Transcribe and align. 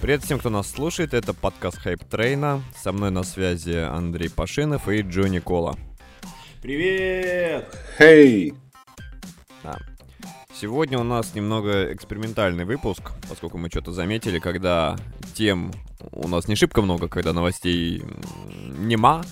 Привет 0.00 0.24
всем, 0.24 0.38
кто 0.38 0.48
нас 0.48 0.70
слушает. 0.70 1.12
Это 1.12 1.34
подкаст 1.34 1.76
Хайп 1.76 2.02
Трейна. 2.04 2.62
Со 2.74 2.90
мной 2.90 3.10
на 3.10 3.22
связи 3.22 3.76
Андрей 3.76 4.30
Пашинов 4.30 4.88
и 4.88 5.02
Джонни 5.02 5.40
Кола. 5.40 5.76
Привет! 6.62 7.68
Хей! 7.98 8.54
Да. 9.62 9.76
Сегодня 10.58 10.98
у 10.98 11.02
нас 11.02 11.34
немного 11.34 11.92
экспериментальный 11.92 12.64
выпуск, 12.64 13.12
поскольку 13.28 13.58
мы 13.58 13.68
что-то 13.68 13.92
заметили, 13.92 14.38
когда 14.38 14.96
тем 15.34 15.70
у 16.12 16.28
нас 16.28 16.48
не 16.48 16.54
шибко 16.54 16.80
много, 16.80 17.08
когда 17.08 17.34
новостей 17.34 18.02
нема, 18.78 19.22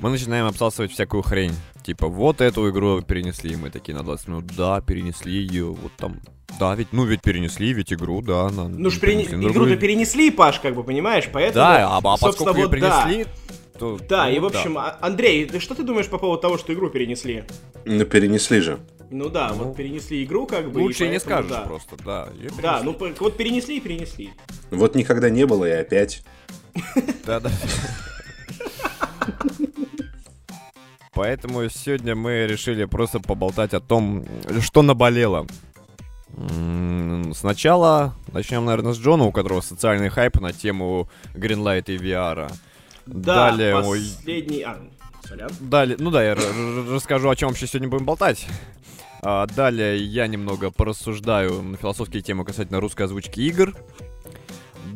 мы 0.00 0.10
начинаем 0.10 0.46
обсасывать 0.46 0.90
всякую 0.90 1.22
хрень. 1.22 1.54
Типа, 1.86 2.08
вот 2.08 2.40
эту 2.40 2.68
игру 2.68 3.00
перенесли, 3.00 3.52
и 3.52 3.56
мы 3.56 3.70
такие 3.70 3.96
на 3.96 4.02
20 4.02 4.26
минут, 4.26 4.46
да, 4.56 4.80
перенесли 4.80 5.32
ее, 5.32 5.66
вот 5.66 5.92
там 5.96 6.20
да, 6.58 6.74
ведь, 6.74 6.88
ну 6.90 7.04
ведь 7.04 7.22
перенесли, 7.22 7.72
ведь 7.72 7.92
игру, 7.92 8.22
да. 8.22 8.50
На, 8.50 8.66
ну 8.66 8.90
ж 8.90 8.98
перене... 8.98 9.24
игру-то 9.24 9.76
перенесли, 9.76 10.32
Паш, 10.32 10.58
как 10.58 10.74
бы, 10.74 10.82
понимаешь, 10.82 11.28
поэтому... 11.32 11.64
Да, 11.64 11.88
а, 11.88 11.98
а 11.98 12.00
поскольку 12.00 12.46
вот, 12.46 12.56
ее 12.56 12.68
принесли, 12.68 13.24
да. 13.24 13.78
то... 13.78 14.00
Да, 14.08 14.24
ну, 14.24 14.32
и 14.32 14.38
в 14.40 14.46
общем, 14.46 14.74
да. 14.74 14.98
Андрей, 15.00 15.44
ты 15.44 15.60
что 15.60 15.76
ты 15.76 15.84
думаешь 15.84 16.08
по 16.08 16.18
поводу 16.18 16.42
того, 16.42 16.58
что 16.58 16.72
игру 16.72 16.90
перенесли? 16.90 17.44
Ну 17.84 18.04
перенесли 18.04 18.60
же. 18.60 18.80
Ну 19.10 19.28
да, 19.28 19.52
ну, 19.56 19.66
вот 19.66 19.76
перенесли 19.76 20.24
игру, 20.24 20.48
как 20.48 20.72
бы. 20.72 20.80
Лучше 20.80 21.04
и 21.04 21.08
поэтому, 21.08 21.12
не 21.12 21.20
скажешь 21.20 21.50
да. 21.50 21.60
просто, 21.60 21.96
да. 22.04 22.28
Да, 22.60 22.82
ну 22.82 22.96
вот 23.20 23.36
перенесли 23.36 23.76
и 23.76 23.80
перенесли. 23.80 24.30
Вот 24.72 24.96
никогда 24.96 25.30
не 25.30 25.46
было 25.46 25.66
и 25.66 25.70
опять. 25.70 26.24
Да-да. 27.24 27.52
Поэтому 31.16 31.66
сегодня 31.70 32.14
мы 32.14 32.46
решили 32.46 32.84
просто 32.84 33.20
поболтать 33.20 33.72
о 33.72 33.80
том, 33.80 34.26
что 34.60 34.82
наболело. 34.82 35.46
Сначала 37.32 38.14
начнем, 38.32 38.66
наверное, 38.66 38.92
с 38.92 38.98
Джона, 38.98 39.24
у 39.24 39.32
которого 39.32 39.62
социальный 39.62 40.10
хайп 40.10 40.38
на 40.42 40.52
тему 40.52 41.08
Greenlight 41.34 41.84
и 41.86 41.96
VR. 41.96 42.52
Да, 43.06 43.50
Далее 43.50 43.76
последний... 43.76 44.60
А, 44.60 44.78
сорян. 45.26 45.50
Далее, 45.58 45.96
ну 45.98 46.10
да, 46.10 46.22
я 46.22 46.34
расскажу, 46.34 47.30
о 47.30 47.36
чем 47.36 47.48
вообще 47.48 47.66
сегодня 47.66 47.88
будем 47.88 48.04
болтать. 48.04 48.46
А, 49.22 49.46
далее 49.46 49.96
я 50.04 50.26
немного 50.26 50.70
порассуждаю 50.70 51.62
на 51.62 51.78
философские 51.78 52.20
темы 52.20 52.44
касательно 52.44 52.78
русской 52.78 53.04
озвучки 53.04 53.40
игр. 53.40 53.74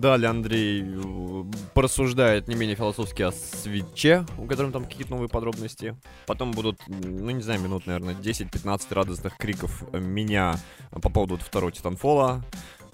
Далее 0.00 0.30
Андрей 0.30 0.82
э, 0.82 1.44
порассуждает 1.74 2.48
не 2.48 2.54
менее 2.54 2.74
философски 2.74 3.22
о 3.22 3.32
свече, 3.32 4.24
у 4.38 4.46
которого 4.46 4.72
там 4.72 4.84
какие-то 4.84 5.10
новые 5.10 5.28
подробности. 5.28 5.94
Потом 6.26 6.52
будут, 6.52 6.80
ну 6.88 7.30
не 7.30 7.42
знаю, 7.42 7.60
минут, 7.60 7.86
наверное, 7.86 8.14
10-15 8.14 8.82
радостных 8.90 9.36
криков 9.36 9.84
меня 9.92 10.58
по 10.90 11.10
поводу 11.10 11.36
второго 11.36 11.70
Титанфола. 11.70 12.42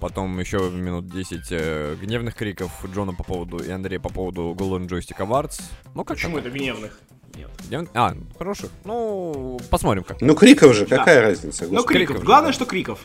Потом 0.00 0.38
еще 0.40 0.58
минут 0.70 1.08
10 1.08 1.46
э, 1.50 1.96
гневных 2.00 2.34
криков 2.34 2.72
Джона 2.92 3.14
по 3.14 3.22
поводу 3.22 3.58
и 3.58 3.70
Андрея 3.70 4.00
по 4.00 4.08
поводу 4.08 4.54
Golden 4.58 4.88
Joystick 4.88 5.18
Awards. 5.18 5.62
Ну, 5.94 6.04
как 6.04 6.16
Почему 6.16 6.38
это 6.38 6.50
гневных? 6.50 6.98
Нет. 7.36 7.50
Гнев... 7.68 7.88
А, 7.94 8.14
хороших. 8.36 8.70
Ну, 8.84 9.60
посмотрим 9.70 10.02
как. 10.02 10.20
Ну, 10.20 10.34
криков 10.34 10.74
же, 10.74 10.86
какая 10.86 11.20
да. 11.20 11.28
разница? 11.28 11.66
Ну, 11.66 11.84
криков. 11.84 12.16
криков. 12.16 12.24
Главное, 12.24 12.50
да. 12.50 12.52
что 12.52 12.66
криков. 12.66 12.98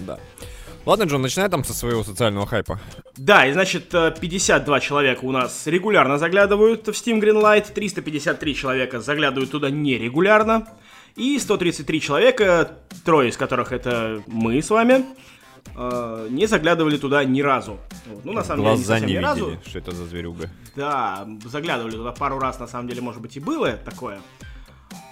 Да. 0.00 0.18
Ладно, 0.88 1.02
Джон, 1.02 1.20
начинай 1.20 1.50
там 1.50 1.64
со 1.64 1.74
своего 1.74 2.02
социального 2.02 2.46
хайпа. 2.46 2.80
Да, 3.18 3.46
и 3.46 3.52
значит, 3.52 3.90
52 3.90 4.78
э, 4.78 4.80
человека 4.80 5.20
у 5.22 5.32
нас 5.32 5.66
регулярно 5.66 6.16
заглядывают 6.16 6.86
в 6.86 6.92
Steam 6.92 7.20
Greenlight, 7.20 7.74
353 7.74 8.54
человека 8.54 8.98
заглядывают 8.98 9.50
туда 9.50 9.68
нерегулярно, 9.68 10.66
и 11.14 11.38
133 11.38 12.00
человека, 12.00 12.78
трое 13.04 13.28
из 13.28 13.36
которых 13.36 13.72
это 13.72 14.22
мы 14.28 14.62
с 14.62 14.70
вами, 14.70 15.04
э, 15.76 16.28
не 16.30 16.46
заглядывали 16.46 16.96
туда 16.96 17.22
ни 17.22 17.42
разу. 17.42 17.78
Вот. 18.06 18.24
Ну, 18.24 18.32
на 18.32 18.42
самом 18.42 18.62
Глаза 18.62 18.98
деле, 18.98 19.06
не, 19.08 19.12
не 19.12 19.18
ни 19.18 19.22
разу. 19.22 19.58
что 19.66 19.78
это 19.78 19.90
за 19.90 20.06
зверюга. 20.06 20.48
Да, 20.74 21.28
заглядывали 21.44 21.96
туда 21.96 22.12
пару 22.12 22.38
раз, 22.38 22.58
на 22.60 22.66
самом 22.66 22.88
деле, 22.88 23.02
может 23.02 23.20
быть, 23.20 23.36
и 23.36 23.40
было 23.40 23.72
такое. 23.72 24.22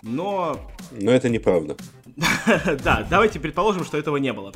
Но... 0.00 0.58
Но 0.90 1.10
это 1.10 1.28
неправда. 1.28 1.76
Да, 2.82 3.06
давайте 3.10 3.38
предположим, 3.40 3.84
что 3.84 3.98
этого 3.98 4.16
не 4.16 4.32
было. 4.32 4.54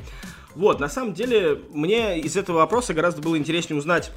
Вот, 0.54 0.80
на 0.80 0.88
самом 0.88 1.14
деле, 1.14 1.60
мне 1.70 2.18
из 2.20 2.36
этого 2.36 2.58
вопроса 2.58 2.94
гораздо 2.94 3.22
было 3.22 3.36
интереснее 3.38 3.78
узнать, 3.78 4.10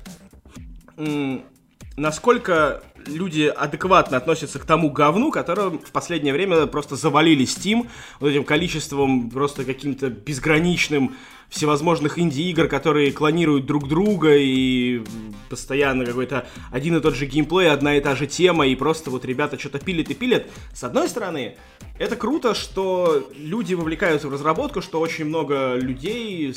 насколько 1.96 2.84
люди 3.06 3.44
адекватно 3.44 4.18
относятся 4.18 4.60
к 4.60 4.66
тому 4.66 4.90
говну, 4.90 5.32
которое 5.32 5.70
в 5.70 5.92
последнее 5.92 6.34
время 6.34 6.66
просто 6.68 6.96
завалили 6.96 7.46
Steam 7.46 7.88
вот 8.20 8.30
этим 8.30 8.44
количеством 8.44 9.30
просто 9.30 9.66
каким-то 9.66 10.10
безграничным 10.10 11.16
всевозможных 11.50 12.18
инди-игр, 12.18 12.68
которые 12.68 13.12
клонируют 13.12 13.68
друг 13.68 13.88
друга 13.88 14.36
и 14.36 15.04
постоянно 15.50 16.04
какой-то 16.04 16.48
один 16.72 16.98
и 16.98 17.00
тот 17.00 17.16
же 17.16 17.28
геймплей, 17.28 17.70
одна 17.70 17.96
и 17.96 18.02
та 18.02 18.16
же 18.16 18.26
тема, 18.26 18.66
и 18.66 18.76
просто 18.76 19.12
вот 19.12 19.24
ребята 19.26 19.60
что-то 19.60 19.78
пилят 19.78 20.10
и 20.10 20.16
пилят. 20.16 20.48
С 20.74 20.84
одной 20.84 21.08
стороны, 21.08 21.56
это 22.00 22.16
круто, 22.16 22.56
что 22.56 23.30
люди 23.38 23.76
вовлекаются 23.76 24.28
в 24.30 24.34
разработку, 24.34 24.82
что 24.82 25.00
очень 25.00 25.26
много 25.26 25.76
людей 25.76 26.56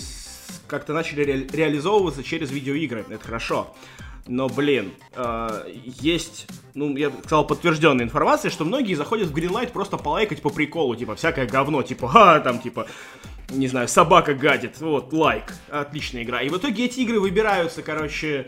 как-то 0.66 0.94
начали 0.94 1.22
ре- 1.22 1.46
реализовываться 1.52 2.22
через 2.22 2.50
видеоигры. 2.50 3.04
Это 3.10 3.22
хорошо. 3.22 3.74
Но, 4.26 4.48
блин, 4.48 4.92
э, 5.14 5.72
есть, 5.84 6.48
ну, 6.74 6.96
я 6.96 7.10
сказал, 7.10 7.46
подтвержденная 7.46 8.04
информация, 8.04 8.50
что 8.50 8.64
многие 8.64 8.94
заходят 8.94 9.28
в 9.28 9.34
Greenlight 9.34 9.70
просто 9.70 9.96
полайкать 9.96 10.42
по 10.42 10.50
приколу, 10.50 10.96
типа, 10.96 11.14
всякое 11.14 11.46
говно, 11.46 11.82
типа, 11.82 12.08
ха, 12.08 12.40
там, 12.40 12.58
типа, 12.58 12.86
не 13.50 13.68
знаю, 13.68 13.86
собака 13.88 14.34
гадит, 14.34 14.80
вот, 14.80 15.12
лайк, 15.12 15.54
отличная 15.70 16.24
игра. 16.24 16.42
И 16.42 16.48
в 16.48 16.56
итоге 16.56 16.86
эти 16.86 17.00
игры 17.00 17.20
выбираются, 17.20 17.82
короче, 17.82 18.46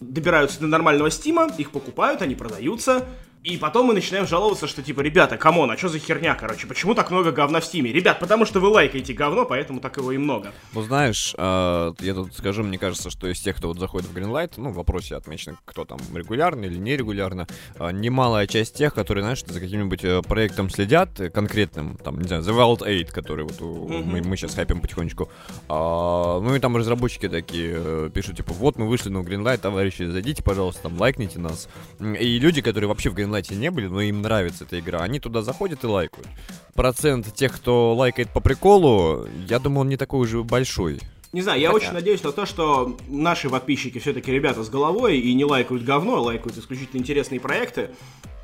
добираются 0.00 0.60
до 0.60 0.68
нормального 0.68 1.10
Steam 1.10 1.37
а, 1.37 1.48
их 1.58 1.72
покупают, 1.72 2.22
они 2.22 2.34
продаются, 2.34 3.04
и 3.46 3.56
потом 3.58 3.86
мы 3.86 3.94
начинаем 3.94 4.26
жаловаться, 4.26 4.66
что 4.66 4.82
типа, 4.82 5.02
ребята, 5.02 5.36
come 5.36 5.55
on, 5.55 5.70
а 5.70 5.76
что 5.76 5.88
за 5.88 6.00
херня, 6.00 6.34
короче, 6.34 6.66
почему 6.66 6.96
так 6.96 7.12
много 7.12 7.30
говна 7.30 7.60
в 7.60 7.64
Steam 7.64 7.84
е? 7.84 7.92
Ребят, 7.92 8.18
потому 8.18 8.44
что 8.44 8.58
вы 8.58 8.66
лайкаете 8.66 9.12
говно, 9.12 9.44
поэтому 9.44 9.78
так 9.78 9.96
его 9.98 10.10
и 10.10 10.18
много. 10.18 10.52
Ну 10.72 10.82
знаешь, 10.82 11.32
э, 11.38 11.92
я 12.00 12.14
тут 12.14 12.34
скажу, 12.34 12.64
мне 12.64 12.76
кажется, 12.76 13.08
что 13.08 13.28
из 13.28 13.38
тех, 13.38 13.56
кто 13.56 13.68
вот 13.68 13.78
заходит 13.78 14.08
в 14.08 14.16
Greenlight, 14.16 14.54
ну, 14.56 14.70
в 14.70 14.74
вопросе 14.74 15.14
отмечено, 15.14 15.56
кто 15.64 15.84
там 15.84 16.00
регулярно 16.12 16.64
или 16.64 16.76
нерегулярно, 16.76 17.46
э, 17.78 17.92
немалая 17.92 18.48
часть 18.48 18.74
тех, 18.74 18.92
которые, 18.92 19.22
знаешь, 19.22 19.44
за 19.46 19.60
каким-нибудь 19.60 20.02
э, 20.02 20.22
проектом 20.22 20.68
следят, 20.68 21.10
конкретным, 21.32 21.98
там, 21.98 22.18
не 22.18 22.26
знаю, 22.26 22.42
The 22.42 22.52
Wild 22.52 22.80
8, 22.80 23.06
который 23.12 23.44
вот 23.44 23.60
mm-hmm. 23.60 24.02
мы, 24.06 24.22
мы 24.22 24.36
сейчас 24.36 24.56
хайпим 24.56 24.80
потихонечку, 24.80 25.30
э, 25.68 25.68
ну 25.68 26.52
и 26.52 26.58
там 26.58 26.76
разработчики 26.76 27.28
такие 27.28 28.10
пишут, 28.10 28.38
типа, 28.38 28.52
вот 28.54 28.76
мы 28.76 28.88
вышли 28.88 29.08
на 29.08 29.18
Greenlight, 29.18 29.58
товарищи, 29.58 30.02
зайдите, 30.02 30.42
пожалуйста, 30.42 30.82
там, 30.82 30.98
лайкните 30.98 31.38
нас. 31.38 31.68
И 32.00 32.40
люди, 32.40 32.60
которые 32.60 32.88
вообще 32.88 33.10
в 33.10 33.14
Greenlight 33.14 33.35
Greenlight 33.36 33.54
не 33.54 33.70
были, 33.70 33.86
но 33.86 34.00
им 34.00 34.22
нравится 34.22 34.64
эта 34.64 34.78
игра, 34.78 35.00
они 35.00 35.20
туда 35.20 35.42
заходят 35.42 35.84
и 35.84 35.86
лайкают. 35.86 36.28
Процент 36.74 37.32
тех, 37.34 37.54
кто 37.54 37.94
лайкает 37.94 38.30
по 38.30 38.40
приколу, 38.40 39.26
я 39.48 39.58
думаю, 39.58 39.80
он 39.80 39.88
не 39.88 39.96
такой 39.96 40.20
уже 40.20 40.42
большой. 40.42 41.00
Не 41.32 41.42
знаю, 41.42 41.60
я 41.60 41.70
Хотя... 41.70 41.84
очень 41.84 41.94
надеюсь 41.94 42.22
на 42.22 42.32
то, 42.32 42.46
что 42.46 42.96
наши 43.08 43.50
подписчики 43.50 43.98
все-таки 43.98 44.32
ребята 44.32 44.62
с 44.62 44.70
головой 44.70 45.18
и 45.18 45.34
не 45.34 45.44
лайкают 45.44 45.84
говно, 45.84 46.16
а 46.16 46.20
лайкают 46.20 46.56
исключительно 46.56 47.00
интересные 47.00 47.40
проекты. 47.40 47.90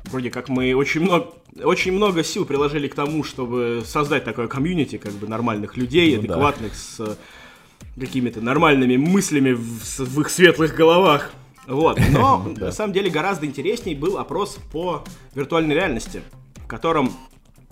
Вроде 0.05 0.29
как 0.29 0.49
мы 0.49 0.75
очень 0.75 1.01
много, 1.01 1.31
очень 1.63 1.93
много 1.93 2.23
сил 2.23 2.45
приложили 2.45 2.87
к 2.87 2.95
тому, 2.95 3.23
чтобы 3.23 3.83
создать 3.85 4.25
такое 4.25 4.47
комьюнити, 4.47 4.97
как 4.97 5.13
бы 5.13 5.27
нормальных 5.27 5.77
людей, 5.77 6.13
ну, 6.15 6.19
адекватных, 6.19 6.73
да. 6.73 6.77
с 6.77 7.17
какими-то 7.97 8.41
нормальными 8.41 8.97
мыслями 8.97 9.53
в, 9.53 9.99
в 9.99 10.21
их 10.21 10.29
светлых 10.29 10.75
головах. 10.75 11.31
Вот. 11.67 11.99
Но 12.11 12.43
на 12.57 12.71
самом 12.71 12.93
деле 12.93 13.09
гораздо 13.09 13.45
интереснее 13.45 13.95
был 13.95 14.17
опрос 14.17 14.59
по 14.71 15.03
виртуальной 15.33 15.75
реальности, 15.75 16.21
в 16.57 16.67
котором 16.67 17.13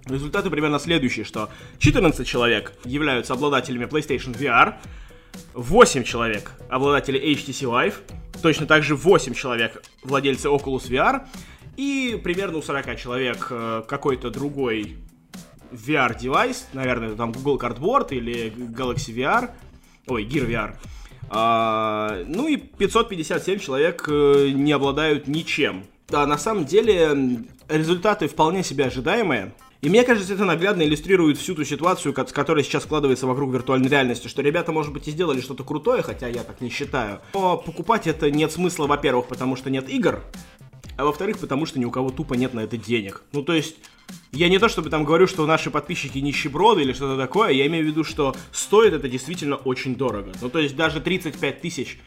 результаты 0.05 0.49
примерно 0.49 0.79
следующие, 0.79 1.25
что 1.25 1.49
14 1.79 2.25
человек 2.25 2.73
являются 2.85 3.33
обладателями 3.33 3.85
PlayStation 3.85 4.37
VR, 4.37 4.75
8 5.53 6.03
человек 6.03 6.51
обладатели 6.69 7.19
HTC 7.19 7.69
Vive, 7.69 7.95
точно 8.41 8.65
так 8.65 8.83
же 8.83 8.95
8 8.95 9.33
человек 9.33 9.83
владельцы 10.03 10.47
Oculus 10.47 10.89
VR, 10.89 11.23
и 11.77 12.19
примерно 12.21 12.57
у 12.57 12.61
40 12.61 12.97
человек 12.97 13.47
э, 13.49 13.83
какой-то 13.87 14.29
другой 14.29 14.97
VR-девайс, 15.71 16.67
наверное, 16.73 17.15
там 17.15 17.31
Google 17.31 17.57
Cardboard 17.57 18.09
или 18.11 18.51
Galaxy 18.51 19.15
VR, 19.15 19.51
ой, 20.07 20.25
Gear 20.25 20.47
VR, 20.47 20.75
а, 21.33 22.23
ну 22.27 22.49
и 22.49 22.57
557 22.57 23.59
человек 23.59 24.03
э, 24.09 24.49
не 24.49 24.73
обладают 24.73 25.27
ничем. 25.27 25.85
Да, 26.09 26.27
на 26.27 26.37
самом 26.37 26.65
деле 26.65 27.45
результаты 27.69 28.27
вполне 28.27 28.63
себе 28.63 28.85
ожидаемые. 28.85 29.53
И 29.79 29.89
мне 29.89 30.03
кажется, 30.03 30.33
это 30.33 30.43
наглядно 30.43 30.83
иллюстрирует 30.83 31.37
всю 31.37 31.55
ту 31.55 31.63
ситуацию, 31.63 32.13
которая 32.13 32.65
сейчас 32.65 32.83
складывается 32.83 33.27
вокруг 33.27 33.53
виртуальной 33.53 33.87
реальности, 33.87 34.27
что 34.27 34.41
ребята, 34.41 34.73
может 34.73 34.91
быть, 34.91 35.07
и 35.07 35.11
сделали 35.11 35.39
что-то 35.39 35.63
крутое, 35.63 36.03
хотя 36.03 36.27
я 36.27 36.43
так 36.43 36.59
не 36.59 36.69
считаю. 36.69 37.21
Но 37.33 37.57
покупать 37.57 38.07
это 38.07 38.29
нет 38.29 38.51
смысла, 38.51 38.85
во-первых, 38.85 39.27
потому 39.27 39.55
что 39.55 39.69
нет 39.69 39.89
игр, 39.89 40.21
а 40.97 41.05
во-вторых, 41.05 41.39
потому 41.39 41.65
что 41.65 41.79
ни 41.79 41.85
у 41.85 41.91
кого 41.91 42.09
тупо 42.09 42.33
нет 42.33 42.53
на 42.53 42.61
это 42.61 42.77
денег. 42.77 43.23
Ну, 43.31 43.43
то 43.43 43.53
есть, 43.53 43.75
я 44.31 44.49
не 44.49 44.59
то 44.59 44.69
чтобы 44.69 44.89
там 44.89 45.03
говорю, 45.03 45.27
что 45.27 45.45
наши 45.45 45.71
подписчики 45.71 46.17
нищеброды 46.19 46.81
или 46.81 46.93
что-то 46.93 47.17
такое, 47.17 47.51
я 47.51 47.65
имею 47.67 47.85
в 47.85 47.87
виду, 47.87 48.03
что 48.03 48.35
стоит 48.51 48.93
это 48.93 49.09
действительно 49.09 49.55
очень 49.55 49.95
дорого. 49.95 50.31
Ну, 50.41 50.49
то 50.49 50.59
есть, 50.59 50.75
даже 50.75 51.01
35 51.01 51.61
тысяч 51.61 51.99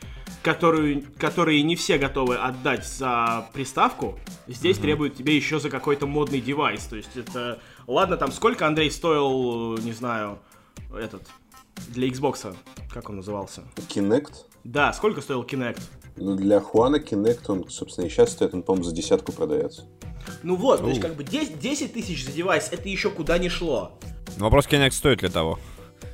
которую, 0.45 1.03
которые 1.19 1.63
не 1.63 1.75
все 1.75 1.97
готовы 1.97 2.37
отдать 2.37 2.87
за 2.87 3.49
приставку, 3.55 4.19
здесь 4.47 4.77
требуют 4.77 5.17
тебе 5.17 5.35
еще 5.35 5.59
за 5.59 5.71
какой-то 5.71 6.07
модный 6.07 6.41
девайс. 6.41 6.85
То 6.85 6.97
есть 6.97 7.17
это... 7.17 7.61
Ладно, 7.87 8.19
там 8.19 8.31
сколько, 8.31 8.67
Андрей, 8.67 8.91
стоил, 8.91 9.79
не 9.79 9.93
знаю, 9.93 10.39
этот, 10.95 11.23
для 11.89 12.09
Xbox, 12.09 12.55
как 12.93 13.09
он 13.09 13.17
назывался? 13.17 13.63
Kinect? 13.89 14.33
Да, 14.65 14.93
сколько 14.93 15.23
стоил 15.23 15.43
Kinect? 15.43 15.81
Ну, 16.17 16.37
для 16.37 16.61
Хуана 16.61 16.97
Kinect, 16.97 17.41
он, 17.49 17.69
собственно, 17.69 18.07
и 18.07 18.09
сейчас 18.09 18.33
стоит, 18.33 18.55
он, 18.55 18.63
по-моему, 18.63 18.85
за 18.85 18.95
десятку 18.95 19.33
продается. 19.33 19.85
Ну 20.43 20.57
вот, 20.57 20.81
то 20.81 20.89
есть 20.89 21.01
как 21.01 21.17
бы 21.17 21.25
10, 21.25 21.59
10 21.59 21.93
тысяч 21.93 22.25
за 22.25 22.33
девайс, 22.33 22.69
это 22.71 22.89
еще 22.89 23.11
куда 23.11 23.39
не 23.39 23.49
шло. 23.49 23.93
Вопрос, 24.39 24.67
Kinect 24.67 24.93
стоит 24.93 25.23
ли 25.23 25.29
того? 25.29 25.59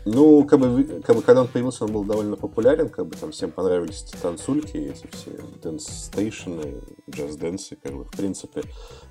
Ну, 0.04 0.44
как 0.44 0.60
бы, 0.60 1.02
как 1.04 1.16
бы, 1.16 1.22
когда 1.22 1.42
он 1.42 1.48
появился, 1.48 1.84
он 1.84 1.92
был 1.92 2.04
довольно 2.04 2.36
популярен, 2.36 2.88
как 2.88 3.06
бы 3.06 3.16
там 3.16 3.32
всем 3.32 3.50
понравились 3.50 4.02
танцульки, 4.22 4.76
эти 4.76 5.06
все 5.12 5.30
dance 5.62 5.86
station 6.06 6.64
ы, 6.64 6.80
Just 7.10 7.36
Dance 7.36 7.65
ы, 7.65 7.76
как 7.76 7.92
бы, 7.92 8.04
в 8.04 8.10
принципе. 8.10 8.62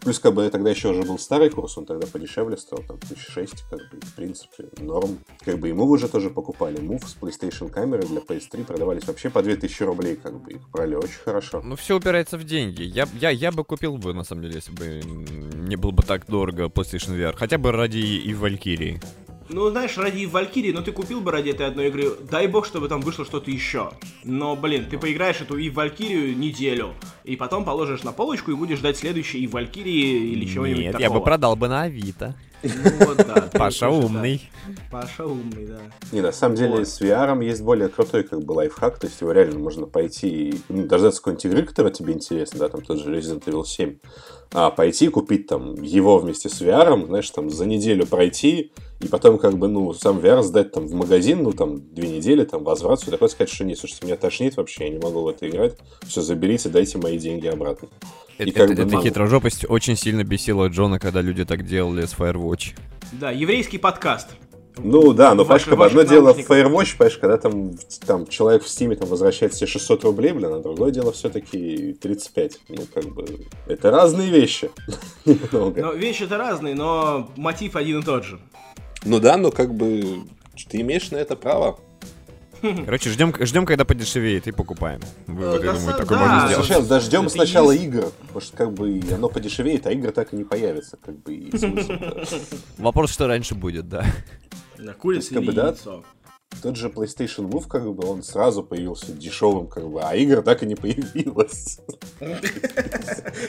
Плюс, 0.01 0.19
как 0.19 0.33
бы, 0.33 0.50
тогда 0.50 0.69
еще 0.69 0.89
уже 0.89 1.03
был 1.03 1.19
старый 1.19 1.50
курс, 1.50 1.77
он 1.77 1.86
тогда 1.86 2.07
подешевле 2.07 2.57
стоил, 2.57 2.83
там, 2.83 2.97
1006, 2.97 3.63
как 3.69 3.80
бы, 3.80 4.00
в 4.01 4.15
принципе, 4.15 4.69
норм. 4.80 5.19
Как 5.45 5.59
бы, 5.59 5.69
Move 5.69 5.89
уже 5.89 6.07
тоже 6.07 6.30
покупали. 6.30 6.80
Move 6.80 7.06
с 7.06 7.15
PlayStation 7.19 7.69
камеры 7.69 8.03
для 8.07 8.21
PS3 8.21 8.65
продавались 8.65 9.06
вообще 9.07 9.30
по 9.30 9.44
2000 9.44 9.83
рублей, 9.83 10.15
как 10.15 10.41
бы, 10.41 10.53
их 10.53 10.69
брали 10.69 10.95
очень 10.95 11.19
хорошо. 11.24 11.62
Ну, 11.63 11.75
все 11.75 11.97
упирается 11.97 12.38
в 12.38 12.44
деньги. 12.44 12.81
Я, 12.81 13.07
я, 13.19 13.30
я 13.30 13.51
бы 13.51 13.63
купил 13.63 13.97
бы, 13.97 14.13
на 14.13 14.24
самом 14.24 14.44
деле, 14.44 14.56
если 14.56 14.71
бы 14.71 15.01
не 15.69 15.75
был 15.75 15.91
бы 15.91 16.03
так 16.03 16.25
дорого 16.27 16.65
PlayStation 16.65 17.15
VR. 17.15 17.36
Хотя 17.36 17.57
бы 17.57 17.71
ради 17.71 17.97
и 17.97 18.33
Валькирии. 18.33 19.00
Ну, 19.50 19.69
знаешь, 19.72 19.98
ради 19.98 20.25
Валькирии, 20.25 20.72
ну 20.72 20.84
ты 20.84 20.92
купил 20.92 21.22
бы 21.22 21.31
ради 21.31 21.50
этой 21.50 21.66
одной 21.66 21.88
игры, 21.88 22.12
дай 22.30 22.46
бог, 22.48 22.68
чтобы 22.68 22.88
там 22.88 23.01
вышло 23.01 23.25
что-то 23.25 23.50
еще. 23.50 23.92
Но, 24.24 24.56
блин, 24.56 24.86
ты 24.90 25.00
поиграешь 25.00 25.42
эту 25.42 25.57
и 25.57 25.72
Валькирию 25.72 26.38
неделю, 26.38 26.94
и 27.24 27.36
потом 27.36 27.66
положишь 27.66 28.04
на 28.04 28.12
полочку 28.12 28.51
и 28.51 28.56
будешь 28.56 28.78
ждать 28.78 28.98
следующей 28.98 29.40
и 29.40 29.48
Валькирии 29.48 30.34
или 30.34 30.46
чего-нибудь 30.46 30.84
Нет, 30.84 30.92
такого. 30.94 31.01
я 31.01 31.10
бы 31.10 31.24
продал 31.24 31.56
бы 31.56 31.68
на 31.68 31.84
Авито. 31.84 32.36
Ну, 32.64 33.06
вот, 33.06 33.18
да. 33.28 33.42
ты 33.42 33.58
Паша 33.58 33.90
умный. 33.90 34.42
Паша 34.92 35.26
умный, 35.26 35.66
да. 35.66 35.80
Не, 36.12 36.22
на 36.22 36.32
самом 36.32 36.56
деле 36.56 36.86
с 36.86 37.02
VR 37.02 37.44
есть 37.44 37.62
более 37.62 37.90
крутой 37.90 38.24
как 38.24 38.44
бы 38.44 38.54
лайфхак, 38.54 39.00
то 39.00 39.08
есть 39.08 39.22
его 39.22 39.32
реально 39.32 39.60
можно 39.60 39.86
пойти 39.86 40.50
и 40.50 40.62
ну, 40.70 40.86
дождаться 40.86 41.20
какой-нибудь 41.20 41.46
игры, 41.46 41.64
которая 41.64 41.94
тебе 41.94 42.14
интересна, 42.14 42.60
да, 42.60 42.70
там 42.70 42.82
тот 42.82 43.00
же 43.00 43.16
Resident 43.16 43.44
Evil 43.46 43.66
7, 43.66 43.98
а 44.52 44.72
пойти 44.72 45.08
купить 45.10 45.48
там 45.48 45.76
его 45.82 46.18
вместе 46.18 46.50
с 46.50 46.62
VR, 46.62 47.06
знаешь, 47.06 47.30
там 47.30 47.50
за 47.50 47.66
неделю 47.66 48.06
пройти, 48.06 48.72
и 49.00 49.08
потом 49.08 49.38
как 49.38 49.58
бы, 49.58 49.68
ну, 49.68 49.94
сам 49.94 50.20
VR 50.20 50.42
сдать 50.42 50.72
там 50.72 50.88
в 50.88 50.94
магазин, 50.94 51.44
ну, 51.44 51.54
там, 51.54 51.80
две 51.94 52.10
недели, 52.10 52.44
там, 52.44 52.64
возврат, 52.64 53.00
все 53.00 53.12
такое, 53.12 53.30
сказать, 53.30 53.52
что 53.52 53.64
нет, 53.64 53.80
слушайте, 53.80 54.06
меня 54.06 54.18
тошнит 54.18 54.58
вообще, 54.58 54.86
я 54.86 54.90
не 54.90 55.00
могу 55.00 55.22
в 55.22 55.28
это 55.30 55.48
играть, 55.48 55.78
все, 56.06 56.22
заберите, 56.22 56.70
дайте 56.70 56.98
мои 56.98 57.18
деньги 57.18 57.48
обратно. 57.48 57.88
И 58.39 58.50
Это, 58.50 58.53
как 58.53 58.71
это- 58.71 58.81
бы, 58.83 58.88
эта 58.88 58.95
ну, 58.97 59.01
хитрожопость 59.03 59.65
очень 59.69 59.95
сильно 59.97 60.24
бесила 60.24 60.68
Джона, 60.69 60.97
когда 60.97 61.21
люди 61.21 61.44
так 61.45 61.65
делали 61.65 62.06
с 62.06 62.13
Firewatch. 62.13 62.74
Да, 63.12 63.31
еврейский 63.31 63.77
подкаст. 63.77 64.30
Ну 64.81 65.12
да, 65.12 65.33
но, 65.36 65.44
понимаешь, 65.44 65.63
Ваши- 65.63 65.69
как 65.71 65.77
бы 65.80 65.86
одно 65.88 66.03
дело. 66.03 66.30
Firewatch, 66.31 66.95
понимаешь, 66.97 67.18
когда 67.18 67.38
там, 67.38 67.71
там 68.07 68.27
человек 68.27 68.63
в 68.63 68.69
Стиме 68.69 68.95
там 68.95 69.09
возвращает 69.09 69.53
себе 69.53 69.68
600 69.68 70.06
рублей, 70.06 70.31
блин, 70.31 70.53
а 70.53 70.59
другое 70.59 70.91
дело 70.91 71.12
все-таки 71.12 71.94
35. 72.01 72.59
Ну, 72.69 72.83
как 72.94 73.06
бы, 73.13 73.25
это 73.68 73.91
разные 73.91 74.30
вещи. 74.30 74.71
Но 75.51 75.91
вещи 75.91 76.24
это 76.24 76.38
разные, 76.38 76.75
но 76.75 77.30
мотив 77.36 77.75
один 77.75 78.00
и 78.00 78.03
тот 78.03 78.24
же. 78.24 78.39
Ну 79.03 79.19
да, 79.19 79.36
но 79.38 79.51
как 79.51 79.74
бы 79.74 80.21
ты 80.69 80.80
имеешь 80.81 81.12
на 81.12 81.18
это 81.18 81.36
право. 81.36 81.80
Короче, 82.62 83.10
ждем, 83.10 83.34
ждем, 83.40 83.66
когда 83.66 83.86
подешевеет, 83.86 84.48
и 84.48 84.52
покупаем. 84.52 85.02
Вывод, 85.28 85.62
Э, 85.62 85.66
я 85.66 85.74
на 85.74 85.80
думаю, 85.80 85.98
такой 85.98 86.18
можно 86.18 86.48
сделать. 86.48 86.66
Слушай, 86.66 86.88
дождем 86.88 87.30
сначала 87.30 87.72
игр, 87.72 88.12
потому 88.22 88.42
что 88.42 88.58
как 88.58 88.74
бы 88.74 89.02
оно 89.12 89.30
подешевеет, 89.30 89.88
а 89.88 89.92
игры 89.92 90.12
так 90.12 90.34
и 90.34 90.36
не 90.36 90.44
появятся, 90.44 90.98
как 90.98 91.22
бы. 91.22 91.50
Вопрос, 92.78 93.12
что 93.12 93.28
раньше 93.28 93.56
будет, 93.56 93.88
да. 93.90 94.06
Курица 95.00 95.34
как 95.34 95.44
или 95.44 95.56
яйцо. 95.56 96.04
Тот 96.64 96.76
же 96.76 96.90
PlayStation 96.90 97.48
Move, 97.48 97.68
как 97.68 97.94
бы, 97.94 98.08
он 98.08 98.24
сразу 98.24 98.64
появился 98.64 99.14
дешевым, 99.14 99.68
как 99.68 99.88
бы, 99.88 100.02
а 100.02 100.16
игр 100.16 100.42
так 100.42 100.64
и 100.64 100.66
не 100.66 100.76
появилось. 100.76 101.80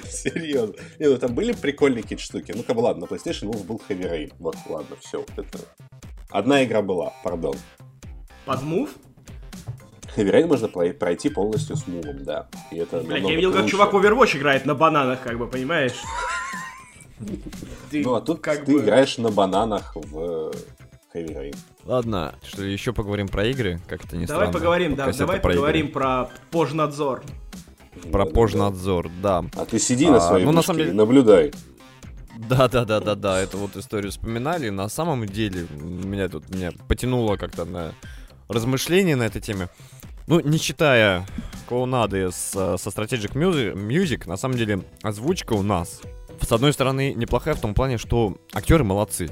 Серьезно. 0.08 0.74
Не, 0.98 1.08
ну 1.08 1.16
там 1.16 1.34
были 1.34 1.52
прикольные 1.52 2.02
какие-то 2.02 2.22
штуки. 2.22 2.52
Ну, 2.54 2.62
как 2.62 2.76
бы, 2.76 2.80
ладно, 2.80 3.06
на 3.06 3.14
PlayStation 3.14 3.50
Move 3.50 3.64
был 3.64 3.80
Heavy 3.88 4.02
Rain. 4.02 4.32
Вот, 4.38 4.56
ладно, 4.68 4.96
все. 5.00 5.24
Это... 5.36 5.58
Одна 6.28 6.62
игра 6.62 6.82
была, 6.82 7.12
пардон. 7.24 7.56
Под 8.50 8.62
мув? 8.64 8.90
Rain 10.16 10.48
можно 10.48 10.66
прой- 10.66 10.92
пройти 10.92 11.28
полностью 11.28 11.76
с 11.76 11.86
мувом, 11.86 12.24
да. 12.24 12.48
И 12.72 12.78
это 12.78 12.98
Блядь, 12.98 13.22
я 13.22 13.36
видел, 13.36 13.50
как 13.52 13.60
круче. 13.60 13.70
чувак 13.76 13.92
в 13.92 13.96
Overwatch 13.96 14.36
играет 14.38 14.66
на 14.66 14.74
бананах, 14.74 15.22
как 15.22 15.38
бы, 15.38 15.46
понимаешь? 15.46 15.94
Ты 17.92 18.02
Ну, 18.02 18.14
а 18.16 18.20
тут 18.20 18.40
как 18.40 18.64
ты 18.64 18.72
играешь 18.72 19.18
на 19.18 19.30
бананах 19.30 19.92
в 19.94 20.50
Heavy 21.14 21.32
Rain. 21.32 21.56
Ладно, 21.84 22.34
что 22.44 22.62
ли, 22.62 22.72
еще 22.72 22.92
поговорим 22.92 23.28
про 23.28 23.46
игры? 23.46 23.78
Как 23.86 24.04
это 24.04 24.16
не 24.16 24.26
Давай 24.26 24.46
странно. 24.48 24.52
поговорим, 24.58 24.96
да, 24.96 25.12
давай 25.12 25.36
игры. 25.38 25.48
поговорим 25.52 25.92
про 25.92 26.28
пожнадзор. 26.50 27.22
Про 28.10 28.24
Да-да-да. 28.24 28.30
пожнадзор, 28.34 29.10
да. 29.22 29.44
А 29.54 29.64
ты 29.64 29.78
сиди 29.78 30.08
на 30.10 30.16
А, 30.16 30.20
своей 30.20 30.44
ну, 30.44 30.50
на 30.50 30.62
самом 30.62 30.80
деле- 30.80 30.92
наблюдай. 30.92 31.52
Да, 32.48 32.66
да, 32.66 32.84
да, 32.84 32.98
да, 32.98 33.14
да, 33.14 33.38
эту 33.40 33.58
вот 33.58 33.76
историю 33.76 34.10
вспоминали. 34.10 34.70
На 34.70 34.88
самом 34.88 35.24
деле, 35.26 35.68
меня 35.70 36.28
тут 36.28 36.48
меня 36.48 36.72
потянуло 36.88 37.36
как-то 37.36 37.64
на 37.64 37.92
размышления 38.50 39.16
на 39.16 39.24
этой 39.24 39.40
теме. 39.40 39.68
Ну, 40.26 40.40
не 40.40 40.58
считая 40.58 41.26
клоунады 41.66 42.30
с, 42.30 42.52
э, 42.54 42.76
со 42.78 42.90
Strategic 42.90 43.32
Music, 43.32 43.74
Music, 43.74 44.28
на 44.28 44.36
самом 44.36 44.56
деле, 44.56 44.82
озвучка 45.02 45.54
у 45.54 45.62
нас, 45.62 46.00
с 46.40 46.52
одной 46.52 46.72
стороны, 46.72 47.14
неплохая 47.14 47.54
в 47.54 47.60
том 47.60 47.74
плане, 47.74 47.98
что 47.98 48.36
актеры 48.52 48.84
молодцы. 48.84 49.30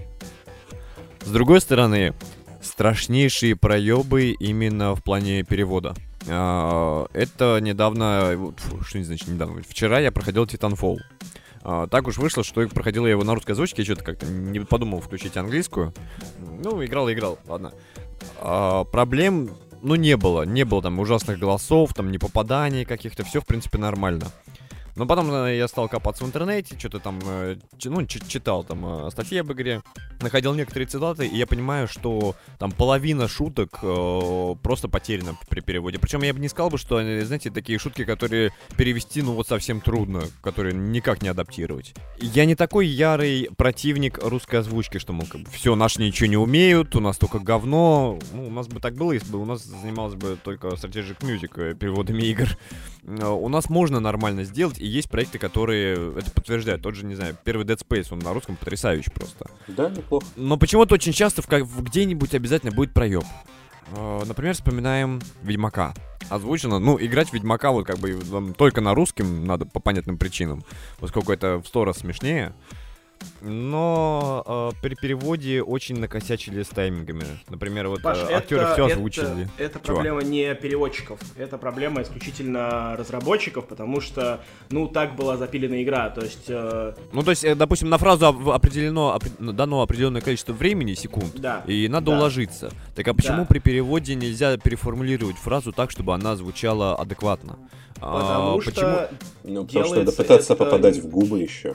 С 1.25 1.31
другой 1.31 1.61
стороны, 1.61 2.15
страшнейшие 2.63 3.57
проебы 3.57 4.31
именно 4.39 4.95
в 4.95 5.03
плане 5.03 5.43
перевода. 5.43 5.95
А, 6.29 7.07
Это 7.13 7.59
недавно, 7.61 8.53
фу, 8.57 8.83
что 8.83 8.99
не 8.99 9.05
значит 9.05 9.29
недавно, 9.29 9.63
вчера 9.69 10.01
я 10.01 10.13
проходил 10.13 10.45
Titanfall. 10.45 10.99
А, 11.63 11.87
так 11.87 12.07
уж 12.07 12.19
вышло, 12.19 12.45
что 12.45 12.67
проходил 12.69 13.05
я 13.05 13.13
его 13.13 13.25
на 13.25 13.35
русской 13.35 13.53
озвучке, 13.53 13.83
я 13.83 13.85
что-то 13.85 14.05
как-то 14.05 14.27
не 14.27 14.61
подумал 14.61 15.01
включить 15.01 15.37
английскую. 15.37 15.93
Ну, 16.39 16.85
играл 16.85 17.09
и 17.09 17.15
играл, 17.15 17.39
ладно. 17.47 17.73
А, 18.41 18.85
проблем, 18.85 19.51
ну, 19.83 19.95
не 19.95 20.17
было. 20.17 20.43
Не 20.43 20.65
было 20.65 20.83
там 20.83 20.99
ужасных 20.99 21.39
голосов, 21.39 21.95
там 21.95 22.11
не 22.11 22.19
попаданий 22.19 22.85
каких-то, 22.85 23.25
все, 23.25 23.41
в 23.41 23.47
принципе, 23.47 23.79
нормально. 23.79 24.27
Но 24.97 25.07
потом 25.07 25.33
э, 25.33 25.57
я 25.57 25.69
стал 25.69 25.89
копаться 25.89 26.25
в 26.25 26.27
интернете, 26.27 26.77
что-то 26.79 26.99
там, 26.99 27.21
э, 27.25 27.57
ну, 27.85 28.05
чи- 28.07 28.21
читал 28.27 28.65
там 28.65 29.07
э, 29.07 29.11
статьи 29.11 29.39
об 29.39 29.53
игре, 29.53 29.83
находил 30.21 30.55
некоторые 30.55 30.87
цитаты, 30.87 31.27
и 31.27 31.37
я 31.37 31.47
понимаю, 31.47 31.89
что 31.89 32.35
там 32.59 32.73
половина 32.73 33.29
шуток 33.29 33.79
э, 33.83 34.55
просто 34.63 34.89
потеряна 34.89 35.37
при 35.49 35.61
переводе. 35.61 35.99
Причем 35.99 36.23
я 36.23 36.33
бы 36.35 36.41
не 36.41 36.49
сказал 36.49 36.71
бы, 36.71 36.79
что, 36.79 36.97
знаете, 37.25 37.51
такие 37.51 37.79
шутки, 37.79 38.05
которые 38.05 38.53
перевести, 38.77 39.23
ну, 39.23 39.33
вот 39.33 39.49
совсем 39.49 39.81
трудно, 39.81 40.23
которые 40.43 40.75
никак 40.75 41.23
не 41.23 41.29
адаптировать. 41.29 41.95
Я 42.21 42.45
не 42.45 42.55
такой 42.55 42.87
ярый 42.87 43.49
противник 43.57 44.19
русской 44.23 44.57
озвучки, 44.57 44.99
что, 44.99 45.13
мол, 45.13 45.27
все, 45.53 45.75
наши 45.75 46.01
ничего 46.01 46.29
не 46.29 46.37
умеют, 46.37 46.95
у 46.97 47.01
нас 47.01 47.19
только 47.19 47.39
говно. 47.39 48.19
Ну, 48.33 48.47
у 48.47 48.51
нас 48.51 48.69
бы 48.69 48.81
так 48.81 48.95
было, 48.95 49.13
если 49.13 49.31
бы 49.31 49.41
у 49.41 49.45
нас 49.45 49.65
занималась 49.65 50.15
бы 50.15 50.37
только 50.43 50.69
Strategic 50.69 51.19
Music 51.21 51.51
э, 51.57 51.75
переводами 51.75 52.23
игр. 52.23 52.49
Э, 53.05 53.27
У 53.27 53.49
нас 53.49 53.69
можно 53.71 54.01
нормально 54.01 54.45
сделать, 54.45 54.79
и 54.79 54.87
есть 54.87 55.11
проекты, 55.11 55.39
которые 55.39 56.19
это 56.19 56.31
подтверждают. 56.31 56.83
Тот 56.83 56.95
же, 56.95 57.05
не 57.05 57.15
знаю, 57.15 57.37
первый 57.45 57.65
Dead 57.67 57.79
Space, 57.79 58.09
он 58.11 58.19
на 58.21 58.33
русском 58.33 58.57
потрясающий 58.57 59.11
просто. 59.11 59.51
Да, 59.69 59.89
неплохо. 60.09 60.27
Но 60.37 60.57
почему-то 60.57 60.95
очень 60.95 61.13
часто 61.13 61.43
в, 61.43 61.49
в 61.49 61.83
где-нибудь 61.83 62.35
обязательно 62.35 62.73
будет 62.73 62.93
проеб. 62.93 63.25
Э, 63.97 64.23
Например, 64.25 64.55
вспоминаем 64.55 65.21
Ведьмака. 65.43 65.95
Озвучено, 66.29 66.79
ну, 66.79 66.99
играть 67.01 67.31
в 67.31 67.33
Ведьмака 67.33 67.71
вот 67.71 67.87
как 67.87 67.99
бы 67.99 68.19
только 68.57 68.81
на 68.81 68.95
русском 68.95 69.45
надо 69.45 69.65
по 69.65 69.81
понятным 69.81 70.19
причинам, 70.19 70.65
поскольку 70.99 71.33
это 71.33 71.59
в 71.59 71.67
сто 71.67 71.85
раз 71.85 71.99
смешнее. 71.99 72.53
Но 73.41 74.73
э, 74.75 74.81
при 74.83 74.95
переводе 74.95 75.63
очень 75.63 75.99
накосячили 76.01 76.63
с 76.63 76.69
таймингами. 76.69 77.25
Например, 77.49 77.89
вот 77.89 78.03
Паш, 78.03 78.19
э, 78.19 78.23
это, 78.25 78.37
актеры 78.39 78.67
все 78.73 78.87
это- 78.87 78.95
озвучили. 78.95 79.49
Это, 79.59 79.79
Чего? 79.81 79.95
проблема 79.97 80.23
не 80.23 80.55
переводчиков, 80.55 81.21
это 81.37 81.57
проблема 81.59 82.03
исключительно 82.03 82.97
разработчиков, 82.97 83.67
потому 83.67 84.01
что, 84.01 84.41
ну, 84.71 84.89
так 84.89 85.15
была 85.15 85.37
запилена 85.37 85.83
игра, 85.83 86.11
то 86.11 86.21
есть, 86.23 86.45
э, 86.49 86.95
Ну, 87.13 87.23
то 87.23 87.31
есть, 87.31 87.45
э, 87.45 87.55
допустим, 87.55 87.89
на 87.89 87.99
фразу 87.99 88.27
определено, 88.27 89.17
опре- 89.17 89.53
дано 89.53 89.83
определенное 89.83 90.21
количество 90.21 90.53
времени, 90.53 90.95
секунд, 90.95 91.33
да. 91.37 91.63
и 91.67 91.89
надо 91.89 92.07
Да. 92.11 92.19
уложиться. 92.19 92.71
Так 92.97 93.07
а 93.09 93.15
почему 93.15 93.39
Да. 93.39 93.45
при 93.45 93.61
переводе 93.61 94.15
нельзя 94.17 94.57
переформулировать 94.57 95.37
фразу 95.37 95.73
так, 95.73 95.91
чтобы 95.91 96.13
она 96.15 96.35
звучала 96.37 96.97
адекватно? 96.97 97.57
А, 98.01 98.21
Потому 98.21 98.59
почему? 98.59 98.73
что, 98.73 99.11
Ну, 99.45 99.65
потому 99.65 99.85
что 99.87 99.95
надо 99.97 100.13
пытаться 100.13 100.53
это- 100.55 100.65
попадать 100.65 100.99
в 100.99 101.09
губы 101.09 101.41
еще. 101.41 101.75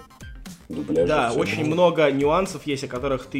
Дубляж. 0.73 1.07
да, 1.07 1.29
всё. 1.29 1.39
очень 1.39 1.65
много 1.65 2.11
нюансов 2.11 2.65
есть, 2.67 2.83
о 2.83 2.87
которых 2.87 3.25
ты, 3.27 3.39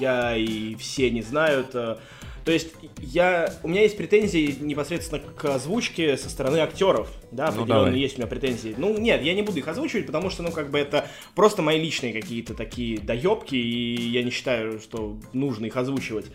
я 0.00 0.36
и 0.36 0.74
все 0.76 1.10
не 1.10 1.22
знают. 1.22 1.74
Э, 1.74 1.96
То 2.44 2.52
есть 2.52 2.72
я, 2.98 3.54
у 3.62 3.68
меня 3.68 3.80
есть 3.82 3.96
претензии 3.96 4.54
непосредственно 4.60 5.20
к 5.20 5.44
озвучке 5.46 6.16
со 6.18 6.28
стороны 6.28 6.58
актеров, 6.58 7.08
да, 7.30 7.46
Ну, 7.46 7.62
определенно 7.62 7.84
давай. 7.86 7.98
есть 7.98 8.16
у 8.16 8.18
меня 8.18 8.26
претензии. 8.26 8.74
Ну, 8.76 8.98
нет, 8.98 9.22
я 9.22 9.32
не 9.34 9.40
буду 9.42 9.58
их 9.58 9.68
озвучивать, 9.68 10.04
потому 10.06 10.28
что, 10.28 10.42
ну, 10.42 10.50
как 10.52 10.70
бы 10.70 10.78
это 10.78 11.06
просто 11.34 11.62
мои 11.62 11.80
личные 11.80 12.12
какие-то 12.12 12.52
такие 12.54 12.98
доебки, 12.98 13.54
и 13.54 14.10
я 14.10 14.22
не 14.22 14.30
считаю, 14.30 14.78
что 14.80 15.16
нужно 15.32 15.66
их 15.66 15.76
озвучивать. 15.76 16.26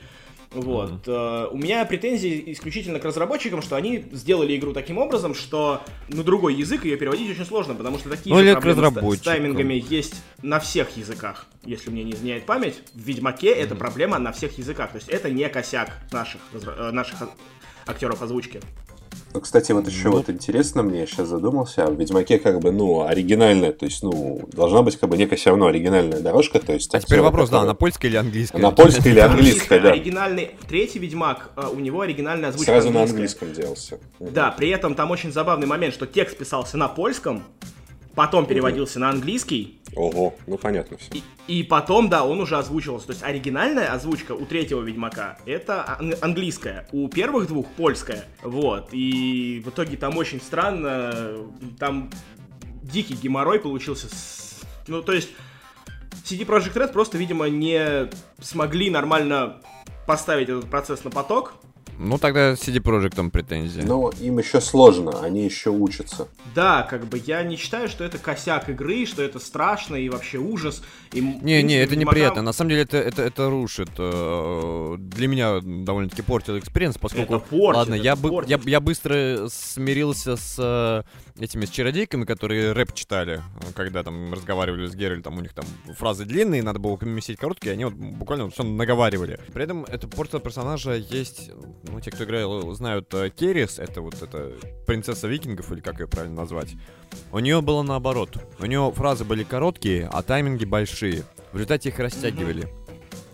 Вот. 0.52 1.08
Э, 1.08 1.48
У 1.52 1.58
меня 1.58 1.86
претензии 1.86 2.44
исключительно 2.48 3.00
к 3.00 3.06
разработчикам, 3.06 3.62
что 3.62 3.76
они 3.76 4.06
сделали 4.12 4.58
игру 4.58 4.74
таким 4.74 4.98
образом, 4.98 5.36
что 5.36 5.82
на 6.08 6.24
другой 6.24 6.56
язык 6.56 6.86
ее 6.86 6.98
переводить 6.98 7.30
очень 7.30 7.46
сложно, 7.46 7.76
потому 7.76 8.00
что 8.00 8.10
такие 8.10 8.34
Ну, 8.36 8.42
же 8.42 8.46
проблемы 8.54 8.82
с- 8.82 9.20
с 9.20 9.22
таймингами 9.26 9.74
есть 9.90 10.16
на 10.42 10.60
всех 10.60 10.98
языках, 10.98 11.46
если 11.66 11.92
мне 11.92 12.04
не 12.04 12.14
изменяет 12.14 12.46
память. 12.46 12.82
В 12.94 13.00
Ведьмаке 13.00 13.50
это 13.52 13.76
проблема 13.76 14.18
на 14.18 14.32
всех 14.32 14.58
языках. 14.58 14.92
То 14.92 14.96
есть 14.98 15.08
это 15.10 15.30
не 15.30 15.48
косяк 15.50 15.92
наших, 16.12 16.42
э, 16.54 16.92
наших 16.92 17.20
актеров 17.86 18.22
озвучки. 18.24 18.60
Ну, 19.34 19.42
кстати, 19.42 19.72
вот 19.74 19.88
еще 19.88 20.10
вот 20.10 20.30
интересно 20.30 20.82
мне, 20.82 21.02
я 21.02 21.06
сейчас 21.06 21.28
задумался, 21.28 21.86
в 21.86 22.00
Ведьмаке 22.00 22.40
как 22.40 22.60
бы, 22.60 22.72
ну, 22.72 23.04
оригинальная, 23.06 23.72
то 23.72 23.86
есть, 23.86 24.02
ну, 24.02 24.42
должна 24.52 24.82
быть 24.82 24.98
как 24.98 25.10
бы 25.10 25.18
некая 25.18 25.36
все 25.36 25.52
равно 25.52 25.68
оригинальная 25.68 26.20
дорожка, 26.20 26.60
то 26.60 26.74
есть... 26.74 26.94
А 26.96 27.00
теперь 27.00 27.22
вопрос, 27.22 27.50
да, 27.50 27.58
которые- 27.58 27.68
на 27.68 27.76
польской 27.76 28.10
или 28.10 28.18
английской? 28.18 28.60
На 28.60 28.72
польской 28.72 29.12
или 29.12 29.20
английской, 29.30 29.80
да. 29.80 29.92
Оригинальный 29.92 30.52
третий 30.68 30.98
Ведьмак, 30.98 31.52
э, 31.58 31.68
у 31.72 31.80
него 31.80 32.02
оригинальная 32.02 32.50
озвучка 32.50 32.72
Сразу 32.72 32.90
на 32.90 33.04
английская. 33.04 33.46
английском 33.46 33.54
делался. 33.54 34.00
Да, 34.20 34.50
при 34.52 34.70
этом 34.70 34.96
там 34.96 35.12
очень 35.12 35.32
забавный 35.32 35.68
момент, 35.68 35.94
что 35.94 36.08
текст 36.08 36.36
писался 36.38 36.78
на 36.78 36.88
польском, 36.88 37.44
потом 38.16 38.46
переводился 38.46 39.00
на 39.00 39.10
английский, 39.10 39.80
Ого, 39.96 40.36
ну 40.48 40.58
понятно 40.58 40.98
все. 40.98 41.10
и, 41.48 41.60
и 41.60 41.64
потом, 41.64 42.10
да, 42.10 42.24
он 42.26 42.40
уже 42.42 42.58
озвучивался. 42.58 43.08
То 43.08 43.14
есть 43.14 43.24
оригинальная 43.24 43.92
озвучка 43.94 44.34
у 44.34 44.46
третьего 44.46 44.82
Ведьмака 44.82 45.38
это 45.46 45.84
ан- 46.00 46.16
английская, 46.22 46.88
у 46.92 47.08
первых 47.08 47.48
двух 47.48 47.68
польская. 47.68 48.26
Вот. 48.44 48.90
И 48.92 49.62
в 49.66 49.70
итоге 49.70 49.98
там 49.98 50.18
очень 50.18 50.40
странно, 50.42 51.38
там 51.80 52.10
дикий 52.84 53.16
геморрой 53.16 53.60
получился. 53.60 54.08
с- 54.10 54.62
Ну, 54.88 55.02
то 55.02 55.14
есть 55.14 55.30
CD 56.24 56.46
Projekt 56.46 56.74
Red 56.76 56.92
просто, 56.94 57.18
видимо, 57.18 57.50
не 57.50 58.10
смогли 58.42 58.90
нормально 58.90 59.62
поставить 60.06 60.50
этот 60.50 60.70
процесс 60.70 61.04
на 61.04 61.10
поток. 61.12 61.54
Ну, 62.00 62.18
тогда 62.18 62.54
CD 62.54 62.78
Projekt 62.82 63.16
там 63.16 63.30
претензии. 63.30 63.82
Но 63.82 64.10
им 64.22 64.40
еще 64.40 64.62
сложно, 64.62 65.22
они 65.22 65.44
еще 65.44 65.70
учатся. 65.70 66.30
Да, 66.56 66.84
как 66.84 67.06
бы 67.06 67.22
я 67.26 67.44
не 67.44 67.58
считаю, 67.58 67.90
что 67.90 68.06
это 68.06 68.18
косяк 68.18 68.70
игры, 68.70 69.06
что 69.06 69.22
это 69.22 69.40
страшно 69.40 69.96
и 69.96 70.08
вообще 70.08 70.38
ужас. 70.38 70.82
И, 71.12 71.20
Не, 71.22 71.62
не, 71.62 71.76
это 71.76 71.98
неприятно. 71.98 72.42
На 72.42 72.54
самом 72.54 72.70
деле 72.70 72.84
это, 72.84 72.98
это, 72.98 73.22
это 73.22 73.50
рушит. 73.50 73.90
э, 73.98 74.96
Для 74.98 75.28
меня 75.28 75.60
довольно-таки 75.62 76.22
портил 76.22 76.58
experience, 76.58 76.98
поскольку... 76.98 77.36
Это 77.36 77.46
портит, 77.46 77.76
Ладно, 77.78 77.96
это 77.96 78.04
я, 78.04 78.16
бы, 78.16 78.30
портит. 78.30 78.50
я, 78.50 78.60
я 78.66 78.80
быстро 78.80 79.48
смирился 79.50 80.38
с 80.38 80.56
э, 80.58 81.04
этими 81.44 81.66
с 81.66 81.70
чародейками, 81.70 82.24
которые 82.24 82.72
рэп 82.72 82.94
читали, 82.94 83.42
э, 83.62 83.74
когда 83.76 84.04
там 84.04 84.34
разговаривали 84.34 84.88
с 84.88 84.96
Геральтом, 84.96 85.38
у 85.38 85.42
них 85.42 85.54
там 85.54 85.66
фразы 85.98 86.24
длинные, 86.26 86.64
надо 86.64 86.80
было 86.80 86.96
поместить 86.96 87.38
короткие, 87.40 87.74
они 87.74 87.84
вот 87.86 87.94
буквально 87.94 88.50
все 88.50 88.64
наговаривали. 88.64 89.40
При 89.54 89.64
этом 89.64 89.84
это 89.84 90.08
портил 90.08 90.40
персонажа 90.40 90.94
есть, 90.94 91.52
ну, 91.92 92.00
те, 92.02 92.12
кто 92.12 92.24
играл, 92.24 92.72
знают 92.74 93.14
э, 93.14 93.30
Керис, 93.30 93.80
это 93.80 94.02
вот 94.02 94.22
эта 94.22 94.54
принцесса 94.86 95.28
викингов, 95.28 95.72
или 95.72 95.82
как 95.82 96.00
ее 96.00 96.08
правильно 96.08 96.38
назвать. 96.42 96.76
У 97.32 97.40
нее 97.40 97.62
было 97.62 97.84
наоборот. 97.84 98.38
У 98.60 98.66
нее 98.66 98.92
фразы 98.96 99.26
были 99.26 99.44
короткие, 99.44 100.08
а 100.12 100.22
тайминги 100.22 100.66
большие. 100.66 101.24
В 101.52 101.56
результате 101.56 101.90
их 101.90 102.00
растягивали. 102.00 102.68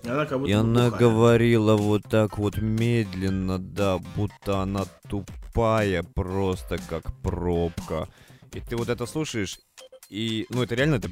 И 0.03 0.07
она 0.07 0.25
как 0.25 0.39
будто 0.39 0.50
И 0.50 0.53
она 0.53 0.89
глухая. 0.89 1.00
говорила 1.00 1.75
вот 1.75 2.03
так 2.09 2.38
вот 2.38 2.57
медленно, 2.57 3.57
да, 3.59 3.97
будто 4.15 4.59
она 4.59 4.85
тупая, 5.09 6.03
просто 6.03 6.77
как 6.89 7.03
пробка. 7.21 8.07
И 8.53 8.59
ты 8.62 8.77
вот 8.77 8.88
это 8.89 9.05
слушаешь, 9.05 9.59
и, 10.09 10.45
ну, 10.50 10.63
это 10.63 10.75
реально, 10.75 10.95
это 10.95 11.09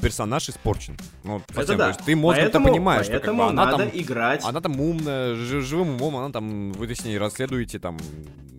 персонаж 0.00 0.48
испорчен. 0.48 0.96
Ну, 1.24 1.38
Это 1.38 1.54
совсем, 1.54 1.78
да. 1.78 1.84
то 1.84 1.88
есть 1.90 2.04
ты 2.04 2.16
мозгом 2.16 2.42
Поэтому- 2.44 2.68
понимаешь, 2.68 3.04
что 3.06 3.20
как 3.20 3.34
бы 3.34 3.38
поэтому 3.38 3.42
она 3.48 3.64
надо 3.70 3.84
там, 3.84 3.90
играть. 4.00 4.44
она 4.44 4.60
там 4.60 4.80
умная, 4.80 5.34
жи- 5.34 5.60
живым 5.60 5.90
умом, 5.96 6.16
она 6.16 6.30
там, 6.32 6.72
вы 6.72 6.92
с 6.94 7.04
ней 7.04 7.18
расследуете 7.18 7.78
там, 7.78 7.98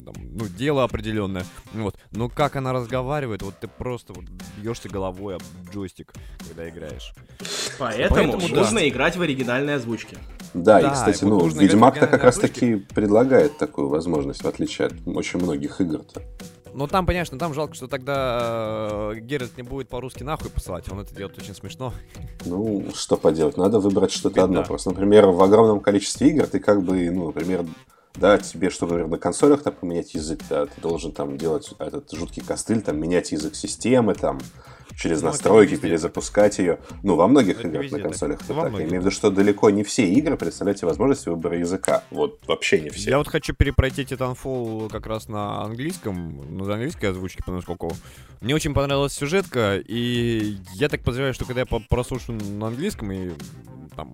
там, 0.05 0.13
ну, 0.19 0.47
дело 0.47 0.83
определенное. 0.83 1.43
Вот. 1.73 1.97
Но 2.11 2.29
как 2.29 2.55
она 2.55 2.71
разговаривает, 2.71 3.41
вот 3.41 3.55
ты 3.59 3.67
просто 3.67 4.13
вот 4.13 4.23
бьешься 4.57 4.87
головой 4.89 5.35
об 5.35 5.41
джойстик, 5.73 6.13
когда 6.47 6.69
играешь. 6.69 7.11
Поэтому, 7.77 8.15
Поэтому 8.33 8.47
да. 8.49 8.55
нужно 8.61 8.87
играть 8.87 9.17
в 9.17 9.21
оригинальной 9.21 9.75
озвучке. 9.75 10.17
Да, 10.53 10.81
Да, 10.81 10.87
и, 10.89 10.93
кстати, 10.93 11.23
и 11.23 11.27
вот 11.27 11.43
ну, 11.53 11.59
Ведьмак-то 11.59 12.07
как 12.07 12.13
оригинальной 12.13 12.25
раз 12.25 12.37
озвучке. 12.37 12.53
таки 12.59 12.75
предлагает 12.95 13.57
такую 13.57 13.89
возможность, 13.89 14.43
в 14.43 14.47
отличие 14.47 14.87
от 14.87 14.93
очень 15.05 15.39
многих 15.39 15.81
игр-то. 15.81 16.21
Ну 16.73 16.85
там, 16.87 17.05
конечно, 17.07 17.39
там 17.39 17.53
жалко, 17.55 17.73
что 17.73 17.87
тогда 17.87 19.11
э, 19.13 19.19
Геральт 19.19 19.56
не 19.57 19.63
будет 19.63 19.89
по-русски 19.89 20.23
нахуй 20.23 20.49
посылать. 20.49 20.89
Он 20.91 20.99
это 20.99 21.13
делает 21.15 21.37
очень 21.37 21.55
смешно. 21.55 21.93
Ну, 22.45 22.85
что 22.93 23.17
поделать, 23.17 23.57
надо 23.57 23.79
выбрать 23.79 24.11
что-то 24.11 24.43
одно. 24.43 24.63
Просто, 24.63 24.91
например, 24.91 25.27
в 25.27 25.41
огромном 25.41 25.79
количестве 25.79 26.29
игр 26.29 26.47
ты 26.47 26.59
как 26.59 26.83
бы, 26.83 27.09
ну, 27.09 27.27
например, 27.27 27.65
да, 28.17 28.37
тебе, 28.37 28.69
чтобы, 28.69 28.93
например, 28.93 29.11
на 29.11 29.17
консолях 29.17 29.63
там 29.63 29.73
поменять 29.73 30.13
язык, 30.13 30.41
да, 30.49 30.65
ты 30.65 30.81
должен 30.81 31.11
там 31.11 31.37
делать 31.37 31.73
этот 31.79 32.11
жуткий 32.11 32.43
костыль, 32.43 32.81
там, 32.81 32.99
менять 32.99 33.31
язык 33.31 33.55
системы, 33.55 34.13
там, 34.15 34.39
через 34.97 35.21
Ну, 35.21 35.29
это 35.29 35.37
настройки 35.37 35.75
перезапускать 35.75 36.57
ее. 36.57 36.79
Ну, 37.03 37.15
во 37.15 37.27
многих 37.27 37.59
Это 37.59 37.67
не 37.67 37.73
играх 37.73 37.83
везде 37.83 37.97
на 37.97 38.01
так. 38.03 38.11
консолях 38.11 38.39
Ну, 38.39 38.45
это 38.45 38.53
во 38.53 38.63
так. 38.63 38.79
Я 38.79 38.85
имею 38.85 39.01
в 39.01 39.05
виду, 39.05 39.11
что 39.11 39.29
далеко 39.29 39.69
не 39.69 39.83
все 39.83 40.07
игры 40.07 40.37
представляют 40.37 40.79
тебе 40.79 40.87
возможность 40.87 41.25
выбора 41.27 41.57
языка. 41.57 42.03
Вот 42.09 42.39
вообще 42.47 42.81
не 42.81 42.89
все. 42.89 43.11
Я 43.11 43.17
вот 43.19 43.27
хочу 43.27 43.53
перепройти 43.53 44.01
Titanfall 44.03 44.89
как 44.89 45.05
раз 45.05 45.27
на 45.27 45.61
английском, 45.61 46.41
ну, 46.49 46.65
на 46.65 46.73
английской 46.73 47.07
озвучке, 47.07 47.39
потому 47.45 47.61
что 47.61 47.77
мне 48.41 48.55
очень 48.55 48.73
понравилась 48.73 49.13
сюжетка, 49.13 49.77
и 49.77 50.57
я 50.73 50.89
так 50.89 51.01
подозреваю, 51.01 51.33
что 51.33 51.45
когда 51.45 51.61
я 51.61 51.65
прослушаю 51.89 52.39
на 52.39 52.67
английском 52.67 53.11
и 53.11 53.31
там 53.97 54.13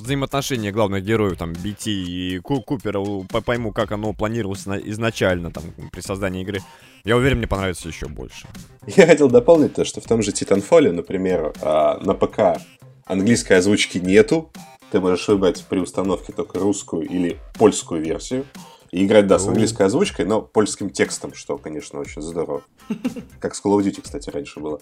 взаимоотношения 0.00 0.72
главных 0.72 1.04
героев, 1.04 1.36
там, 1.38 1.52
BT 1.52 1.84
и 1.92 2.38
Ку- 2.40 2.62
Купера, 2.62 3.00
пойму, 3.44 3.70
как 3.72 3.92
оно 3.92 4.12
планировалось 4.12 4.66
на- 4.66 4.78
изначально, 4.78 5.52
там, 5.52 5.62
при 5.92 6.00
создании 6.00 6.42
игры, 6.42 6.58
я 7.04 7.16
уверен, 7.16 7.38
мне 7.38 7.46
понравится 7.46 7.88
еще 7.88 8.08
больше. 8.08 8.48
Я 8.86 9.06
хотел 9.06 9.28
дополнить 9.28 9.74
то, 9.74 9.84
что 9.84 10.00
в 10.00 10.04
том 10.04 10.22
же 10.22 10.32
Titanfall, 10.32 10.90
например, 10.90 11.52
а, 11.60 11.98
на 12.02 12.14
ПК 12.14 12.60
английской 13.04 13.52
озвучки 13.58 13.98
нету. 13.98 14.50
Ты 14.90 15.00
можешь 15.00 15.28
выбрать 15.28 15.64
при 15.68 15.78
установке 15.78 16.32
только 16.32 16.58
русскую 16.58 17.06
или 17.08 17.38
польскую 17.54 18.02
версию. 18.02 18.44
И 18.92 19.06
играть, 19.06 19.26
да, 19.26 19.38
с 19.38 19.46
О. 19.46 19.48
английской 19.48 19.84
озвучкой, 19.84 20.26
но 20.26 20.42
польским 20.42 20.90
текстом, 20.90 21.32
что, 21.32 21.56
конечно, 21.56 21.98
очень 21.98 22.20
здорово. 22.20 22.62
Как 23.40 23.54
с 23.54 23.64
Call 23.64 23.78
of 23.78 23.82
Duty, 23.82 24.02
кстати, 24.02 24.28
раньше 24.28 24.60
было. 24.60 24.80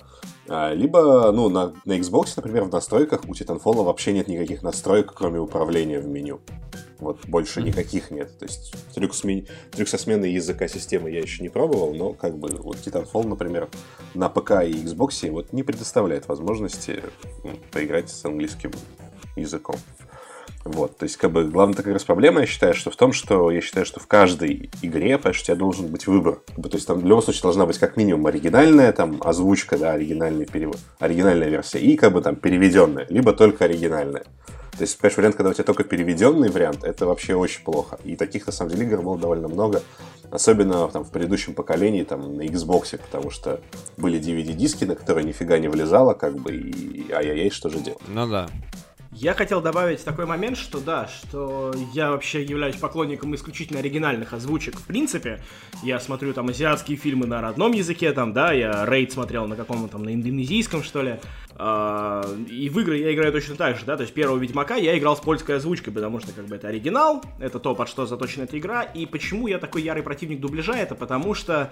А, 0.48 0.74
Либо, 0.74 1.30
ну, 1.30 1.48
на, 1.48 1.72
на 1.84 1.96
Xbox, 1.96 2.32
например, 2.34 2.64
в 2.64 2.72
настройках 2.72 3.22
у 3.28 3.32
Titanfall 3.32 3.84
вообще 3.84 4.12
нет 4.12 4.26
никаких 4.26 4.64
настроек, 4.64 5.12
кроме 5.14 5.38
управления 5.38 6.00
в 6.00 6.08
меню. 6.08 6.40
Вот 6.98 7.24
больше 7.26 7.62
никаких 7.62 8.10
нет. 8.10 8.36
То 8.36 8.46
есть 8.46 8.74
трюк, 8.94 9.14
смен... 9.14 9.46
трюк 9.70 9.86
со 9.86 9.96
сменой 9.96 10.32
языка 10.32 10.66
системы 10.66 11.08
я 11.12 11.20
еще 11.20 11.44
не 11.44 11.48
пробовал, 11.48 11.94
но 11.94 12.12
как 12.12 12.36
бы 12.36 12.48
вот 12.48 12.78
Titanfall, 12.78 13.28
например, 13.28 13.68
на 14.14 14.28
ПК 14.28 14.62
и 14.64 14.72
Xbox 14.72 15.30
вот 15.30 15.52
не 15.52 15.62
предоставляет 15.62 16.26
возможности 16.26 17.00
поиграть 17.70 18.10
с 18.10 18.24
английским 18.24 18.72
языком. 19.36 19.76
Вот, 20.64 20.98
то 20.98 21.04
есть, 21.04 21.16
как 21.16 21.32
бы, 21.32 21.44
главная 21.44 21.74
такая 21.74 21.94
раз 21.94 22.04
проблема, 22.04 22.40
я 22.40 22.46
считаю, 22.46 22.74
что 22.74 22.90
в 22.90 22.96
том, 22.96 23.12
что 23.12 23.50
я 23.50 23.62
считаю, 23.62 23.86
что 23.86 23.98
в 23.98 24.06
каждой 24.06 24.70
игре, 24.82 25.16
понимаешь, 25.16 25.40
у 25.40 25.44
тебя 25.44 25.56
должен 25.56 25.86
быть 25.86 26.06
выбор. 26.06 26.40
Как 26.46 26.58
бы, 26.58 26.68
то 26.68 26.76
есть, 26.76 26.86
там 26.86 27.00
в 27.00 27.06
любом 27.06 27.22
случае 27.22 27.42
должна 27.42 27.64
быть 27.64 27.78
как 27.78 27.96
минимум 27.96 28.26
оригинальная, 28.26 28.92
там, 28.92 29.20
озвучка, 29.22 29.78
да, 29.78 29.92
оригинальный 29.92 30.44
перевод, 30.44 30.78
оригинальная 30.98 31.48
версия, 31.48 31.78
и, 31.78 31.96
как 31.96 32.12
бы, 32.12 32.20
там, 32.20 32.36
переведенная, 32.36 33.06
либо 33.08 33.32
только 33.32 33.64
оригинальная. 33.64 34.24
То 34.72 34.84
есть, 34.84 34.98
понимаешь, 34.98 35.16
вариант, 35.16 35.36
когда 35.36 35.50
у 35.50 35.52
тебя 35.54 35.64
только 35.64 35.84
переведенный 35.84 36.50
вариант, 36.50 36.84
это 36.84 37.06
вообще 37.06 37.34
очень 37.34 37.64
плохо. 37.64 37.98
И 38.04 38.16
таких, 38.16 38.46
на 38.46 38.52
самом 38.52 38.70
деле, 38.70 38.86
игр 38.86 39.02
было 39.02 39.18
довольно 39.18 39.48
много. 39.48 39.82
Особенно 40.30 40.88
там, 40.88 41.04
в 41.04 41.10
предыдущем 41.10 41.54
поколении, 41.54 42.02
там, 42.04 42.36
на 42.36 42.42
Xbox, 42.42 42.98
потому 42.98 43.30
что 43.30 43.60
были 43.96 44.20
DVD-диски, 44.20 44.84
на 44.84 44.94
которые 44.94 45.24
нифига 45.24 45.58
не 45.58 45.68
влезало, 45.68 46.14
как 46.14 46.34
бы, 46.34 46.54
и 46.54 47.10
ай-яй-яй, 47.10 47.50
что 47.50 47.68
же 47.68 47.80
делать? 47.80 48.00
Ну 48.08 48.26
да. 48.26 48.48
Я 49.12 49.34
хотел 49.34 49.60
добавить 49.60 50.04
такой 50.04 50.24
момент, 50.24 50.56
что 50.56 50.78
да, 50.78 51.08
что 51.08 51.74
я 51.92 52.12
вообще 52.12 52.44
являюсь 52.44 52.76
поклонником 52.76 53.34
исключительно 53.34 53.80
оригинальных 53.80 54.32
озвучек. 54.32 54.78
В 54.78 54.84
принципе, 54.84 55.42
я 55.82 55.98
смотрю 55.98 56.32
там 56.32 56.48
азиатские 56.48 56.96
фильмы 56.96 57.26
на 57.26 57.40
родном 57.40 57.72
языке, 57.72 58.12
там, 58.12 58.32
да, 58.32 58.52
я 58.52 58.86
рейд 58.86 59.12
смотрел 59.12 59.48
на 59.48 59.56
каком-то 59.56 59.88
там, 59.88 60.04
на 60.04 60.14
индонезийском, 60.14 60.84
что 60.84 61.02
ли. 61.02 61.16
А, 61.56 62.24
и 62.48 62.68
в 62.68 62.78
игры 62.78 62.98
я 62.98 63.12
играю 63.12 63.32
точно 63.32 63.56
так 63.56 63.76
же, 63.76 63.84
да, 63.84 63.96
то 63.96 64.02
есть 64.02 64.14
первого 64.14 64.38
Ведьмака 64.38 64.76
я 64.76 64.96
играл 64.96 65.16
с 65.16 65.20
польской 65.20 65.56
озвучкой, 65.56 65.92
потому 65.92 66.20
что 66.20 66.32
как 66.32 66.46
бы 66.46 66.54
это 66.54 66.68
оригинал, 66.68 67.24
это 67.40 67.58
то, 67.58 67.74
под 67.74 67.88
что 67.88 68.06
заточена 68.06 68.44
эта 68.44 68.58
игра, 68.58 68.82
и 68.82 69.06
почему 69.06 69.48
я 69.48 69.58
такой 69.58 69.82
ярый 69.82 70.04
противник 70.04 70.38
дубляжа, 70.38 70.74
это 70.74 70.94
потому 70.94 71.34
что 71.34 71.68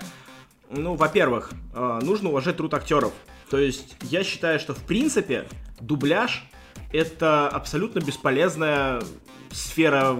ну, 0.71 0.97
во-первых, 0.97 1.53
э, 1.75 2.01
нужно 2.03 2.31
уважать 2.31 2.57
труд 2.57 2.75
актеров. 2.75 3.13
То 3.49 3.59
есть 3.59 3.97
я 4.03 4.25
считаю, 4.25 4.59
что 4.59 4.75
в 4.75 4.83
принципе 4.85 5.47
дубляж 5.81 6.45
это 6.93 7.49
абсолютно 7.49 8.01
бесполезная 8.01 9.03
сфера 9.51 10.17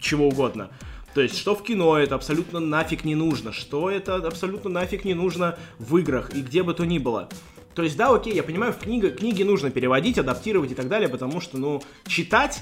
чего 0.00 0.28
угодно. 0.28 0.70
То 1.14 1.22
есть, 1.22 1.36
что 1.36 1.54
в 1.54 1.62
кино 1.62 1.98
это 1.98 2.14
абсолютно 2.14 2.60
нафиг 2.60 3.04
не 3.04 3.14
нужно, 3.14 3.52
что 3.52 3.90
это 3.90 4.16
абсолютно 4.16 4.70
нафиг 4.70 5.04
не 5.04 5.14
нужно 5.14 5.58
в 5.78 5.96
играх 5.96 6.34
и 6.34 6.42
где 6.42 6.62
бы 6.62 6.74
то 6.74 6.84
ни 6.84 6.98
было. 6.98 7.28
То 7.74 7.82
есть, 7.82 7.96
да, 7.96 8.14
окей, 8.14 8.34
я 8.34 8.42
понимаю, 8.42 8.72
в 8.72 8.78
книга, 8.78 9.10
книги 9.10 9.42
нужно 9.42 9.70
переводить, 9.70 10.18
адаптировать 10.18 10.72
и 10.72 10.74
так 10.74 10.88
далее, 10.88 11.08
потому 11.08 11.40
что, 11.40 11.58
ну, 11.58 11.82
читать 12.06 12.60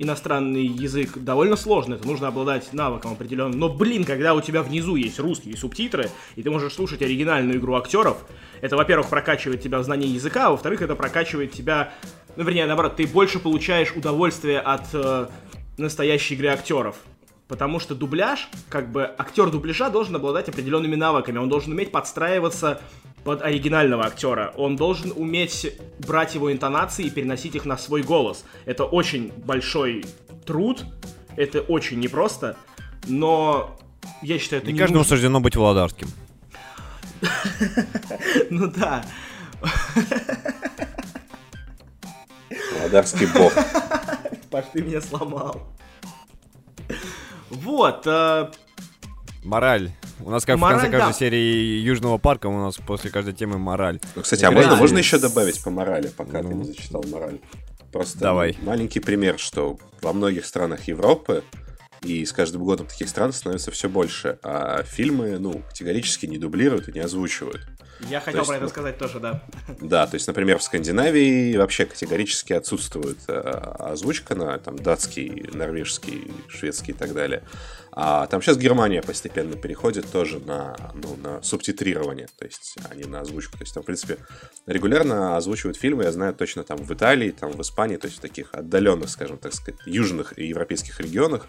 иностранный 0.00 0.66
язык 0.66 1.18
довольно 1.18 1.56
сложно, 1.56 1.94
это 1.94 2.06
нужно 2.06 2.28
обладать 2.28 2.72
навыком 2.72 3.12
определенным. 3.12 3.60
Но, 3.60 3.68
блин, 3.68 4.04
когда 4.04 4.34
у 4.34 4.40
тебя 4.40 4.62
внизу 4.62 4.96
есть 4.96 5.20
русские 5.20 5.56
субтитры, 5.56 6.10
и 6.36 6.42
ты 6.42 6.50
можешь 6.50 6.72
слушать 6.72 7.02
оригинальную 7.02 7.58
игру 7.58 7.74
актеров, 7.74 8.24
это, 8.62 8.76
во-первых, 8.76 9.10
прокачивает 9.10 9.60
тебя 9.60 9.78
в 9.78 9.84
знании 9.84 10.08
языка, 10.08 10.46
а 10.46 10.50
во-вторых, 10.50 10.80
это 10.80 10.96
прокачивает 10.96 11.52
тебя, 11.52 11.92
ну, 12.36 12.44
вернее, 12.44 12.66
наоборот, 12.66 12.96
ты 12.96 13.06
больше 13.06 13.38
получаешь 13.38 13.92
удовольствие 13.92 14.60
от 14.60 14.86
э, 14.92 15.28
настоящей 15.76 16.34
игры 16.34 16.48
актеров. 16.48 16.96
Потому 17.48 17.80
что 17.80 17.94
дубляж, 17.96 18.48
как 18.68 18.92
бы 18.92 19.10
актер 19.18 19.50
дубляжа 19.50 19.90
должен 19.90 20.14
обладать 20.14 20.48
определенными 20.48 20.94
навыками. 20.94 21.38
Он 21.38 21.48
должен 21.48 21.72
уметь 21.72 21.90
подстраиваться 21.90 22.80
под 23.24 23.42
оригинального 23.42 24.06
актера. 24.06 24.54
Он 24.56 24.76
должен 24.76 25.12
уметь 25.14 25.74
брать 25.98 26.34
его 26.34 26.52
интонации 26.52 27.06
и 27.06 27.10
переносить 27.10 27.54
их 27.56 27.64
на 27.64 27.76
свой 27.76 28.02
голос. 28.02 28.44
Это 28.66 28.84
очень 28.84 29.32
большой 29.36 30.04
труд, 30.46 30.84
это 31.36 31.60
очень 31.60 32.00
непросто, 32.00 32.56
но 33.06 33.78
я 34.22 34.38
считаю, 34.38 34.62
это 34.62 34.68
не, 34.68 34.74
не 34.74 34.78
каждому 34.78 35.00
нужно. 35.00 35.16
суждено 35.16 35.40
быть 35.40 35.56
Володарским. 35.56 36.08
Ну 38.50 38.68
да. 38.68 39.04
Володарский 42.90 43.26
бог. 43.26 43.52
Паш, 44.50 44.64
ты 44.72 44.82
меня 44.82 45.00
сломал. 45.00 45.62
Вот, 47.50 48.04
э, 48.06 48.50
Мораль. 49.44 49.92
У 50.18 50.30
нас 50.30 50.44
как 50.44 50.58
Мораль, 50.58 50.78
в 50.78 50.82
конце 50.82 50.98
каждой 50.98 51.12
да. 51.12 51.18
серии 51.18 51.78
Южного 51.80 52.18
парка, 52.18 52.48
у 52.48 52.58
нас 52.58 52.76
после 52.78 53.10
каждой 53.10 53.32
темы 53.32 53.58
мораль. 53.58 54.00
Ну, 54.16 54.22
кстати, 54.22 54.44
а 54.44 54.50
можно, 54.50 54.74
можно 54.74 54.98
еще 54.98 55.18
добавить 55.18 55.62
по 55.62 55.70
морали, 55.70 56.08
пока 56.08 56.42
ты 56.42 56.48
Ну. 56.48 56.56
не 56.56 56.64
зачитал 56.64 57.04
мораль? 57.08 57.38
Просто 57.92 58.18
Давай. 58.18 58.56
маленький 58.62 59.00
пример, 59.00 59.38
что 59.38 59.78
во 60.02 60.12
многих 60.12 60.44
странах 60.44 60.88
Европы 60.88 61.44
и 62.02 62.24
с 62.24 62.32
каждым 62.32 62.64
годом 62.64 62.86
таких 62.86 63.08
стран 63.08 63.32
становится 63.32 63.70
все 63.70 63.88
больше, 63.88 64.38
а 64.42 64.82
фильмы, 64.82 65.38
ну, 65.38 65.62
категорически 65.68 66.26
не 66.26 66.38
дублируют 66.38 66.88
и 66.88 66.92
не 66.92 67.00
озвучивают. 67.00 67.66
Я 68.08 68.20
хотел 68.20 68.44
про 68.44 68.56
это 68.56 68.68
сказать 68.68 68.98
тоже, 68.98 69.20
да. 69.20 69.42
Да, 69.80 70.06
то 70.06 70.14
есть, 70.14 70.26
например, 70.26 70.58
в 70.58 70.62
Скандинавии 70.62 71.56
вообще 71.56 71.84
категорически 71.84 72.52
отсутствует 72.52 73.18
э, 73.28 73.32
озвучка 73.34 74.34
на 74.34 74.58
там 74.58 74.76
датский, 74.76 75.48
норвежский, 75.52 76.30
шведский 76.48 76.92
и 76.92 76.94
так 76.94 77.12
далее. 77.12 77.42
А 77.92 78.26
там 78.28 78.40
сейчас 78.40 78.56
Германия 78.56 79.02
постепенно 79.02 79.56
переходит 79.56 80.10
тоже 80.10 80.38
на, 80.38 80.76
ну, 80.94 81.16
на 81.16 81.42
субтитрирование, 81.42 82.28
то 82.38 82.44
есть, 82.44 82.76
а 82.88 82.94
не 82.94 83.04
на 83.04 83.20
озвучку. 83.20 83.58
То 83.58 83.64
есть, 83.64 83.74
там, 83.74 83.82
в 83.82 83.86
принципе, 83.86 84.18
регулярно 84.66 85.36
озвучивают 85.36 85.76
фильмы, 85.76 86.04
я 86.04 86.12
знаю 86.12 86.34
точно 86.34 86.62
там 86.62 86.78
в 86.78 86.92
Италии, 86.92 87.30
там 87.32 87.50
в 87.50 87.60
Испании, 87.60 87.96
то 87.96 88.06
есть 88.06 88.18
в 88.18 88.20
таких 88.20 88.54
отдаленных, 88.54 89.10
скажем 89.10 89.38
так 89.38 89.52
сказать, 89.54 89.80
южных 89.86 90.38
и 90.38 90.46
европейских 90.46 91.00
регионах. 91.00 91.46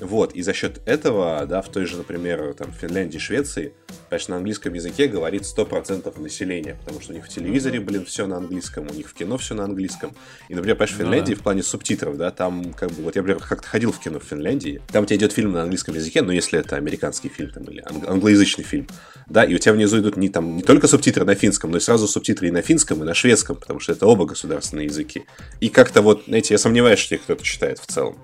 Вот, 0.00 0.32
и 0.32 0.42
за 0.42 0.52
счет 0.54 0.80
этого, 0.86 1.44
да, 1.46 1.60
в 1.62 1.68
той 1.68 1.84
же, 1.84 1.98
например, 1.98 2.54
там, 2.54 2.72
Финляндии, 2.72 3.18
Швеции, 3.18 3.74
конечно, 4.08 4.32
на 4.32 4.38
английском 4.38 4.72
языке 4.72 5.08
говорит 5.08 5.42
100% 5.42 5.75
населения, 6.16 6.76
потому 6.80 7.00
что 7.00 7.12
у 7.12 7.14
них 7.14 7.26
в 7.26 7.28
телевизоре, 7.28 7.80
блин, 7.80 8.04
все 8.04 8.26
на 8.26 8.36
английском, 8.36 8.86
у 8.88 8.92
них 8.94 9.08
в 9.08 9.14
кино 9.14 9.36
все 9.38 9.54
на 9.54 9.64
английском. 9.64 10.14
И, 10.48 10.54
например, 10.54 10.76
понимаешь, 10.76 10.94
в 10.94 10.98
Ну 10.98 11.04
Финляндии 11.04 11.34
да. 11.34 11.40
в 11.40 11.42
плане 11.42 11.62
субтитров, 11.62 12.16
да, 12.16 12.30
там, 12.30 12.72
как 12.72 12.90
бы, 12.92 13.02
вот 13.02 13.16
я, 13.16 13.22
например, 13.22 13.42
как-то 13.42 13.68
ходил 13.68 13.92
в 13.92 13.98
кино 13.98 14.18
в 14.20 14.24
Финляндии, 14.24 14.80
там 14.92 15.04
у 15.04 15.06
тебя 15.06 15.16
идет 15.16 15.32
фильм 15.32 15.52
на 15.52 15.62
английском 15.62 15.94
языке, 15.94 16.22
но 16.22 16.32
если 16.32 16.58
это 16.58 16.76
американский 16.76 17.28
фильм 17.28 17.50
там, 17.50 17.64
или 17.64 17.80
ан- 17.80 18.04
англоязычный 18.06 18.64
фильм, 18.64 18.86
да, 19.28 19.44
и 19.44 19.54
у 19.54 19.58
тебя 19.58 19.72
внизу 19.72 19.98
идут 20.00 20.16
не, 20.16 20.28
там, 20.28 20.56
не 20.56 20.62
только 20.62 20.88
субтитры 20.88 21.24
на 21.24 21.34
финском, 21.34 21.70
но 21.70 21.78
и 21.78 21.80
сразу 21.80 22.06
субтитры 22.06 22.48
и 22.48 22.50
на 22.50 22.62
финском, 22.62 23.02
и 23.02 23.06
на 23.06 23.14
шведском, 23.14 23.56
потому 23.56 23.80
что 23.80 23.92
это 23.92 24.06
оба 24.06 24.24
государственные 24.26 24.86
языки. 24.86 25.24
И 25.60 25.68
как-то 25.68 26.02
вот, 26.02 26.24
знаете, 26.26 26.54
я 26.54 26.58
сомневаюсь, 26.58 26.98
что 27.00 27.14
их 27.14 27.22
кто-то 27.22 27.42
читает 27.44 27.78
в 27.78 27.86
целом. 27.86 28.16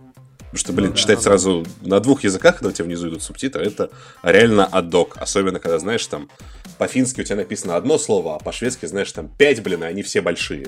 Потому 0.53 0.61
что, 0.61 0.73
блин, 0.75 0.88
Ну 0.88 0.93
да, 0.93 0.99
читать 0.99 1.17
ну 1.17 1.23
да. 1.23 1.25
сразу 1.25 1.67
на 1.81 2.01
двух 2.01 2.25
языках, 2.25 2.57
когда 2.57 2.69
у 2.69 2.73
тебя 2.73 2.85
внизу 2.85 3.09
идут 3.09 3.23
субтитры, 3.23 3.65
это 3.65 3.91
реально 4.23 4.67
адок. 4.67 5.17
Особенно, 5.17 5.59
когда, 5.59 5.79
знаешь, 5.79 6.07
там 6.07 6.29
по-фински 6.77 7.23
у 7.23 7.25
тебя 7.25 7.37
написано 7.37 7.75
одно 7.75 7.97
слово, 7.97 8.37
а 8.37 8.38
по-шведски, 8.38 8.85
знаешь, 8.85 9.11
там 9.12 9.29
пять, 9.29 9.62
блин, 9.62 9.83
и 9.83 9.87
они 9.87 10.03
все 10.03 10.21
большие. 10.21 10.67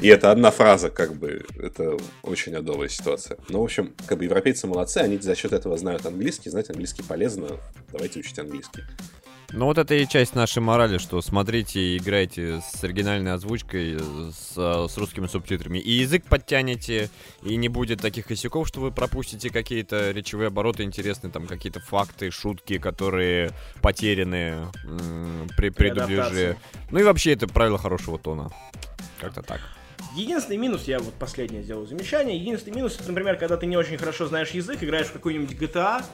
И 0.00 0.06
это 0.06 0.30
одна 0.30 0.52
фраза, 0.52 0.88
как 0.88 1.14
бы, 1.16 1.44
это 1.58 1.96
очень 2.22 2.54
адовая 2.54 2.88
ситуация. 2.88 3.38
Ну, 3.48 3.60
в 3.60 3.64
общем, 3.64 3.92
как 4.06 4.18
бы 4.18 4.24
европейцы 4.24 4.68
молодцы, 4.68 4.98
они 4.98 5.18
за 5.18 5.34
счет 5.34 5.52
этого 5.52 5.76
знают 5.76 6.06
английский, 6.06 6.50
знать 6.50 6.70
английский 6.70 7.02
полезно, 7.02 7.48
давайте 7.90 8.20
учить 8.20 8.38
английский. 8.38 8.84
Ну 9.52 9.66
вот 9.66 9.78
это 9.78 9.94
и 9.94 10.06
часть 10.08 10.34
нашей 10.34 10.60
морали, 10.60 10.98
что 10.98 11.20
смотрите 11.22 11.80
и 11.80 11.98
играйте 11.98 12.60
с 12.60 12.82
оригинальной 12.82 13.32
озвучкой, 13.32 13.98
с, 13.98 14.54
э, 14.56 14.86
с 14.88 14.96
русскими 14.98 15.28
субтитрами. 15.28 15.78
И 15.78 15.92
язык 15.92 16.24
подтянете, 16.24 17.10
и 17.42 17.56
не 17.56 17.68
будет 17.68 18.00
таких 18.00 18.26
косяков, 18.26 18.66
что 18.66 18.80
вы 18.80 18.90
пропустите 18.90 19.50
какие-то 19.50 20.10
речевые 20.10 20.48
обороты 20.48 20.82
интересные, 20.82 21.30
там 21.30 21.46
какие-то 21.46 21.80
факты, 21.80 22.30
шутки, 22.30 22.78
которые 22.78 23.52
потеряны 23.82 24.66
м, 24.84 25.48
при, 25.56 25.70
при 25.70 25.90
дубляже. 25.90 26.56
Ну 26.90 26.98
и 26.98 27.02
вообще 27.04 27.32
это 27.32 27.46
правило 27.46 27.78
хорошего 27.78 28.18
тона. 28.18 28.50
Как-то 29.20 29.42
так. 29.42 29.60
Единственный 30.14 30.56
минус, 30.56 30.84
я 30.84 30.98
вот 30.98 31.14
последнее 31.14 31.62
сделаю 31.62 31.86
замечание, 31.86 32.36
единственный 32.36 32.74
минус, 32.74 32.96
это, 32.98 33.08
например, 33.08 33.36
когда 33.36 33.56
ты 33.56 33.66
не 33.66 33.76
очень 33.76 33.96
хорошо 33.96 34.26
знаешь 34.26 34.50
язык, 34.50 34.82
играешь 34.82 35.06
в 35.06 35.12
какой-нибудь 35.12 35.52
GTA, 35.56 36.04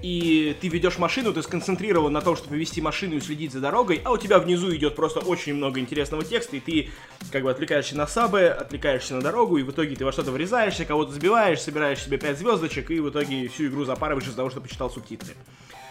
и 0.00 0.56
ты 0.60 0.68
ведешь 0.68 0.98
машину, 0.98 1.32
ты 1.32 1.42
сконцентрирован 1.42 2.12
на 2.12 2.20
том, 2.20 2.36
чтобы 2.36 2.56
вести 2.56 2.80
машину 2.80 3.16
и 3.16 3.20
следить 3.20 3.52
за 3.52 3.60
дорогой, 3.60 4.00
а 4.04 4.12
у 4.12 4.16
тебя 4.16 4.38
внизу 4.38 4.74
идет 4.74 4.94
просто 4.94 5.20
очень 5.20 5.54
много 5.54 5.80
интересного 5.80 6.24
текста, 6.24 6.56
и 6.56 6.60
ты 6.60 6.90
как 7.32 7.42
бы 7.42 7.50
отвлекаешься 7.50 7.96
на 7.96 8.06
сабы, 8.06 8.44
отвлекаешься 8.46 9.14
на 9.16 9.22
дорогу, 9.22 9.56
и 9.58 9.62
в 9.62 9.70
итоге 9.72 9.96
ты 9.96 10.04
во 10.04 10.12
что-то 10.12 10.30
врезаешься, 10.30 10.84
кого-то 10.84 11.12
сбиваешь, 11.12 11.60
собираешь 11.60 12.02
себе 12.02 12.18
5 12.18 12.38
звездочек, 12.38 12.90
и 12.90 13.00
в 13.00 13.10
итоге 13.10 13.48
всю 13.48 13.66
игру 13.66 13.84
запарываешь 13.84 14.26
из-за 14.26 14.36
того, 14.36 14.50
что 14.50 14.60
почитал 14.60 14.88
субтитры. 14.90 15.30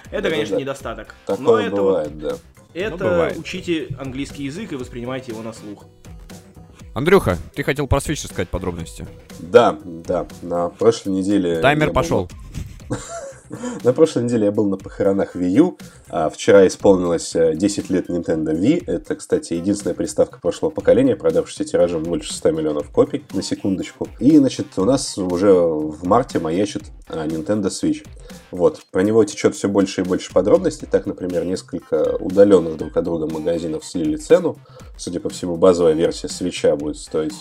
Это, 0.06 0.12
Да-да-да. 0.12 0.30
конечно, 0.36 0.56
недостаток. 0.56 1.16
Но 1.28 1.36
Такое 1.36 1.68
это, 1.68 1.76
бывает, 1.76 2.18
да. 2.20 2.38
это 2.74 2.98
бывает. 2.98 3.38
учите 3.38 3.90
английский 4.00 4.44
язык 4.46 4.72
и 4.72 4.76
воспринимайте 4.78 5.34
его 5.34 5.42
на 5.44 5.52
слух. 5.52 5.84
Андрюха, 6.94 7.38
ты 7.54 7.64
хотел 7.64 7.88
про 7.88 8.00
Switch 8.00 8.26
сказать 8.26 8.48
подробности. 8.50 9.06
Да, 9.40 9.78
да, 9.84 10.26
на 10.42 10.70
прошлой 10.70 11.10
неделе... 11.10 11.60
Таймер 11.60 11.88
я 11.88 11.94
был- 11.94 11.94
пошел. 11.94 12.30
На 13.84 13.94
прошлой 13.94 14.24
неделе 14.24 14.46
я 14.46 14.52
был 14.52 14.66
на 14.66 14.78
похоронах 14.78 15.36
Wii 15.36 15.50
U. 15.60 15.78
а 16.10 16.30
вчера 16.30 16.68
исполнилось 16.68 17.36
э, 17.36 17.56
10 17.56 17.90
лет 17.90 18.10
Nintendo 18.10 18.54
Wii. 18.54 18.84
Это, 18.88 19.16
кстати, 19.16 19.54
единственная 19.54 19.96
приставка 19.96 20.40
прошлого 20.40 20.72
поколения, 20.72 21.16
продавшаяся 21.16 21.66
тиражом 21.66 22.04
больше 22.04 22.34
100 22.34 22.52
миллионов 22.52 22.90
копий, 22.90 23.24
на 23.34 23.42
секундочку. 23.42 24.08
И, 24.20 24.38
значит, 24.38 24.68
у 24.78 24.86
нас 24.86 25.18
уже 25.18 25.54
в 25.54 26.06
марте 26.06 26.40
маячит 26.40 26.84
а, 27.08 27.26
Nintendo 27.26 27.68
Switch. 27.68 28.06
Вот, 28.52 28.82
про 28.92 29.04
него 29.04 29.24
течет 29.24 29.56
все 29.56 29.68
больше 29.68 30.02
и 30.02 30.04
больше 30.04 30.34
подробностей. 30.34 30.88
Так, 30.90 31.06
например, 31.06 31.46
несколько 31.46 32.16
удаленных 32.20 32.78
друг 32.78 32.96
от 32.96 33.04
друга 33.04 33.28
магазинов 33.28 33.86
слили 33.86 34.18
цену. 34.18 34.58
Судя 34.98 35.20
по 35.20 35.30
всему, 35.30 35.58
базовая 35.58 35.94
версия 35.94 36.28
Switch 36.28 36.76
будет 36.76 36.98
стоить 36.98 37.36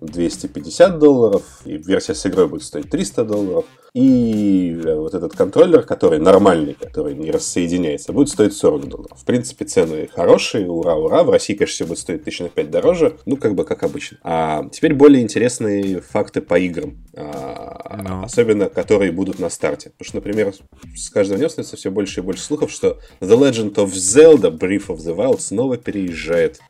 250 0.00 0.98
долларов, 0.98 1.42
и 1.64 1.76
версия 1.76 2.14
с 2.14 2.26
игрой 2.26 2.48
будет 2.48 2.62
стоить 2.62 2.90
300 2.90 3.24
долларов. 3.24 3.64
И 3.92 4.80
э, 4.84 4.94
вот 4.94 5.14
этот 5.14 5.34
контроллер, 5.34 5.82
который 5.82 6.20
нормальный, 6.20 6.74
который 6.74 7.14
не 7.14 7.30
рассоединяется, 7.30 8.12
будет 8.12 8.28
стоить 8.28 8.54
40 8.54 8.88
долларов. 8.88 9.18
В 9.20 9.24
принципе, 9.24 9.64
цены 9.64 10.08
хорошие, 10.14 10.70
ура-ура. 10.70 11.24
В 11.24 11.30
России, 11.30 11.54
конечно, 11.54 11.74
все 11.74 11.86
будет 11.86 11.98
стоить 11.98 12.22
тысяч 12.22 12.38
на 12.38 12.48
5 12.48 12.70
дороже, 12.70 13.16
ну, 13.26 13.36
как 13.36 13.54
бы 13.54 13.64
как 13.64 13.82
обычно. 13.82 14.18
А 14.22 14.68
теперь 14.70 14.94
более 14.94 15.22
интересные 15.22 16.00
факты 16.00 16.40
по 16.40 16.58
играм. 16.58 16.98
А, 17.16 17.80
Ну. 18.02 18.22
Особенно, 18.22 18.68
которые 18.68 19.12
будут 19.12 19.38
на 19.38 19.50
старте. 19.50 19.90
Потому 19.90 20.06
что, 20.06 20.16
например, 20.16 20.54
с 20.94 21.10
каждым 21.10 21.38
днем 21.38 21.50
становится 21.50 21.76
все 21.76 21.90
больше 21.90 22.20
и 22.20 22.22
больше 22.22 22.42
слухов, 22.42 22.70
что 22.70 22.98
The 23.20 23.36
Legend 23.36 23.74
of 23.74 23.88
Zelda 23.88 24.56
Breath 24.56 24.86
of 24.86 24.98
the 24.98 25.14
Wild 25.16 25.40
снова 25.40 25.76
переезжает. 25.76 26.60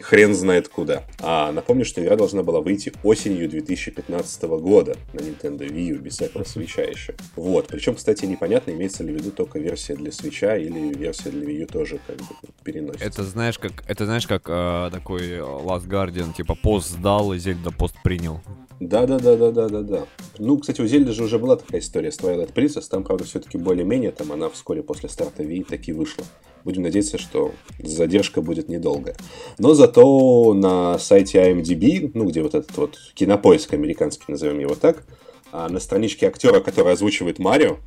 Хрен 0.00 0.34
знает 0.34 0.68
куда. 0.68 1.04
А 1.20 1.52
напомню, 1.52 1.84
что 1.84 2.02
игра 2.02 2.16
должна 2.16 2.42
была 2.42 2.60
выйти 2.60 2.92
осенью 3.02 3.48
2015 3.48 4.42
года 4.42 4.96
на 5.12 5.20
Nintendo 5.20 5.68
Wii 5.68 5.88
U, 5.88 5.98
без 5.98 6.14
всякого 6.14 6.44
свеча 6.44 6.82
еще. 6.82 7.14
Вот. 7.36 7.68
Причем, 7.68 7.94
кстати, 7.94 8.24
непонятно, 8.24 8.72
имеется 8.72 9.04
ли 9.04 9.12
в 9.12 9.16
виду 9.16 9.30
только 9.30 9.58
версия 9.58 9.94
для 9.94 10.12
свеча 10.12 10.56
или 10.56 10.94
версия 10.94 11.30
для 11.30 11.46
Wii 11.46 11.60
U 11.62 11.66
тоже 11.66 12.00
как 12.06 12.16
бы 12.16 12.24
переносится. 12.62 13.06
Это 13.06 13.24
знаешь, 13.24 13.58
как 13.58 13.84
это 13.86 14.06
знаешь, 14.06 14.26
как 14.26 14.44
э, 14.48 14.90
такой 14.92 15.28
э, 15.28 15.40
Last 15.40 15.86
Guardian, 15.86 16.34
типа 16.34 16.54
пост 16.54 16.90
сдал 16.90 17.32
и 17.32 17.38
Зельда 17.38 17.70
пост 17.70 17.96
принял. 18.02 18.40
Да, 18.80 19.06
да, 19.06 19.18
да, 19.18 19.36
да, 19.36 19.50
да, 19.50 19.68
да, 19.68 19.82
да. 19.82 20.06
Ну, 20.38 20.58
кстати, 20.58 20.82
у 20.82 20.86
Зельды 20.86 21.12
же 21.12 21.24
уже 21.24 21.38
была 21.38 21.56
такая 21.56 21.80
история 21.80 22.12
с 22.12 22.18
Twilight 22.18 22.52
Princess. 22.52 22.84
Там, 22.90 23.04
правда, 23.04 23.24
все-таки 23.24 23.56
более-менее, 23.56 24.12
там 24.12 24.32
она 24.32 24.50
вскоре 24.50 24.82
после 24.82 25.08
старта 25.08 25.42
Wii 25.42 25.64
таки 25.64 25.92
вышла. 25.92 26.24
Будем 26.64 26.82
надеяться, 26.82 27.16
что 27.16 27.52
задержка 27.78 28.42
будет 28.42 28.68
недолгая. 28.68 29.16
Но 29.58 29.72
зато 29.72 30.52
на 30.52 30.98
сайте 30.98 31.38
IMDb, 31.38 32.10
ну, 32.12 32.26
где 32.26 32.42
вот 32.42 32.54
этот 32.54 32.76
вот 32.76 32.98
кинопоиск 33.14 33.72
американский, 33.72 34.24
назовем 34.28 34.58
его 34.58 34.74
так, 34.74 35.04
а, 35.52 35.68
на 35.68 35.80
страничке 35.80 36.26
актера, 36.26 36.60
который 36.60 36.92
озвучивает 36.92 37.38
Марио, 37.38 37.78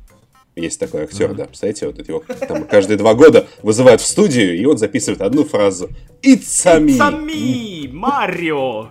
есть 0.56 0.80
такой 0.80 1.02
актер, 1.02 1.30
mm-hmm. 1.30 1.34
да, 1.34 1.44
представляете, 1.44 1.86
вот 1.86 2.08
его 2.08 2.24
там 2.48 2.64
каждые 2.64 2.96
два 2.96 3.14
года 3.14 3.46
вызывают 3.62 4.00
в 4.00 4.06
студию, 4.06 4.56
и 4.56 4.64
он 4.64 4.78
записывает 4.78 5.22
одну 5.22 5.44
фразу 5.44 5.88
«It's 6.22 6.66
a 6.66 6.78
me!» 6.78 6.96
«It's 6.96 7.00
a 7.00 7.12
me! 7.12 7.92
Марио!» 7.92 8.90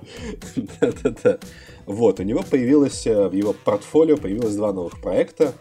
Да-да-да. 0.56 1.40
Вот, 1.86 2.20
у 2.20 2.24
него 2.24 2.44
появилось, 2.44 3.06
э, 3.08 3.28
в 3.28 3.34
его 3.34 3.54
портфолио 3.54 4.16
появилось 4.16 4.56
два 4.56 4.72
новых 4.72 5.02
проекта. 5.02 5.54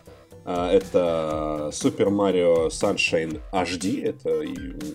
А, 0.51 0.73
это 0.73 1.69
Super 1.73 2.09
Mario 2.09 2.69
Sunshine 2.69 3.39
HD, 3.53 4.03
это 4.03 4.43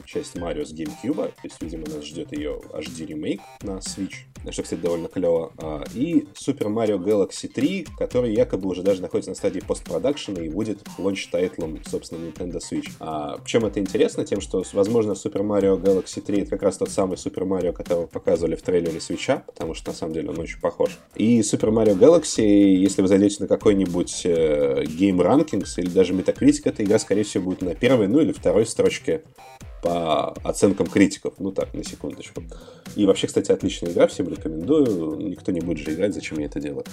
часть 0.04 0.36
Марио 0.36 0.66
с 0.66 0.74
GameCube, 0.74 1.28
то 1.28 1.32
есть, 1.44 1.62
видимо, 1.62 1.84
нас 1.94 2.06
ждет 2.06 2.36
ее 2.36 2.60
HD 2.72 3.06
ремейк 3.06 3.40
на 3.62 3.74
Switch, 3.78 4.16
что, 4.50 4.64
кстати, 4.64 4.82
довольно 4.82 5.10
клево. 5.10 5.52
А, 5.60 5.84
и 5.94 6.26
Super 6.34 6.74
Mario 6.74 6.98
Galaxy 6.98 7.48
3, 7.48 7.86
который 8.00 8.34
якобы 8.34 8.68
уже 8.68 8.82
даже 8.82 9.04
находится 9.04 9.30
на 9.30 9.36
стадии 9.36 9.60
постпродакшена 9.60 10.42
и 10.42 10.50
будет 10.50 10.80
лонч 10.98 11.28
тайтлом, 11.28 11.80
собственно, 11.86 12.26
Nintendo 12.26 12.58
Switch. 12.58 12.90
А 13.00 13.38
чем 13.46 13.64
это 13.66 13.80
интересно? 13.80 14.26
Тем, 14.26 14.42
что, 14.42 14.64
возможно, 14.74 15.12
Super 15.12 15.44
Mario 15.44 15.80
Galaxy 15.80 16.20
3 16.20 16.42
это 16.42 16.50
как 16.50 16.64
раз 16.64 16.78
тот 16.78 16.90
самый 16.90 17.18
Super 17.18 17.48
Mario, 17.48 17.74
которого 17.74 18.08
показывали 18.08 18.56
в 18.56 18.64
трейлере 18.64 18.98
Switch, 18.98 19.44
потому 19.46 19.76
что, 19.76 19.92
на 19.92 19.96
самом 19.96 20.14
деле, 20.14 20.32
он 20.32 20.40
очень 20.40 20.60
похож. 20.60 20.98
И 21.16 21.42
Super 21.42 21.70
Mario 21.70 21.96
Galaxy, 21.96 22.42
если 22.42 23.04
вы 23.04 23.08
зайдете 23.08 23.44
на 23.44 23.48
какой-нибудь 23.48 24.22
э, 24.26 24.84
Game 24.86 25.18
Run, 25.18 25.43
Rankings 25.44 25.74
или 25.78 25.90
даже 25.90 26.14
Metacritic, 26.14 26.62
эта 26.66 26.84
игра, 26.84 27.00
скорее 27.00 27.24
всего, 27.24 27.46
будет 27.46 27.62
на 27.62 27.76
первой, 27.76 28.08
ну 28.08 28.20
или 28.20 28.32
второй 28.32 28.66
строчке 28.66 29.24
по 29.84 30.30
оценкам 30.44 30.88
критиков. 30.88 31.34
Ну 31.38 31.52
так, 31.52 31.74
на 31.74 31.84
секундочку. 31.84 32.42
И 32.96 33.06
вообще, 33.06 33.28
кстати, 33.28 33.52
отличная 33.52 33.92
игра, 33.92 34.08
всем 34.08 34.30
рекомендую. 34.30 35.18
Никто 35.18 35.52
не 35.52 35.60
будет 35.60 35.80
же 35.80 35.94
играть, 35.94 36.14
зачем 36.14 36.40
я 36.40 36.46
это 36.46 36.60
делаю. 36.60 36.86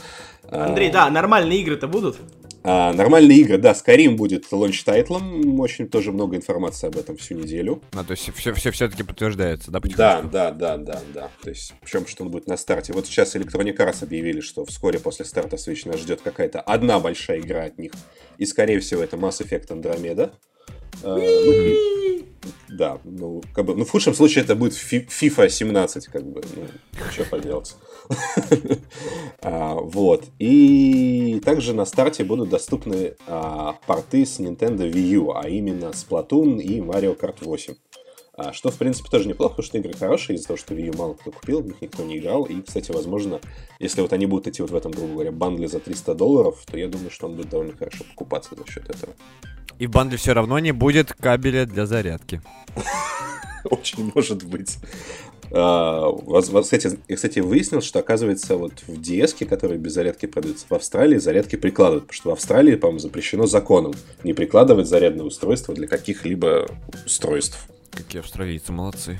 Андрей, 0.51 0.91
а, 0.91 0.93
да, 0.93 1.11
нормальные 1.11 1.61
игры-то 1.61 1.87
будут? 1.87 2.19
А, 2.63 2.93
нормальные 2.93 3.39
игры, 3.39 3.57
да, 3.57 3.73
Skyrim 3.73 4.17
будет 4.17 4.51
лонч 4.53 4.83
тайтлом, 4.85 5.59
очень 5.61 5.89
тоже 5.89 6.13
много 6.13 6.37
информации 6.37 6.89
об 6.89 6.99
этом 6.99 7.17
всю 7.17 7.35
неделю. 7.35 7.81
А, 7.93 8.05
то 8.05 8.11
есть 8.11 8.31
все, 8.35 8.53
все 8.53 8.71
все-таки 8.71 9.03
подтверждается, 9.03 9.71
да, 9.71 9.81
Да, 9.81 10.23
да, 10.23 10.51
да, 10.51 10.77
да, 10.77 11.01
да. 11.15 11.31
То 11.43 11.51
есть, 11.51 11.73
причем, 11.81 12.07
что 12.07 12.25
он 12.25 12.31
будет 12.31 12.49
на 12.49 12.57
старте. 12.57 12.93
Вот 12.93 13.07
сейчас 13.07 13.35
Electronic 13.35 13.77
Arts 13.77 14.03
объявили, 14.03 14.41
что 14.41 14.65
вскоре 14.67 14.99
после 14.99 15.25
старта 15.25 15.57
Switch 15.57 15.89
нас 15.89 16.01
ждет 16.01 16.21
какая-то 16.21 16.61
одна 16.61 16.99
большая 16.99 17.39
игра 17.41 17.65
от 17.65 17.79
них. 17.79 17.93
И, 18.37 18.45
скорее 18.45 18.81
всего, 18.81 19.03
это 19.03 19.17
Mass 19.17 19.41
Effect 19.41 19.69
Andromeda. 19.69 20.33
Ну, 21.03 22.27
да, 22.69 22.99
ну, 23.05 23.43
как 23.53 23.67
бы, 23.67 23.75
ну, 23.75 23.85
в 23.85 23.91
худшем 23.91 24.15
случае 24.15 24.45
это 24.45 24.55
будет 24.55 24.73
FIFA 24.73 25.49
17, 25.49 26.07
как 26.07 26.25
бы, 26.25 26.43
ну, 26.57 26.67
что 27.11 27.25
поделать. 27.25 27.77
а, 29.43 29.75
вот. 29.75 30.25
И 30.39 31.41
также 31.45 31.75
на 31.75 31.85
старте 31.85 32.25
будут 32.25 32.49
доступны 32.49 33.15
а, 33.27 33.79
порты 33.87 34.25
с 34.25 34.41
Nintendo 34.41 34.91
Wii 34.91 35.09
U, 35.15 35.33
а 35.33 35.49
именно 35.49 35.87
Splatoon 35.87 36.61
и 36.61 36.81
Mario 36.81 37.19
Kart 37.19 37.37
8. 37.41 37.75
А, 38.43 38.55
что, 38.55 38.71
в 38.71 38.77
принципе, 38.77 39.11
тоже 39.11 39.29
неплохо, 39.29 39.57
потому 39.57 39.67
что 39.67 39.77
игры 39.77 39.93
хорошие, 39.93 40.37
из-за 40.37 40.49
того, 40.49 40.57
что 40.57 40.73
U 40.73 40.97
мало 40.97 41.13
кто 41.13 41.31
купил, 41.31 41.61
в 41.61 41.67
них 41.67 41.75
никто 41.83 42.03
не 42.03 42.17
играл. 42.17 42.45
И, 42.45 42.63
кстати, 42.63 42.91
возможно, 42.91 43.39
если 43.79 44.01
вот 44.01 44.15
они 44.15 44.25
будут 44.25 44.49
идти 44.49 44.63
вот 44.63 44.71
в 44.71 44.75
этом, 44.75 44.93
грубо 44.93 45.13
говоря, 45.13 45.31
бандле 45.31 45.69
за 45.69 45.79
300 45.79 46.15
долларов, 46.15 46.59
то 46.65 46.79
я 46.79 46.89
думаю, 46.89 47.11
что 47.11 47.27
он 47.27 47.37
будет 47.37 47.51
довольно 47.51 47.77
хорошо 47.77 48.05
покупаться 48.05 48.55
за 48.57 48.67
счет 48.67 48.89
этого. 48.89 49.13
И 49.79 49.87
в 49.87 49.91
бандле 49.91 50.17
все 50.17 50.33
равно 50.33 50.59
не 50.59 50.73
будет 50.73 51.13
кабеля 51.13 51.67
для 51.67 51.85
зарядки. 51.85 52.41
Очень 53.65 54.11
может 54.15 54.43
быть. 54.45 54.79
А, 55.53 56.11
кстати, 56.63 56.99
я, 57.09 57.17
кстати, 57.17 57.41
выяснил, 57.41 57.83
что, 57.83 57.99
оказывается, 57.99 58.57
вот 58.57 58.73
в 58.87 58.99
DS, 58.99 59.45
которые 59.45 59.79
без 59.79 59.93
зарядки 59.93 60.25
продаются 60.25 60.65
в 60.67 60.73
Австралии, 60.73 61.19
зарядки 61.19 61.57
прикладывают. 61.57 62.05
Потому 62.05 62.17
что 62.17 62.31
в 62.31 62.33
Австралии, 62.33 62.77
по-моему, 62.77 63.01
запрещено 63.01 63.45
законом 63.45 63.93
не 64.25 64.33
прикладывать 64.33 64.87
зарядное 64.87 65.27
устройство 65.27 65.75
для 65.75 65.87
каких-либо 65.87 66.71
устройств. 67.05 67.69
Какие 67.91 68.21
австралийцы 68.21 68.73
молодцы. 68.73 69.19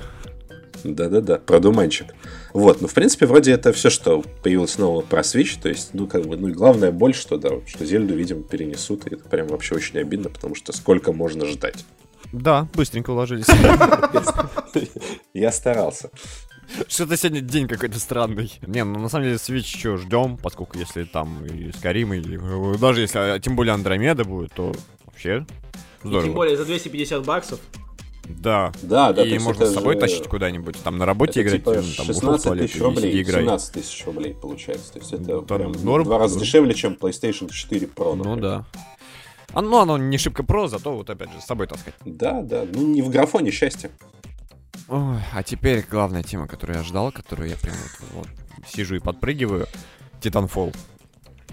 Да-да-да, 0.83 1.37
продуманчик. 1.37 2.07
Вот, 2.53 2.81
ну, 2.81 2.87
в 2.87 2.93
принципе, 2.93 3.25
вроде 3.25 3.51
это 3.51 3.71
все, 3.71 3.89
что 3.89 4.23
появилось 4.43 4.77
нового 4.77 5.01
про 5.01 5.21
Switch, 5.21 5.59
то 5.61 5.69
есть, 5.69 5.93
ну, 5.93 6.07
как 6.07 6.25
бы, 6.25 6.37
ну, 6.37 6.47
и 6.47 6.51
главная 6.51 6.91
боль, 6.91 7.13
что, 7.13 7.37
да, 7.37 7.49
что 7.67 7.85
Зельду, 7.85 8.15
видимо, 8.15 8.43
перенесут, 8.43 9.05
и 9.05 9.15
это 9.15 9.29
прям 9.29 9.47
вообще 9.47 9.75
очень 9.75 9.99
обидно, 9.99 10.29
потому 10.29 10.55
что 10.55 10.73
сколько 10.73 11.13
можно 11.13 11.45
ждать. 11.45 11.85
Да, 12.31 12.67
быстренько 12.73 13.11
уложились. 13.11 13.47
Я 15.33 15.51
старался. 15.51 16.09
Что-то 16.87 17.17
сегодня 17.17 17.41
день 17.41 17.67
какой-то 17.67 17.99
странный. 17.99 18.51
Не, 18.65 18.85
ну 18.85 18.99
на 18.99 19.09
самом 19.09 19.25
деле 19.25 19.35
Switch 19.35 19.77
что, 19.77 19.97
ждем, 19.97 20.37
поскольку 20.37 20.77
если 20.77 21.03
там 21.03 21.45
и 21.45 21.69
Skyrim, 21.69 22.15
или 22.15 22.77
даже 22.77 23.01
если, 23.01 23.17
а, 23.17 23.39
тем 23.39 23.57
более 23.57 23.73
Андромеда 23.73 24.23
будет, 24.23 24.53
то 24.53 24.73
вообще 25.05 25.45
здорово. 26.01 26.21
И 26.21 26.25
тем 26.27 26.33
более 26.33 26.57
за 26.57 26.65
250 26.65 27.25
баксов. 27.25 27.59
Да. 28.23 28.71
Да, 28.81 29.13
да. 29.13 29.23
И 29.23 29.37
можно 29.39 29.65
с 29.65 29.73
собой 29.73 29.95
же... 29.95 30.01
тащить 30.01 30.27
куда-нибудь, 30.27 30.77
там 30.83 30.97
на 30.97 31.05
работе 31.05 31.41
это 31.41 31.57
играть, 31.57 31.61
типа 31.61 31.73
там 31.75 32.05
16 32.05 32.59
тысяч 32.59 32.81
рублей, 32.81 33.25
17 33.25 33.73
тысяч 33.73 34.05
рублей 34.05 34.33
получается. 34.33 34.93
То 34.93 34.99
есть 34.99 35.13
это 35.13 35.41
там 35.41 35.45
прям 35.45 35.71
норм, 35.83 36.05
два 36.05 36.17
раза 36.17 36.39
дешевле, 36.39 36.73
чем 36.73 36.93
PlayStation 36.93 37.51
4 37.51 37.87
Pro. 37.87 38.15
Например. 38.15 38.35
Ну 38.35 38.41
да. 38.41 38.65
А, 39.53 39.61
ну, 39.61 39.79
оно 39.79 39.97
не 39.97 40.17
шибко 40.17 40.43
про, 40.43 40.67
зато 40.67 40.95
вот 40.95 41.09
опять 41.09 41.31
же 41.31 41.41
с 41.41 41.45
собой 41.45 41.67
таскать. 41.67 41.95
Да, 42.05 42.41
да. 42.41 42.65
Ну, 42.71 42.87
не 42.87 43.01
в 43.01 43.09
графоне 43.09 43.51
счастье. 43.51 43.91
Ой, 44.87 45.17
а 45.33 45.43
теперь 45.43 45.85
главная 45.89 46.23
тема, 46.23 46.47
которую 46.47 46.77
я 46.77 46.83
ждал, 46.83 47.11
которую 47.11 47.49
я 47.49 47.57
прям 47.57 47.75
вот, 47.75 48.25
вот 48.25 48.27
сижу 48.67 48.95
и 48.95 48.99
подпрыгиваю. 48.99 49.67
Titanfall. 50.21 50.73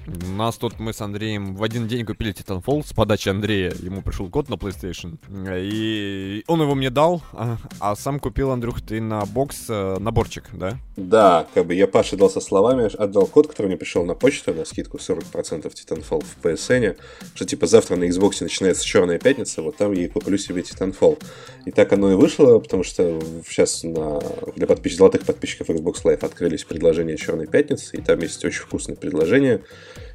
Нас 0.09 0.57
тут 0.57 0.79
мы 0.79 0.93
с 0.93 1.01
Андреем 1.03 1.55
в 1.55 1.63
один 1.63 1.87
день 1.87 2.07
купили 2.07 2.33
Titanfall 2.33 2.87
с 2.87 2.93
подачи 2.93 3.29
Андрея. 3.29 3.73
Ему 3.81 4.03
пришел 4.03 4.31
код 4.31 4.49
на 4.49 4.55
PlayStation. 4.55 5.19
И 5.61 6.45
он 6.47 6.63
его 6.63 6.75
мне 6.75 6.91
дал, 6.91 7.23
а, 7.33 7.59
а 7.79 7.95
сам 7.95 8.19
купил, 8.19 8.51
Андрюх, 8.51 8.81
ты 8.81 9.01
на 9.01 9.27
бокс 9.27 9.67
э, 9.69 9.97
наборчик, 9.99 10.45
да? 10.53 10.79
Да, 10.97 11.47
как 11.53 11.67
бы 11.67 11.75
я 11.75 11.87
Паше 11.87 12.17
дал 12.17 12.31
со 12.31 12.41
словами, 12.41 12.91
отдал 12.97 13.27
код, 13.27 13.49
который 13.49 13.67
мне 13.67 13.77
пришел 13.77 14.05
на 14.05 14.15
почту 14.15 14.55
на 14.55 14.65
скидку 14.65 14.97
40% 14.97 15.71
Titanfall 15.73 16.25
в 16.25 16.45
PSN. 16.45 16.97
Что 17.35 17.45
типа 17.45 17.67
завтра 17.67 17.97
на 17.97 18.05
Xbox 18.05 18.39
начинается 18.41 18.85
Черная 18.85 19.19
Пятница, 19.19 19.63
вот 19.63 19.77
там 19.77 19.93
я 19.93 20.09
куплю 20.09 20.39
себе 20.39 20.63
Titanfall. 20.63 21.23
И 21.67 21.71
так 21.71 21.93
оно 21.93 22.13
и 22.13 22.15
вышло, 22.15 22.59
потому 22.59 22.83
что 22.83 23.21
сейчас 23.47 23.83
на, 23.83 24.21
для 24.57 24.67
подпис... 24.67 24.97
золотых 24.97 25.25
подписчиков 25.25 25.69
Xbox 25.69 26.03
Live 26.05 26.25
открылись 26.25 26.65
предложения 26.65 27.17
Черной 27.17 27.47
Пятницы, 27.47 27.97
и 27.97 28.01
там 28.01 28.19
есть 28.21 28.43
очень 28.45 28.63
вкусные 28.63 28.97
предложения. 28.97 29.61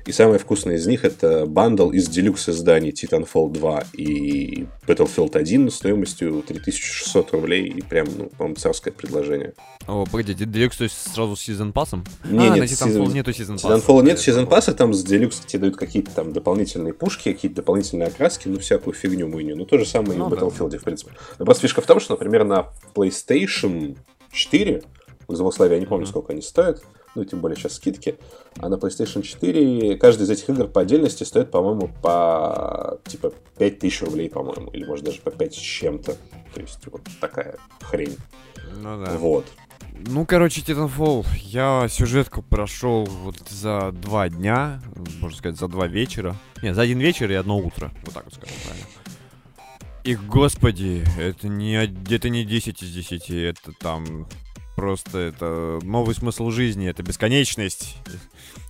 И 0.06 0.12
самое 0.12 0.40
вкусное 0.40 0.76
из 0.76 0.86
них 0.86 1.06
это 1.06 1.46
бандл 1.46 1.90
из 1.92 2.08
делюкс 2.10 2.50
изданий 2.50 2.92
Titanfall 2.92 3.52
2 3.52 3.84
и 3.94 4.66
Battlefield 4.86 5.38
1 5.38 5.70
стоимостью 5.72 6.44
3600 6.46 7.32
рублей. 7.32 7.68
И 7.68 7.82
прям, 7.82 8.08
ну, 8.18 8.30
по-моему, 8.38 8.56
царское 8.56 8.92
предложение. 8.92 9.54
О, 9.88 10.06
погодите, 10.06 10.46
делюкс, 10.46 10.78
то 10.78 10.84
есть 10.84 11.14
сразу 11.14 11.36
с 11.36 11.42
сезон 11.42 11.74
пассом? 11.74 12.04
Не, 12.26 12.48
а, 12.48 12.56
нет, 12.56 12.60
на 12.60 12.64
Titanfall 12.64 13.06
season... 13.06 13.14
нету 13.14 13.34
сезон 13.34 13.60
пасса. 13.60 13.76
Titanfall 13.76 14.04
нет 14.04 14.20
сезон 14.20 14.48
пасса, 14.48 14.74
там 14.74 14.94
с 14.94 15.04
делюкс 15.04 15.40
тебе 15.40 15.60
дают 15.60 15.78
какие-то 15.78 16.12
там 16.12 16.34
дополнительные 16.34 16.94
пушки, 16.94 17.32
какие-то 17.32 17.58
дополнительные 17.58 18.08
окраски, 18.08 18.48
ну, 18.48 18.60
всякую 18.60 18.94
фигню 18.94 19.28
муйню. 19.28 19.56
Ну, 19.56 19.66
то 19.66 19.78
же 19.78 19.86
самое 19.86 20.18
ну, 20.18 20.28
и 20.28 20.30
в 20.30 20.34
Battlefield, 20.34 20.70
да. 20.70 20.78
в 20.80 20.84
принципе. 20.84 21.12
Но 21.40 21.46
просто 21.46 21.62
фишка 21.62 21.82
в 21.82 21.86
том, 21.86 22.00
что, 22.00 22.14
например, 22.14 22.44
на 22.44 22.68
PlayStation 22.94 23.98
4, 24.32 24.84
в 25.28 25.32
Live, 25.34 25.74
я 25.74 25.80
не 25.80 25.86
помню, 25.86 26.06
mm-hmm. 26.06 26.10
сколько 26.10 26.34
они 26.34 26.42
стоят, 26.42 26.84
ну, 27.16 27.26
тем 27.26 27.40
более 27.40 27.58
сейчас 27.58 27.76
скидки. 27.76 28.18
А 28.58 28.70
на 28.70 28.76
PlayStation 28.76 29.22
4 29.22 29.98
каждая 29.98 30.26
из 30.26 30.30
этих 30.30 30.50
игр 30.50 30.68
по 30.68 30.82
отдельности 30.82 31.24
стоит, 31.24 31.52
по-моему, 31.52 31.92
по 32.02 33.00
типа 33.06 33.34
5000 33.58 34.02
рублей, 34.04 34.30
по-моему, 34.30 34.70
или 34.72 34.86
может 34.86 35.06
даже 35.06 35.22
по 35.22 35.32
5 35.32 35.54
с 35.54 35.58
чем-то. 35.58 36.18
То 36.54 36.62
есть 36.62 36.80
вот 36.88 37.02
такая 37.20 37.58
хрень. 37.82 38.18
Ну 38.78 39.04
да. 39.04 39.12
Вот. 39.18 39.46
Ну, 40.06 40.26
короче, 40.26 40.62
Titanfall, 40.62 41.26
я 41.44 41.88
сюжетку 41.88 42.42
прошел 42.42 43.06
вот 43.06 43.38
за 43.50 43.92
два 43.92 44.28
дня, 44.28 44.82
можно 45.22 45.38
сказать, 45.38 45.58
за 45.58 45.68
два 45.68 45.88
вечера. 45.88 46.36
Не, 46.62 46.74
за 46.74 46.82
один 46.82 47.00
вечер 47.00 47.32
и 47.32 47.36
одно 47.36 47.58
утро, 47.58 47.92
вот 48.04 48.14
так 48.14 48.26
вот 48.26 48.34
скажем 48.34 48.56
правильно. 48.66 48.88
И, 50.04 50.16
господи, 50.16 51.06
это 51.18 51.48
не, 51.48 51.76
это 51.76 52.30
не 52.30 52.44
10 52.44 52.84
из 52.84 52.92
10, 52.92 53.30
это 53.30 53.72
там 53.80 54.28
Просто 54.76 55.20
это 55.20 55.80
новый 55.84 56.16
смысл 56.16 56.50
жизни, 56.50 56.90
это 56.90 57.04
бесконечность. 57.04 57.96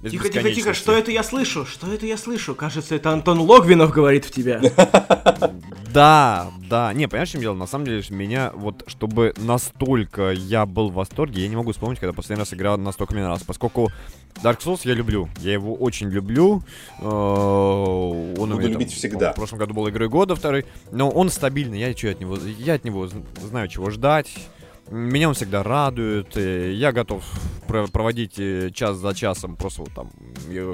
Тихо, 0.02 0.30
тихо, 0.30 0.54
тихо, 0.54 0.74
что 0.74 0.92
это 0.92 1.12
я 1.12 1.24
слышу? 1.24 1.66
Что 1.66 1.92
это 1.94 2.06
я 2.06 2.18
слышу? 2.18 2.56
Кажется, 2.56 2.96
это 2.96 3.12
Антон 3.12 3.40
Логвинов 3.40 3.92
говорит 3.92 4.26
в 4.26 4.32
тебя. 4.32 4.62
Да, 5.94 6.52
да. 6.70 6.92
Не, 6.92 7.08
понимаешь, 7.08 7.30
чем 7.30 7.42
дело? 7.42 7.54
На 7.54 7.68
самом 7.68 7.86
деле, 7.86 8.02
меня 8.10 8.52
вот, 8.56 8.84
чтобы 8.88 9.32
настолько 9.38 10.32
я 10.32 10.66
был 10.66 10.90
в 10.90 10.96
восторге, 10.96 11.44
я 11.44 11.48
не 11.48 11.56
могу 11.56 11.72
вспомнить, 11.72 12.00
когда 12.00 12.14
последний 12.14 12.40
раз 12.40 12.52
играл 12.52 12.80
настолько 12.80 13.14
мне 13.14 13.28
раз, 13.28 13.44
поскольку 13.44 13.92
Dark 14.42 14.60
Souls 14.60 14.82
я 14.86 14.96
люблю. 14.96 15.30
Я 15.38 15.54
его 15.54 15.76
очень 15.76 16.10
люблю. 16.10 16.64
Э, 17.00 17.04
он 17.06 18.50
Буду 18.50 18.56
меня, 18.58 18.70
любить 18.70 18.88
там, 18.88 18.98
всегда. 18.98 19.34
В 19.34 19.36
прошлом 19.36 19.60
году 19.60 19.76
был 19.76 19.88
игрой 19.88 20.10
года 20.10 20.36
второй. 20.36 20.66
Но 20.92 21.12
он 21.12 21.30
стабильный. 21.30 21.80
Я, 21.80 21.96
что 21.96 22.10
от 22.10 22.20
него, 22.20 22.38
я 22.58 22.74
от 22.74 22.84
него 22.84 23.08
знаю, 23.40 23.68
чего 23.68 23.92
ждать 23.92 24.32
Меня 24.94 25.30
он 25.30 25.34
всегда 25.34 25.64
радует. 25.64 26.36
Я 26.36 26.92
готов 26.92 27.24
проводить 27.66 28.38
э, 28.38 28.70
час 28.70 28.98
за 28.98 29.16
часом, 29.16 29.56
просто 29.56 29.82
вот 29.82 29.92
там, 29.96 30.12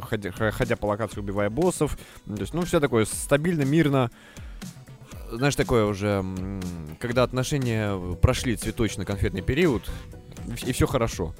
ходя, 0.02 0.32
ходя 0.32 0.76
по 0.76 0.88
локации, 0.88 1.22
убивая 1.22 1.50
боссов. 1.50 1.98
То 2.26 2.42
есть, 2.42 2.54
ну, 2.54 2.64
все 2.64 2.82
такое 2.82 3.06
стабильно, 3.06 3.62
мирно. 3.62 4.12
Знаешь, 5.32 5.56
такое 5.56 5.86
уже, 5.86 6.22
когда 7.00 7.24
отношения 7.24 7.98
прошли 8.16 8.58
цветочно-конфетный 8.58 9.42
период, 9.42 9.90
и 10.66 10.74
все 10.74 10.86
хорошо. 10.86 11.34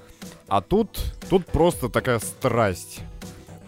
А 0.48 0.62
тут, 0.62 1.02
тут 1.30 1.48
просто 1.48 1.90
такая 1.90 2.20
страсть. 2.20 3.02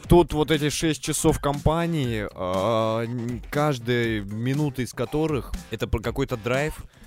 Тут 0.08 0.32
вот 0.32 0.52
эти 0.52 0.70
6 0.70 1.04
часов 1.04 1.42
компании, 1.42 2.30
э, 2.34 3.40
каждая 3.50 4.22
минута 4.22 4.84
из 4.84 4.94
которых 4.94 5.52
это 5.70 5.88
какой-то 5.88 6.38
драйв, 6.38 6.76
э, 6.80 7.01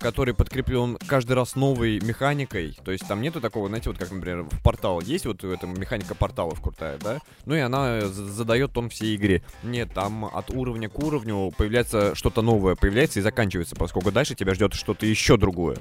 который 0.00 0.34
подкреплен 0.34 0.98
каждый 1.06 1.32
раз 1.32 1.54
новой 1.54 2.00
механикой. 2.00 2.76
То 2.84 2.90
есть 2.90 3.06
там 3.06 3.20
нету 3.20 3.40
такого, 3.40 3.68
знаете, 3.68 3.90
вот 3.90 3.98
как, 3.98 4.10
например, 4.10 4.42
в 4.42 4.62
портал 4.62 5.00
есть 5.00 5.26
вот 5.26 5.44
эта 5.44 5.66
механика 5.66 6.14
порталов 6.14 6.60
крутая, 6.60 6.98
да? 6.98 7.20
Ну 7.46 7.54
и 7.54 7.60
она 7.60 8.00
задает 8.02 8.72
тон 8.72 8.88
всей 8.88 9.14
игре. 9.16 9.42
Нет, 9.62 9.90
там 9.94 10.24
от 10.24 10.50
уровня 10.50 10.88
к 10.88 10.98
уровню 10.98 11.52
появляется 11.56 12.14
что-то 12.14 12.42
новое, 12.42 12.74
появляется 12.74 13.20
и 13.20 13.22
заканчивается, 13.22 13.76
поскольку 13.76 14.10
дальше 14.10 14.34
тебя 14.34 14.54
ждет 14.54 14.74
что-то 14.74 15.06
еще 15.06 15.36
другое. 15.36 15.76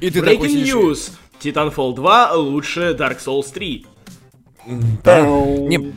И 0.00 0.10
ты 0.10 0.20
Breaking 0.20 0.32
такой 0.32 0.62
news! 0.62 1.12
Titanfall 1.40 1.94
2 1.94 2.32
лучше 2.34 2.96
Dark 2.98 3.18
Souls 3.18 3.52
3. 3.52 3.86
Да. 5.02 5.20
Не, 5.20 5.92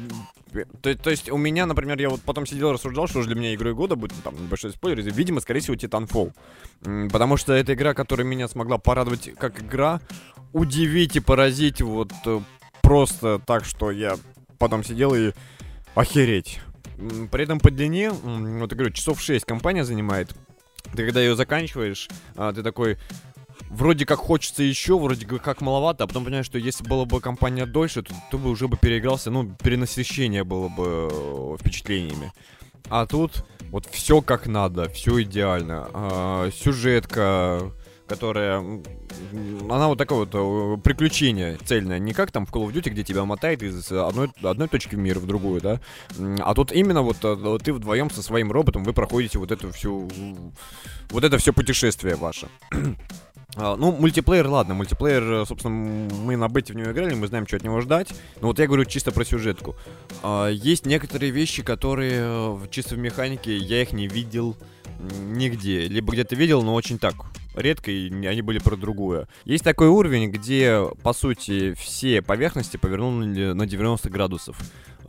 то, 0.66 0.96
то 0.96 1.10
есть 1.10 1.30
у 1.30 1.38
меня, 1.38 1.66
например, 1.66 2.00
я 2.00 2.10
вот 2.10 2.22
потом 2.22 2.46
сидел 2.46 2.72
рассуждал, 2.72 3.08
что 3.08 3.24
для 3.24 3.36
меня 3.36 3.54
игрой 3.54 3.74
года 3.74 3.96
будет, 3.96 4.14
там, 4.24 4.36
небольшой 4.36 4.72
спойлер, 4.72 5.02
видимо, 5.02 5.42
скорее 5.42 5.62
всего, 5.62 5.76
Titanfall. 5.76 6.34
Потому 7.12 7.38
что 7.38 7.54
это 7.54 7.74
игра, 7.74 7.94
которая 7.94 8.26
меня 8.26 8.48
смогла 8.48 8.78
порадовать 8.78 9.32
как 9.38 9.62
игра, 9.62 10.02
удивить 10.54 11.16
и 11.16 11.20
поразить 11.20 11.82
вот 11.82 12.12
э, 12.26 12.40
просто 12.82 13.40
так, 13.46 13.66
что 13.66 13.92
я 13.92 14.18
потом 14.58 14.84
сидел 14.84 15.14
и 15.14 15.34
охереть. 15.96 16.62
При 17.32 17.44
этом 17.44 17.60
по 17.60 17.70
длине, 17.70 18.12
вот 18.12 18.72
я 18.72 18.78
говорю, 18.78 18.92
часов 18.92 19.22
6 19.22 19.46
компания 19.46 19.84
занимает. 19.84 20.34
Ты 20.96 21.06
когда 21.06 21.22
ее 21.22 21.36
заканчиваешь, 21.36 22.10
а, 22.36 22.54
ты 22.54 22.64
такой, 22.64 22.98
вроде 23.70 24.06
как 24.06 24.20
хочется 24.20 24.64
еще, 24.64 24.98
вроде 24.98 25.26
как 25.26 25.62
маловато, 25.62 26.04
а 26.04 26.08
потом 26.08 26.26
понимаешь, 26.26 26.46
что 26.46 26.58
если 26.58 26.84
была 26.84 27.06
бы 27.06 27.20
компания 27.22 27.66
дольше, 27.66 28.02
то 28.02 28.14
ты 28.32 28.38
бы 28.38 28.50
уже 28.50 28.68
бы 28.68 28.78
переигрался, 28.78 29.32
ну, 29.32 29.50
перенасыщение 29.64 30.44
было 30.44 30.70
бы 30.70 31.10
э, 31.12 31.58
впечатлениями. 31.60 32.32
А 32.90 33.06
тут 33.06 33.46
вот 33.70 33.86
все 33.92 34.22
как 34.22 34.48
надо, 34.48 34.90
все 34.90 35.22
идеально. 35.24 35.90
А, 35.94 36.50
сюжетка, 36.52 37.72
которая... 38.08 38.60
Она 39.70 39.88
вот 39.90 39.98
такое 39.98 40.20
вот 40.20 40.30
э, 40.34 40.82
приключение 40.82 41.58
цельное. 41.66 42.00
Не 42.00 42.14
как 42.14 42.32
там 42.32 42.46
в 42.46 42.52
Call 42.52 42.66
of 42.66 42.74
Duty, 42.74 42.90
где 42.90 43.04
тебя 43.04 43.26
мотает 43.26 43.62
из 43.62 43.92
одной, 43.92 44.32
одной 44.42 44.68
точки 44.70 44.96
в 44.96 45.00
мир 45.00 45.20
в 45.20 45.28
другую, 45.28 45.62
да? 45.62 45.82
А 46.40 46.54
тут 46.54 46.72
именно 46.72 47.02
вот 47.02 47.18
э, 47.24 47.58
ты 47.64 47.74
вдвоем 47.74 48.10
со 48.10 48.24
своим 48.24 48.52
роботом, 48.52 48.84
вы 48.84 48.94
проходите 48.94 49.38
вот 49.38 49.52
эту 49.52 49.72
всю... 49.74 50.10
Вот 51.10 51.24
это 51.24 51.38
все 51.38 51.52
путешествие 51.52 52.16
ваше. 52.16 52.48
А, 53.60 53.76
ну, 53.76 53.92
мультиплеер, 53.92 54.48
ладно, 54.48 54.76
мультиплеер, 54.76 55.24
э, 55.24 55.46
собственно, 55.46 55.74
мы 55.74 56.36
на 56.36 56.48
бете 56.48 56.74
в 56.74 56.76
него 56.76 56.92
играли, 56.92 57.16
мы 57.16 57.28
знаем, 57.28 57.48
что 57.48 57.58
от 57.58 57.64
него 57.64 57.82
ждать. 57.82 58.10
Но 58.40 58.48
вот 58.48 58.60
я 58.60 58.68
говорю 58.68 58.86
чисто 58.86 59.12
про 59.12 59.26
сюжетку. 59.26 59.76
А, 60.22 60.48
есть 60.48 60.86
некоторые 60.86 61.32
вещи, 61.32 61.64
которые 61.64 62.20
э, 62.20 62.58
чисто 62.70 62.96
в 62.96 63.00
механике 63.00 63.58
я 63.58 63.82
их 63.82 63.94
не 63.94 64.08
видел 64.08 64.56
нигде. 65.00 65.88
Либо 65.88 66.14
где-то 66.14 66.36
видел, 66.36 66.62
но 66.62 66.76
очень 66.76 67.00
так, 67.00 67.16
редко, 67.58 67.92
и 67.92 68.26
они 68.26 68.42
были 68.42 68.60
про 68.60 68.76
другое. 68.76 69.28
Есть 69.46 69.64
такой 69.64 69.88
уровень, 69.88 70.30
где, 70.30 70.84
по 71.04 71.14
сути, 71.14 71.74
все 71.74 72.22
поверхности 72.22 72.78
повернули 72.78 73.54
на 73.54 73.66
90 73.66 74.10
градусов. 74.10 74.58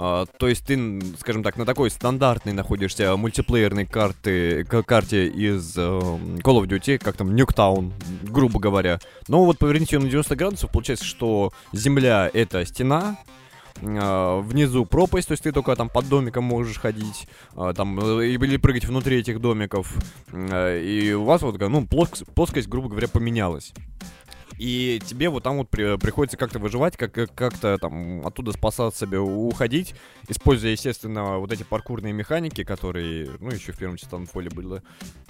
А, 0.01 0.27
то 0.27 0.47
есть 0.47 0.65
ты, 0.65 1.01
скажем 1.19 1.43
так, 1.43 1.57
на 1.57 1.67
такой 1.67 1.91
стандартной 1.91 2.53
находишься 2.53 3.17
мультиплеерной 3.17 3.85
карты, 3.85 4.65
карте 4.65 5.27
из 5.27 5.77
э, 5.77 5.81
Call 5.81 6.63
of 6.63 6.67
Duty, 6.67 6.99
как 6.99 7.17
там 7.17 7.35
Нюктаун, 7.35 7.93
грубо 8.23 8.61
говоря. 8.61 9.01
Но 9.27 9.45
вот 9.45 9.59
поверните 9.59 9.97
ее 9.97 10.01
на 10.01 10.09
90 10.09 10.37
градусов, 10.37 10.71
получается, 10.71 11.05
что 11.05 11.53
Земля— 11.73 12.31
это 12.33 12.65
стена, 12.65 13.19
внизу 13.81 14.85
пропасть, 14.85 15.29
то 15.29 15.33
есть 15.33 15.45
ты 15.45 15.53
только 15.53 15.75
там 15.77 15.89
под 15.89 16.09
домиком 16.09 16.45
можешь 16.45 16.79
ходить, 16.79 17.29
uh, 17.53 17.73
там, 17.75 17.99
э, 18.01 18.27
или 18.27 18.57
прыгать 18.57 18.85
внутри 18.85 19.19
этих 19.19 19.41
домиков, 19.41 19.95
и 20.33 21.15
у 21.17 21.25
вас 21.25 21.43
вот, 21.43 21.59
ну, 21.61 21.87
плоск 21.87 22.25
плоскость, 22.35 22.69
грубо 22.69 22.89
говоря, 22.89 23.09
поменялась 23.09 23.73
и 24.59 25.01
тебе 25.05 25.29
вот 25.29 25.45
там 25.45 25.59
вот 25.59 25.69
при, 25.71 25.97
приходится 25.99 26.37
как-то 26.37 26.59
выживать, 26.59 26.97
как, 26.97 27.13
как-то 27.13 27.79
там 27.79 28.27
оттуда 28.27 28.53
спасаться 28.53 29.07
себе, 29.07 29.19
уходить, 29.19 29.95
используя, 30.29 30.73
естественно, 30.73 31.39
вот 31.39 31.53
эти 31.53 31.63
паркурные 31.63 32.13
механики, 32.13 32.65
которые, 32.65 33.31
ну, 33.39 33.51
еще 33.51 33.73
в 33.73 33.79
первом 33.79 33.97
Titanfall 33.97 34.53
были. 34.53 34.83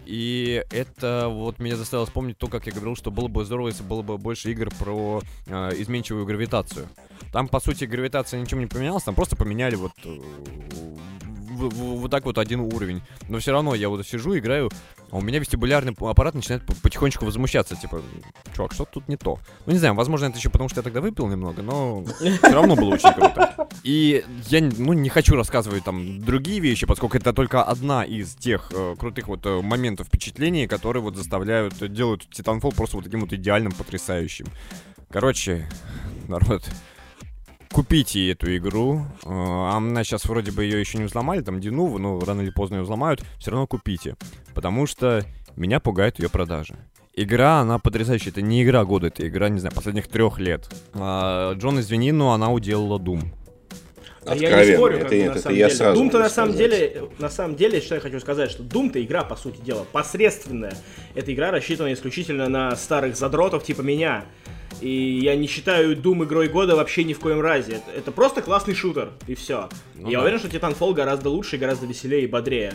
И 0.06 0.64
это 0.70 1.28
вот 1.28 1.58
меня 1.58 1.76
заставило 1.76 2.06
вспомнить 2.06 2.38
то, 2.38 2.46
как 2.46 2.66
я 2.66 2.72
говорил, 2.72 2.96
что 2.96 3.10
было 3.10 3.28
бы 3.28 3.44
здорово, 3.44 3.68
если 3.68 3.82
было 3.82 4.02
бы 4.02 4.16
больше 4.16 4.50
игр 4.50 4.70
про 4.78 5.22
э, 5.46 5.70
изменчивую 5.76 6.24
гравитацию. 6.24 6.88
Там, 7.32 7.48
по 7.48 7.60
сути, 7.60 7.84
гравитация 7.84 8.40
ничем 8.40 8.60
не 8.60 8.66
поменялась, 8.66 9.02
там 9.02 9.14
просто 9.14 9.36
поменяли 9.36 9.74
вот 9.74 9.92
э, 10.04 10.18
вот 11.58 12.10
так 12.10 12.24
вот 12.24 12.38
один 12.38 12.60
уровень. 12.60 13.02
Но 13.28 13.38
все 13.38 13.52
равно 13.52 13.74
я 13.74 13.88
вот 13.88 14.06
сижу, 14.06 14.36
играю, 14.38 14.70
а 15.10 15.16
у 15.16 15.20
меня 15.20 15.38
вестибулярный 15.38 15.94
аппарат 15.98 16.34
начинает 16.34 16.64
потихонечку 16.82 17.24
возмущаться. 17.24 17.76
Типа, 17.76 18.02
чувак, 18.54 18.72
что 18.72 18.84
тут 18.84 19.08
не 19.08 19.16
то? 19.16 19.38
Ну, 19.66 19.72
не 19.72 19.78
знаю, 19.78 19.94
возможно, 19.94 20.26
это 20.26 20.38
еще 20.38 20.50
потому, 20.50 20.68
что 20.68 20.80
я 20.80 20.82
тогда 20.82 21.00
выпил 21.00 21.26
немного, 21.28 21.62
но 21.62 22.04
все 22.04 22.52
равно 22.52 22.76
было 22.76 22.94
очень 22.94 23.12
круто. 23.12 23.68
И 23.82 24.24
я, 24.48 24.60
ну, 24.60 24.92
не 24.92 25.08
хочу 25.08 25.34
рассказывать 25.34 25.84
там 25.84 26.20
другие 26.20 26.60
вещи, 26.60 26.86
поскольку 26.86 27.16
это 27.16 27.32
только 27.32 27.62
одна 27.62 28.04
из 28.04 28.34
тех 28.34 28.70
э, 28.74 28.96
крутых 28.98 29.28
вот 29.28 29.46
э, 29.46 29.62
моментов 29.62 30.08
впечатлений, 30.08 30.66
которые 30.66 31.02
вот 31.02 31.16
заставляют, 31.16 31.74
делают 31.92 32.28
Titanfall 32.30 32.74
просто 32.74 32.96
вот 32.96 33.04
таким 33.04 33.20
вот 33.20 33.32
идеальным, 33.32 33.72
потрясающим. 33.72 34.46
Короче, 35.10 35.68
народ, 36.28 36.68
купите 37.72 38.30
эту 38.30 38.56
игру. 38.56 39.04
А 39.24 39.76
она 39.76 40.04
сейчас 40.04 40.24
вроде 40.24 40.52
бы 40.52 40.64
ее 40.64 40.80
еще 40.80 40.98
не 40.98 41.04
взломали, 41.04 41.40
там 41.40 41.60
Дину, 41.60 41.98
но 41.98 42.18
рано 42.20 42.42
или 42.42 42.50
поздно 42.50 42.76
ее 42.76 42.82
взломают. 42.82 43.24
Все 43.38 43.50
равно 43.50 43.66
купите. 43.66 44.16
Потому 44.54 44.86
что 44.86 45.24
меня 45.56 45.80
пугает 45.80 46.18
ее 46.18 46.28
продажи. 46.28 46.76
Игра, 47.14 47.60
она 47.60 47.78
потрясающая. 47.78 48.30
Это 48.30 48.42
не 48.42 48.62
игра 48.62 48.84
года, 48.84 49.08
это 49.08 49.26
игра, 49.26 49.48
не 49.48 49.58
знаю, 49.58 49.74
последних 49.74 50.06
трех 50.06 50.38
лет. 50.38 50.72
А, 50.94 51.54
Джон, 51.54 51.80
извини, 51.80 52.12
но 52.12 52.32
она 52.32 52.52
уделала 52.52 52.98
Doom. 52.98 53.32
А 54.28 54.36
я 54.36 54.64
не 54.64 54.74
спорю, 54.74 54.98
это, 54.98 55.14
нет, 55.16 55.34
на 55.34 55.40
самом 55.40 55.58
это 55.58 55.76
деле. 55.76 55.90
Doom-то 55.90 56.18
на 56.18 56.28
самом 56.28 56.54
деле, 56.54 57.02
на 57.18 57.30
самом 57.30 57.56
деле, 57.56 57.80
что 57.80 57.94
я 57.94 58.00
хочу 58.00 58.20
сказать, 58.20 58.50
что 58.50 58.62
Doom-то 58.62 59.02
игра, 59.02 59.24
по 59.24 59.36
сути 59.36 59.60
дела, 59.60 59.86
посредственная. 59.90 60.74
Эта 61.14 61.32
игра 61.32 61.50
рассчитана 61.50 61.92
исключительно 61.92 62.48
на 62.48 62.74
старых 62.76 63.16
задротов 63.16 63.64
типа 63.64 63.82
меня. 63.82 64.24
И 64.80 65.20
я 65.22 65.34
не 65.34 65.46
считаю 65.46 65.96
Doom 65.96 66.24
игрой 66.24 66.48
года 66.48 66.76
вообще 66.76 67.04
ни 67.04 67.12
в 67.12 67.20
коем 67.20 67.40
разе. 67.40 67.76
Это, 67.76 67.98
это 67.98 68.12
просто 68.12 68.42
классный 68.42 68.74
шутер, 68.74 69.10
и 69.26 69.34
все. 69.34 69.68
Ну, 69.94 70.10
я 70.10 70.18
да. 70.18 70.22
уверен, 70.22 70.38
что 70.38 70.48
Titanfall 70.48 70.94
гораздо 70.94 71.30
лучше, 71.30 71.56
гораздо 71.56 71.86
веселее 71.86 72.24
и 72.24 72.26
бодрее. 72.26 72.74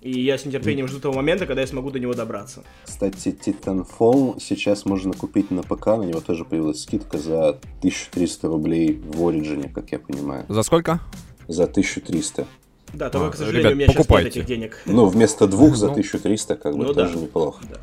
И 0.00 0.18
я 0.18 0.38
с 0.38 0.46
нетерпением 0.46 0.88
жду 0.88 0.98
того 0.98 1.14
момента, 1.14 1.46
когда 1.46 1.60
я 1.60 1.66
смогу 1.66 1.90
до 1.90 1.98
него 1.98 2.14
добраться. 2.14 2.62
Кстати, 2.84 3.28
Titanfall 3.28 4.40
сейчас 4.40 4.86
можно 4.86 5.12
купить 5.12 5.50
на 5.50 5.62
ПК, 5.62 5.86
на 5.88 6.04
него 6.04 6.20
тоже 6.20 6.46
появилась 6.46 6.82
скидка 6.82 7.18
за 7.18 7.50
1300 7.80 8.48
рублей 8.48 8.94
в 8.94 9.20
Origin, 9.22 9.70
как 9.70 9.92
я 9.92 9.98
понимаю. 9.98 10.46
За 10.48 10.62
сколько? 10.62 11.00
За 11.48 11.64
1300. 11.64 12.46
Да, 12.94 13.10
только, 13.10 13.28
а, 13.28 13.30
к 13.30 13.36
сожалению, 13.36 13.60
ребят, 13.60 13.72
у 13.72 13.76
меня 13.76 13.86
покупайте. 13.88 14.30
сейчас 14.30 14.36
нет 14.36 14.44
этих 14.44 14.48
денег. 14.48 14.82
Ну, 14.86 15.06
вместо 15.06 15.46
двух 15.46 15.76
за 15.76 15.90
1300, 15.90 16.54
ну. 16.54 16.60
как 16.60 16.76
бы, 16.76 16.84
ну, 16.86 16.94
тоже 16.94 17.14
да. 17.14 17.20
неплохо. 17.20 17.62
Да. 17.70 17.76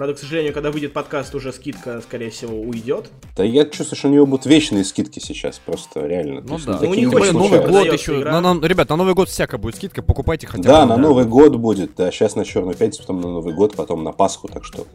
Правда, 0.00 0.14
к 0.14 0.18
сожалению, 0.18 0.54
когда 0.54 0.70
выйдет 0.70 0.94
подкаст, 0.94 1.34
уже 1.34 1.52
скидка, 1.52 2.00
скорее 2.00 2.30
всего, 2.30 2.58
уйдет. 2.58 3.10
Да 3.36 3.44
я 3.44 3.66
чувствую, 3.66 3.98
что 3.98 4.08
у 4.08 4.10
него 4.10 4.24
будут 4.24 4.46
вечные 4.46 4.82
скидки 4.82 5.18
сейчас, 5.18 5.58
просто 5.58 6.06
реально. 6.06 6.40
Ну 6.40 6.58
да. 6.64 6.78
Ну, 6.80 6.88
у 6.88 6.94
них 6.94 7.12
очень 7.12 7.34
Новый 7.34 7.60
год 7.66 7.92
еще. 7.92 8.24
На, 8.24 8.40
на, 8.40 8.66
ребят, 8.66 8.88
на 8.88 8.96
Новый 8.96 9.12
год 9.12 9.28
всякая 9.28 9.58
будет 9.58 9.76
скидка, 9.76 10.00
покупайте 10.00 10.46
хотя 10.46 10.62
бы. 10.62 10.68
Да, 10.68 10.86
на 10.86 10.96
Новый 10.96 11.26
год 11.26 11.54
будет, 11.56 11.96
да. 11.96 12.10
Сейчас 12.10 12.34
на 12.34 12.46
Черную 12.46 12.74
пятницу, 12.78 13.02
потом 13.02 13.20
на 13.20 13.28
Новый 13.28 13.52
год, 13.52 13.76
потом 13.76 14.02
на 14.02 14.12
Пасху, 14.12 14.48
так 14.48 14.64
что... 14.64 14.86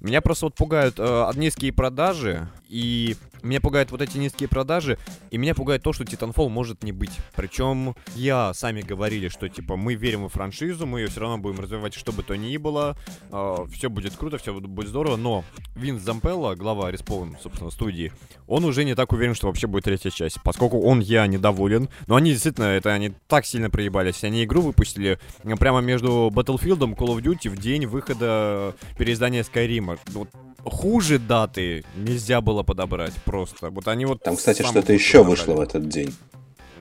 Меня 0.00 0.20
просто 0.20 0.46
вот 0.46 0.56
пугают 0.56 0.96
э, 0.98 1.30
низкие 1.36 1.72
продажи, 1.72 2.48
и 2.74 3.14
меня 3.44 3.60
пугают 3.60 3.92
вот 3.92 4.02
эти 4.02 4.18
низкие 4.18 4.48
продажи, 4.48 4.98
и 5.30 5.38
меня 5.38 5.54
пугает 5.54 5.84
то, 5.84 5.92
что 5.92 6.02
Titanfall 6.02 6.48
может 6.48 6.82
не 6.82 6.90
быть. 6.90 7.12
Причем 7.36 7.94
я 8.16 8.52
сами 8.52 8.80
говорили, 8.80 9.28
что 9.28 9.48
типа 9.48 9.76
мы 9.76 9.94
верим 9.94 10.26
в 10.26 10.32
франшизу, 10.32 10.84
мы 10.84 11.00
ее 11.00 11.08
все 11.08 11.20
равно 11.20 11.38
будем 11.38 11.60
развивать, 11.60 11.94
что 11.94 12.10
бы 12.10 12.24
то 12.24 12.34
ни 12.34 12.56
было, 12.56 12.96
э, 13.30 13.56
все 13.72 13.88
будет 13.90 14.16
круто, 14.16 14.38
все 14.38 14.52
будет 14.52 14.88
здорово, 14.88 15.16
но 15.16 15.44
Винс 15.76 16.02
Зампелла, 16.02 16.56
глава 16.56 16.90
Respawn, 16.90 17.36
собственно, 17.40 17.70
студии, 17.70 18.12
он 18.48 18.64
уже 18.64 18.84
не 18.84 18.96
так 18.96 19.12
уверен, 19.12 19.36
что 19.36 19.46
вообще 19.46 19.68
будет 19.68 19.84
третья 19.84 20.10
часть, 20.10 20.38
поскольку 20.42 20.80
он 20.80 20.98
я 20.98 21.28
недоволен, 21.28 21.88
но 22.08 22.16
они 22.16 22.32
действительно, 22.32 22.64
это 22.64 22.92
они 22.92 23.12
так 23.28 23.46
сильно 23.46 23.70
проебались, 23.70 24.24
они 24.24 24.42
игру 24.42 24.62
выпустили 24.62 25.20
прямо 25.60 25.80
между 25.80 26.32
Battlefield, 26.34 26.80
Call 26.96 27.16
of 27.16 27.22
Duty 27.22 27.50
в 27.50 27.56
день 27.56 27.86
выхода 27.86 28.74
переиздания 28.98 29.44
Skyrim. 29.44 29.96
Вот 30.08 30.28
хуже 30.64 31.18
даты 31.18 31.84
нельзя 31.96 32.40
было 32.40 32.62
подобрать 32.62 33.14
просто. 33.24 33.70
Вот 33.70 33.88
они 33.88 34.04
вот... 34.06 34.22
Там, 34.22 34.36
кстати, 34.36 34.62
что-то 34.62 34.92
еще 34.92 35.18
подобрали. 35.18 35.30
вышло 35.30 35.54
в 35.54 35.60
этот 35.60 35.88
день. 35.88 36.14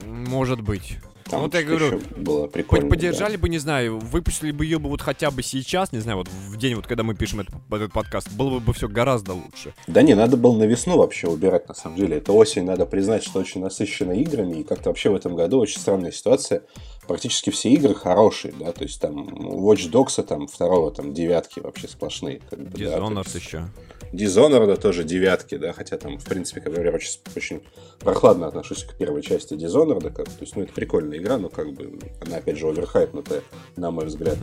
Может 0.05 0.61
быть. 0.61 0.97
Там 1.29 1.41
вот 1.41 1.53
я 1.53 1.63
говорю, 1.63 2.01
было 2.17 2.47
прикольно. 2.47 2.89
Поддержали 2.89 3.35
да. 3.35 3.41
бы, 3.41 3.49
не 3.49 3.57
знаю, 3.57 3.99
выпустили 3.99 4.51
бы 4.51 4.65
ее 4.65 4.79
бы 4.79 4.89
вот 4.89 5.01
хотя 5.01 5.31
бы 5.31 5.43
сейчас, 5.43 5.91
не 5.91 5.99
знаю, 5.99 6.19
вот 6.19 6.27
в 6.27 6.57
день, 6.57 6.75
вот 6.75 6.87
когда 6.87 7.03
мы 7.03 7.15
пишем 7.15 7.41
этот, 7.41 7.55
этот 7.71 7.93
подкаст, 7.93 8.31
было 8.33 8.59
бы 8.59 8.73
все 8.73 8.87
гораздо 8.87 9.33
лучше. 9.33 9.73
Да 9.87 10.01
не, 10.01 10.13
надо 10.13 10.37
было 10.37 10.57
на 10.57 10.63
весну 10.63 10.97
вообще 10.97 11.27
убирать, 11.27 11.67
на 11.67 11.73
самом 11.73 11.97
деле. 11.97 12.17
Это 12.17 12.31
осень, 12.33 12.65
надо 12.65 12.85
признать, 12.85 13.23
что 13.23 13.39
очень 13.39 13.61
насыщена 13.61 14.13
играми, 14.13 14.57
и 14.57 14.63
как-то 14.63 14.89
вообще 14.89 15.09
в 15.09 15.15
этом 15.15 15.35
году 15.35 15.59
очень 15.59 15.79
странная 15.79 16.11
ситуация. 16.11 16.63
Практически 17.07 17.49
все 17.49 17.69
игры 17.69 17.95
хорошие, 17.95 18.53
да, 18.57 18.71
то 18.71 18.83
есть 18.83 19.01
там 19.01 19.27
Watch 19.27 19.91
Dogs, 19.91 20.23
там 20.23 20.47
второго, 20.47 20.91
там 20.91 21.13
девятки 21.13 21.59
вообще 21.59 21.87
сплошные. 21.87 22.41
Как 22.49 22.59
бы, 22.59 22.77
Dishonored 22.77 23.27
да, 23.33 23.39
еще. 23.39 23.67
Dishonored 24.13 24.79
тоже 24.79 25.03
девятки, 25.03 25.57
да, 25.57 25.73
хотя 25.73 25.97
там, 25.97 26.17
в 26.17 26.23
принципе, 26.23 26.61
как 26.61 26.71
говоря, 26.71 26.91
очень, 26.91 27.19
очень 27.35 27.61
прохладно 27.99 28.47
отношусь 28.47 28.83
к 28.83 28.95
первой 28.95 29.21
части 29.23 29.55
Dishonored, 29.55 30.11
как, 30.11 30.29
то 30.29 30.41
есть, 30.41 30.55
ну, 30.55 30.63
это 30.63 30.71
прикольная 31.13 31.19
игра, 31.19 31.37
но 31.37 31.49
как 31.49 31.73
бы 31.73 31.99
она, 32.25 32.37
опять 32.37 32.57
же, 32.57 32.67
оверхайпнутая, 32.67 33.41
на 33.75 33.91
мой 33.91 34.05
взгляд. 34.05 34.37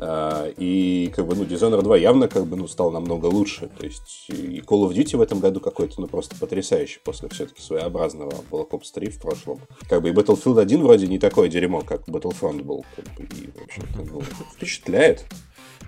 А, 0.00 0.48
и, 0.56 1.12
как 1.14 1.26
бы, 1.26 1.34
ну, 1.34 1.44
Dishonored 1.44 1.82
2 1.82 1.96
явно, 1.96 2.28
как 2.28 2.46
бы, 2.46 2.56
ну, 2.56 2.68
стал 2.68 2.90
намного 2.90 3.26
лучше, 3.26 3.68
то 3.78 3.84
есть, 3.84 4.26
и 4.28 4.60
Call 4.60 4.88
of 4.88 4.94
Duty 4.94 5.16
в 5.16 5.20
этом 5.20 5.40
году 5.40 5.60
какой-то, 5.60 6.00
ну, 6.00 6.06
просто 6.06 6.36
потрясающий 6.36 7.00
после 7.02 7.28
все-таки 7.28 7.60
своеобразного 7.60 8.32
Black 8.50 8.70
Ops 8.70 8.92
3 8.94 9.10
в 9.10 9.20
прошлом. 9.20 9.60
Как 9.88 10.02
бы 10.02 10.10
и 10.10 10.12
Battlefield 10.12 10.60
1 10.60 10.82
вроде 10.82 11.08
не 11.08 11.18
такое 11.18 11.48
дерьмо, 11.48 11.80
как 11.80 12.08
Battlefront 12.08 12.62
был, 12.62 12.84
как 12.94 13.04
бы, 13.16 13.24
и, 13.24 13.50
в 13.50 13.64
общем-то, 13.64 14.12
ну, 14.12 14.22
впечатляет. 14.54 15.24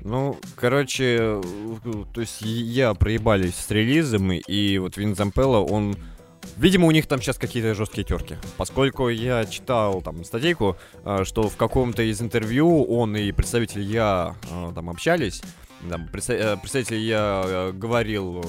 Ну, 0.02 0.36
короче, 0.56 1.40
то 2.14 2.20
есть 2.20 2.40
я 2.40 2.94
проебались 2.94 3.54
с 3.54 3.70
релизом, 3.70 4.32
и 4.32 4.78
вот 4.78 4.96
Вин 4.96 5.14
Зампелло, 5.14 5.58
он... 5.58 5.94
Видимо, 6.56 6.86
у 6.86 6.90
них 6.90 7.06
там 7.06 7.20
сейчас 7.20 7.38
какие-то 7.38 7.74
жесткие 7.74 8.04
терки. 8.04 8.36
Поскольку 8.56 9.08
я 9.08 9.44
читал 9.46 10.02
там 10.02 10.24
статейку, 10.24 10.76
э, 11.04 11.24
что 11.24 11.48
в 11.48 11.56
каком-то 11.56 12.02
из 12.02 12.20
интервью 12.20 12.84
он 12.84 13.16
и 13.16 13.32
представитель 13.32 13.82
я 13.82 14.36
э, 14.50 14.72
там 14.74 14.90
общались, 14.90 15.42
там, 15.88 16.02
э, 16.02 16.56
представитель 16.56 16.98
я 16.98 17.70
говорил 17.72 18.44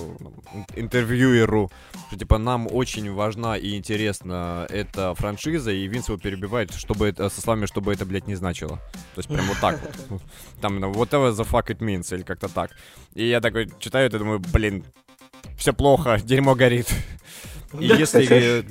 интервьюеру, 0.76 1.72
что 2.08 2.18
типа 2.18 2.38
нам 2.38 2.68
очень 2.70 3.12
важна 3.14 3.58
и 3.58 3.78
интересна 3.78 4.68
эта 4.70 5.16
франшиза, 5.16 5.72
и 5.72 5.88
Винс 5.88 6.10
его 6.10 6.18
перебивает, 6.18 6.74
чтобы 6.74 7.08
это, 7.08 7.30
со 7.30 7.40
словами, 7.40 7.66
чтобы 7.66 7.94
это, 7.94 8.06
блядь, 8.06 8.28
не 8.28 8.36
значило. 8.36 8.78
То 9.16 9.20
есть 9.20 9.30
прям 9.30 9.46
вот 9.46 9.60
так 9.62 9.80
вот. 10.10 10.22
Там, 10.62 10.84
whatever 10.84 11.32
the 11.32 11.48
fuck 11.50 11.68
it 11.68 11.80
means, 11.80 12.14
или 12.14 12.24
как-то 12.24 12.50
так. 12.50 12.72
И 13.14 13.26
я 13.26 13.40
такой 13.40 13.72
читаю 13.80 14.08
это, 14.08 14.20
думаю, 14.20 14.40
блин, 14.40 14.84
все 15.58 15.74
плохо, 15.74 16.20
дерьмо 16.22 16.56
горит. 16.56 16.94
И 17.80 17.88
да, 17.88 17.96
если... 17.96 18.22
Кстати, 18.22 18.66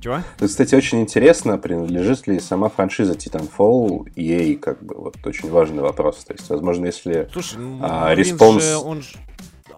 Чего? 0.00 0.20
Кстати, 0.40 0.74
очень 0.74 1.00
интересно, 1.00 1.58
принадлежит 1.58 2.26
ли 2.26 2.40
сама 2.40 2.68
франшиза 2.68 3.14
Titanfall 3.14 4.12
EA, 4.16 4.56
как 4.56 4.82
бы, 4.82 4.94
вот 4.96 5.16
очень 5.24 5.50
важный 5.50 5.82
вопрос. 5.82 6.24
То 6.24 6.32
есть, 6.32 6.48
возможно, 6.48 6.86
если 6.86 7.28
Слушай, 7.32 7.58
а, 7.82 8.14
Respawn... 8.14 8.64
Же, 8.64 8.76
он 8.76 9.02
же 9.02 9.18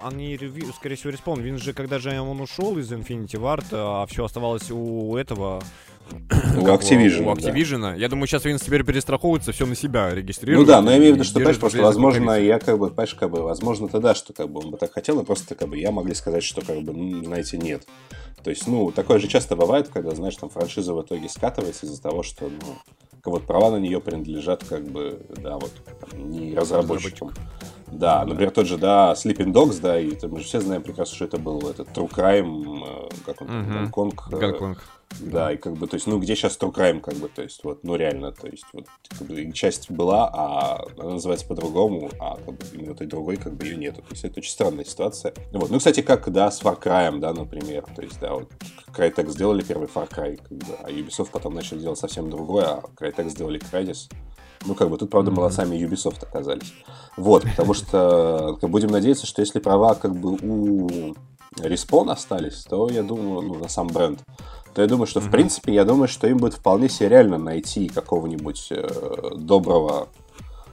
они, 0.01 0.38
скорее 0.77 0.94
всего, 0.96 1.11
Respawn. 1.11 1.40
Винс 1.40 1.59
же, 1.59 1.72
когда 1.72 1.98
же 1.98 2.20
он 2.20 2.40
ушел 2.40 2.79
из 2.79 2.92
Infinity 2.92 3.35
Ward, 3.35 3.66
а 3.72 4.07
все 4.07 4.24
оставалось 4.24 4.70
у 4.70 5.16
этого 5.16 5.62
у 6.62 6.66
Activision. 6.66 7.25
У 7.25 7.35
Activision. 7.35 7.81
Да. 7.81 7.94
Я 7.94 8.09
думаю, 8.09 8.27
сейчас 8.27 8.44
Винс 8.44 8.62
теперь 8.62 8.85
перестраховывается, 8.85 9.53
все 9.53 9.66
на 9.66 9.75
себя 9.75 10.14
регистрирует. 10.14 10.66
Ну 10.66 10.73
да, 10.73 10.81
но 10.81 10.90
я 10.90 10.99
имею 10.99 11.12
в 11.12 11.14
виду, 11.16 11.25
что, 11.25 11.35
понимаешь, 11.35 11.59
просто, 11.59 11.83
возможно, 11.83 12.33
я 12.33 12.59
как 12.59 12.79
бы, 12.79 12.88
понимаешь, 12.88 13.14
как 13.14 13.31
бы, 13.31 13.42
возможно, 13.42 13.88
тогда, 13.88 14.14
что 14.14 14.33
как 14.33 14.51
бы 14.51 14.61
он 14.61 14.71
бы 14.71 14.77
так 14.77 14.92
хотел, 14.92 15.16
но 15.16 15.25
просто 15.25 15.55
как 15.55 15.68
бы 15.68 15.77
я 15.77 15.90
могли 15.90 16.14
сказать, 16.14 16.42
что 16.42 16.61
как 16.61 16.83
бы, 16.83 16.92
ну, 16.92 17.25
знаете, 17.25 17.59
нет. 17.59 17.87
То 18.42 18.51
есть, 18.51 18.66
ну, 18.66 18.90
такое 18.92 19.18
же 19.18 19.29
часто 19.29 19.57
бывает, 19.57 19.88
когда, 19.88 20.14
знаешь, 20.14 20.37
там 20.37 20.49
франшиза 20.49 20.94
в 20.94 21.03
итоге 21.03 21.29
скатывается 21.29 21.87
из-за 21.87 22.01
того, 22.01 22.23
что, 22.23 22.49
ну, 22.49 22.77
вот 23.25 23.47
права 23.47 23.71
на 23.71 23.77
нее 23.77 24.01
принадлежат, 24.01 24.64
как 24.64 24.85
бы, 24.85 25.21
да, 25.37 25.59
вот, 25.59 25.73
не 26.14 26.55
разработчикам. 26.55 27.33
Да, 27.92 28.24
например, 28.24 28.51
тот 28.51 28.66
же, 28.66 28.77
да, 28.77 29.12
Sleeping 29.12 29.53
Dogs, 29.53 29.81
да, 29.81 29.98
и 29.98 30.14
мы 30.27 30.40
же 30.40 30.44
все 30.44 30.61
знаем 30.61 30.83
прекрасно, 30.83 31.14
что 31.16 31.24
это 31.24 31.38
был 31.38 31.68
этот 31.68 31.88
True 31.88 32.11
Crime, 32.11 32.85
э, 32.87 33.09
как 33.24 33.40
он, 33.42 33.48
угу. 33.48 33.72
Гонконг. 33.72 34.29
Гонконг. 34.29 34.85
Да, 35.20 35.53
и 35.53 35.57
как 35.57 35.72
бы, 35.74 35.87
то 35.87 35.94
есть, 35.94 36.07
ну, 36.07 36.18
где 36.18 36.37
сейчас 36.37 36.59
True 36.59 36.72
Crime, 36.72 37.01
как 37.01 37.14
бы, 37.14 37.29
то 37.29 37.42
есть, 37.42 37.64
вот, 37.64 37.83
ну, 37.83 37.96
реально, 37.96 38.31
то 38.33 38.46
есть, 38.46 38.66
вот, 38.72 38.87
как 39.18 39.27
бы, 39.27 39.53
часть 39.53 39.90
была, 39.90 40.29
а 40.33 40.85
она 40.98 41.12
называется 41.14 41.46
по-другому, 41.46 42.11
а 42.20 42.37
как 42.37 42.55
бы, 42.55 42.64
именно 42.74 42.94
той 42.94 43.07
другой, 43.07 43.37
как 43.37 43.55
бы, 43.55 43.64
ее 43.64 43.77
нету. 43.77 44.03
То 44.03 44.11
есть, 44.11 44.24
это 44.24 44.40
очень 44.40 44.53
странная 44.53 44.85
ситуация. 44.85 45.33
Вот, 45.53 45.70
ну, 45.70 45.79
кстати, 45.79 46.03
как, 46.03 46.31
да, 46.31 46.51
с 46.51 46.62
Far 46.62 46.81
Cry, 46.81 47.18
да, 47.18 47.33
например, 47.33 47.85
то 47.96 48.03
есть, 48.03 48.20
да, 48.20 48.35
вот, 48.35 48.51
Crytek 48.94 49.29
сделали 49.31 49.62
первый 49.62 49.88
Far 49.88 50.09
Cry, 50.09 50.37
как 50.37 50.59
бы, 50.59 50.74
а 50.83 50.90
Ubisoft 50.90 51.31
потом 51.33 51.55
начали 51.55 51.79
делать 51.79 51.98
совсем 51.98 52.31
другое, 52.31 52.66
а 52.66 52.83
Crytek 52.96 53.31
сделали 53.31 53.61
Crysis. 53.61 54.11
Ну, 54.64 54.75
как 54.75 54.90
бы, 54.90 54.99
тут, 54.99 55.11
правда, 55.11 55.31
молодцами 55.31 55.77
Ubisoft 55.77 56.23
оказались. 56.23 56.73
Вот, 57.16 57.44
потому 57.44 57.75
что, 57.75 58.57
как, 58.61 58.71
будем 58.71 58.88
надеяться, 58.88 59.27
что 59.27 59.40
если 59.42 59.59
права, 59.59 59.94
как 59.94 60.14
бы, 60.14 60.33
у 60.40 61.14
Respawn 61.57 62.11
остались, 62.11 62.64
то, 62.64 62.88
я 62.90 63.03
думаю, 63.03 63.42
ну, 63.42 63.55
на 63.55 63.68
сам 63.68 63.88
бренд, 63.88 64.21
то 64.75 64.83
я 64.83 64.88
думаю, 64.88 65.07
что, 65.07 65.21
в 65.21 65.31
принципе, 65.31 65.73
я 65.75 65.85
думаю, 65.85 66.09
что 66.09 66.27
им 66.27 66.38
будет 66.38 66.55
вполне 66.55 66.88
себе 66.88 67.09
реально 67.09 67.38
найти 67.38 67.88
какого-нибудь 67.88 68.68
э, 68.71 68.88
доброго 69.37 70.09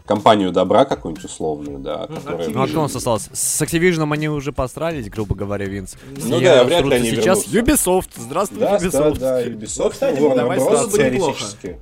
компанию 0.05 0.51
добра 0.51 0.85
какую-нибудь 0.85 1.25
условную, 1.25 1.79
да. 1.79 2.05
Ну, 2.07 2.15
которая... 2.17 2.49
Ну, 2.49 2.61
а 2.61 2.67
кто 2.67 2.79
у 2.79 2.81
нас 2.83 2.95
остался? 2.95 3.29
С 3.33 3.61
Activision 3.61 4.11
они 4.13 4.29
уже 4.29 4.51
посрались, 4.51 5.09
грубо 5.09 5.35
говоря, 5.35 5.65
Винс. 5.65 5.95
Ну 6.23 6.39
да, 6.39 6.63
вряд 6.63 6.85
ли 6.85 6.95
они 6.95 7.09
сейчас 7.09 7.47
вернутся. 7.47 7.89
Ubisoft. 7.89 8.09
Здравствуй, 8.15 8.59
да, 8.59 8.77
Ubisoft. 8.77 9.19
Да, 9.19 9.41
да, 9.41 9.47
Ubisoft. 9.47 9.83
Ну, 9.83 9.89
кстати, 9.89 10.19
Warner 10.19 10.57
Bros. 10.57 10.91
теоретически. 10.91 11.79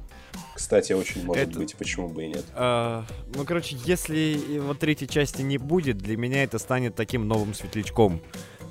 Кстати, 0.54 0.94
очень 0.94 1.26
может 1.26 1.50
это, 1.50 1.60
быть, 1.60 1.76
почему 1.76 2.10
бы 2.10 2.24
и 2.24 2.28
нет. 2.28 2.46
А, 2.54 3.06
ну, 3.36 3.44
короче, 3.44 3.78
если 3.86 4.60
вот 4.60 4.80
третьей 4.80 5.08
части 5.08 5.42
не 5.42 5.58
будет, 5.58 5.98
для 5.98 6.16
меня 6.18 6.44
это 6.44 6.60
станет 6.60 6.96
таким 6.96 7.28
новым 7.28 7.54
светлячком. 7.54 8.22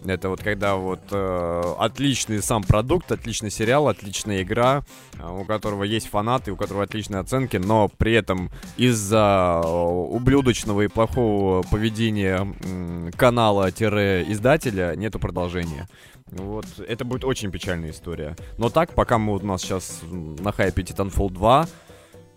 Это 0.05 0.29
вот 0.29 0.43
когда 0.43 0.75
вот 0.75 1.01
э, 1.13 1.75
отличный 1.79 2.43
сам 2.43 2.65
продукт, 2.65 3.13
отличный 3.13 3.51
сериал, 3.51 3.87
отличная 3.89 4.43
игра, 4.43 4.83
э, 5.19 5.29
у 5.29 5.45
которого 5.45 5.85
есть 5.85 6.09
фанаты, 6.09 6.51
у 6.51 6.57
которого 6.57 6.85
отличные 6.85 7.21
оценки, 7.21 7.57
но 7.57 7.89
при 7.89 8.13
этом 8.15 8.51
из-за 8.77 9.61
э, 9.65 9.69
ублюдочного 9.69 10.83
и 10.83 10.89
плохого 10.89 11.63
поведения 11.63 12.53
э, 12.65 13.11
канала-издателя 13.17 14.97
нету 14.97 15.21
продолжения. 15.21 15.89
Вот, 16.33 16.67
это 16.79 17.05
будет 17.05 17.25
очень 17.25 17.51
печальная 17.51 17.91
история. 17.91 18.37
Но 18.57 18.71
так, 18.71 18.95
пока 18.95 19.19
мы 19.19 19.37
у 19.37 19.39
нас 19.45 19.63
сейчас 19.63 20.01
на 20.11 20.51
хайпе 20.53 20.83
Titanfall 20.83 21.31
2, 21.31 21.69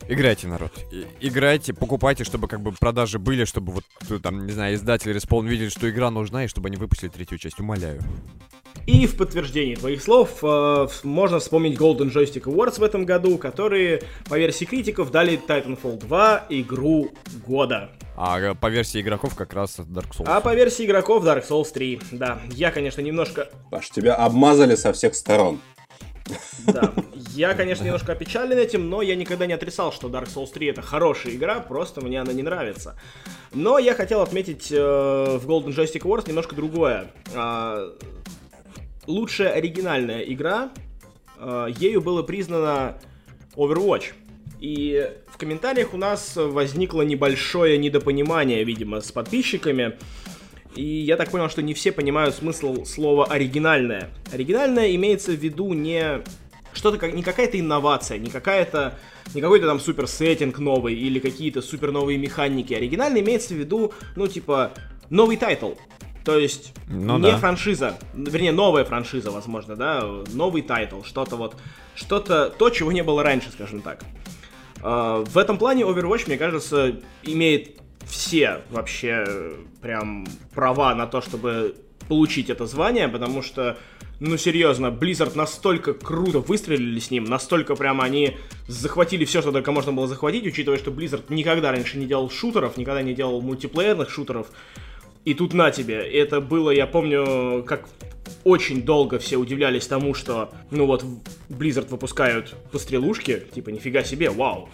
Играйте, 0.07 0.47
народ. 0.47 0.71
И, 0.91 1.07
играйте, 1.19 1.73
покупайте, 1.73 2.23
чтобы 2.25 2.47
как 2.47 2.61
бы 2.61 2.71
продажи 2.73 3.17
были, 3.17 3.43
чтобы 3.45 3.73
вот 3.73 3.83
э, 4.07 4.19
там, 4.19 4.45
не 4.45 4.51
знаю, 4.51 4.75
издатели 4.75 5.15
Respawn 5.15 5.47
видели, 5.47 5.69
что 5.69 5.89
игра 5.89 6.11
нужна, 6.11 6.45
и 6.45 6.47
чтобы 6.47 6.67
они 6.67 6.77
выпустили 6.77 7.09
третью 7.09 7.39
часть. 7.39 7.59
Умоляю. 7.59 8.03
И 8.85 9.07
в 9.07 9.17
подтверждении 9.17 9.75
твоих 9.75 10.01
слов 10.03 10.43
э, 10.43 10.87
можно 11.03 11.39
вспомнить 11.39 11.77
Golden 11.77 12.13
Joystick 12.13 12.43
Awards 12.43 12.79
в 12.79 12.83
этом 12.83 13.03
году, 13.05 13.39
которые, 13.39 14.03
по 14.29 14.37
версии 14.37 14.65
критиков, 14.65 15.09
дали 15.09 15.39
Titanfall 15.39 15.97
2 15.97 16.45
игру 16.49 17.11
года. 17.47 17.89
А 18.15 18.39
э, 18.39 18.53
по 18.53 18.67
версии 18.67 19.01
игроков 19.01 19.33
как 19.33 19.53
раз 19.53 19.79
Dark 19.79 20.11
Souls. 20.11 20.25
А 20.27 20.39
по 20.39 20.53
версии 20.53 20.85
игроков 20.85 21.23
Dark 21.23 21.47
Souls 21.47 21.71
3, 21.73 22.01
да. 22.11 22.39
Я, 22.51 22.69
конечно, 22.69 23.01
немножко... 23.01 23.49
Паш, 23.71 23.89
тебя 23.89 24.15
обмазали 24.15 24.75
со 24.75 24.93
всех 24.93 25.15
сторон. 25.15 25.59
Да, 26.65 26.93
я, 27.35 27.53
конечно, 27.53 27.83
немножко 27.83 28.11
опечален 28.13 28.57
этим, 28.57 28.89
но 28.89 29.01
я 29.01 29.15
никогда 29.15 29.45
не 29.45 29.53
отрицал, 29.53 29.91
что 29.91 30.09
Dark 30.09 30.27
Souls 30.27 30.51
3 30.51 30.67
это 30.67 30.81
хорошая 30.81 31.33
игра, 31.33 31.59
просто 31.59 32.01
мне 32.01 32.21
она 32.21 32.33
не 32.33 32.43
нравится. 32.43 32.95
Но 33.51 33.79
я 33.79 33.93
хотел 33.93 34.21
отметить 34.21 34.71
э, 34.71 34.75
в 34.75 35.47
Golden 35.47 35.75
Joystick 35.75 36.01
Awards 36.01 36.27
немножко 36.27 36.55
другое. 36.55 37.11
Э, 37.33 37.91
лучшая 39.07 39.51
оригинальная 39.53 40.21
игра, 40.21 40.71
э, 41.37 41.67
ею 41.79 42.01
было 42.01 42.23
признано 42.23 42.97
Overwatch. 43.55 44.13
И 44.59 45.11
в 45.27 45.37
комментариях 45.37 45.93
у 45.93 45.97
нас 45.97 46.33
возникло 46.35 47.01
небольшое 47.01 47.77
недопонимание, 47.77 48.63
видимо, 48.63 49.01
с 49.01 49.11
подписчиками. 49.11 49.97
И 50.75 50.83
я 50.83 51.17
так 51.17 51.31
понял, 51.31 51.49
что 51.49 51.61
не 51.61 51.73
все 51.73 51.91
понимают 51.91 52.35
смысл 52.35 52.83
слова 52.85 53.25
оригинальное. 53.25 54.09
Оригинальное 54.33 54.93
имеется 54.95 55.31
в 55.31 55.35
виду 55.35 55.73
не 55.73 56.21
что-то 56.73 56.97
как 56.97 57.13
не 57.13 57.23
какая-то 57.23 57.59
инновация, 57.59 58.17
не 58.17 58.29
какая-то 58.29 58.97
не 59.33 59.41
какой-то 59.41 59.65
там 59.65 59.79
супер 59.79 60.07
сеттинг 60.07 60.59
новый 60.59 60.93
или 60.93 61.19
какие-то 61.19 61.61
супер 61.61 61.91
новые 61.91 62.17
механики. 62.17 62.73
Оригинально 62.73 63.19
имеется 63.19 63.53
в 63.53 63.57
виду, 63.57 63.93
ну 64.15 64.27
типа 64.27 64.71
новый 65.09 65.37
title. 65.37 65.71
То 66.25 66.39
есть 66.39 66.73
ну, 66.87 67.17
не 67.19 67.31
да. 67.31 67.37
франшиза, 67.37 67.99
вернее 68.15 68.51
новая 68.51 68.83
франшиза, 68.83 69.29
возможно, 69.29 69.75
да, 69.75 70.03
новый 70.33 70.63
title, 70.63 71.03
что-то 71.03 71.35
вот, 71.35 71.55
что-то 71.93 72.49
то, 72.49 72.71
чего 72.71 72.91
не 72.91 73.03
было 73.03 73.21
раньше, 73.21 73.51
скажем 73.51 73.81
так. 73.81 74.03
Э, 74.81 75.23
в 75.23 75.37
этом 75.37 75.57
плане 75.57 75.83
Overwatch, 75.83 76.23
мне 76.25 76.37
кажется, 76.37 76.99
имеет 77.23 77.79
все 78.05 78.61
вообще 78.71 79.53
прям 79.81 80.27
права 80.53 80.95
на 80.95 81.05
то, 81.05 81.21
чтобы 81.21 81.75
получить 82.07 82.49
это 82.49 82.65
звание, 82.65 83.07
потому 83.07 83.41
что, 83.43 83.77
ну 84.19 84.37
серьезно, 84.37 84.87
Blizzard 84.87 85.35
настолько 85.35 85.93
круто 85.93 86.39
выстрелили 86.39 86.99
с 86.99 87.11
ним, 87.11 87.25
настолько 87.25 87.75
прямо 87.75 88.03
они 88.03 88.37
захватили 88.67 89.25
все, 89.25 89.41
что 89.41 89.51
только 89.51 89.71
можно 89.71 89.91
было 89.91 90.07
захватить, 90.07 90.45
учитывая, 90.45 90.79
что 90.79 90.91
Blizzard 90.91 91.25
никогда 91.29 91.71
раньше 91.71 91.97
не 91.97 92.07
делал 92.07 92.29
шутеров, 92.29 92.77
никогда 92.77 93.01
не 93.01 93.13
делал 93.13 93.41
мультиплеерных 93.41 94.09
шутеров. 94.09 94.47
И 95.25 95.33
тут 95.33 95.53
на 95.53 95.71
тебе. 95.71 95.95
Это 95.95 96.39
было, 96.39 96.69
я 96.69 96.85
помню, 96.87 97.63
как 97.63 97.89
очень 98.43 98.83
долго 98.83 99.19
все 99.19 99.37
удивлялись 99.37 99.87
тому, 99.87 100.13
что, 100.13 100.51
ну 100.71 100.85
вот, 100.85 101.03
Blizzard 101.49 101.89
выпускают 101.89 102.55
пострелушки, 102.71 103.43
типа, 103.53 103.69
нифига 103.69 104.03
себе, 104.03 104.29
вау. 104.29 104.69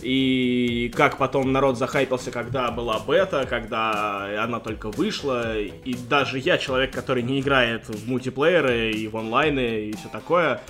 И 0.00 0.90
как 0.96 1.18
потом 1.18 1.52
народ 1.52 1.76
захайпился, 1.76 2.30
когда 2.30 2.70
была 2.70 2.98
бета, 2.98 3.46
когда 3.48 4.42
она 4.42 4.58
только 4.58 4.90
вышла. 4.90 5.58
И 5.60 5.94
даже 6.08 6.38
я, 6.38 6.56
человек, 6.56 6.92
который 6.92 7.22
не 7.22 7.40
играет 7.40 7.88
в 7.88 8.08
мультиплееры 8.08 8.92
и 8.92 9.06
в 9.08 9.16
онлайны 9.18 9.86
и 9.86 9.92
все 9.94 10.08
такое, 10.08 10.62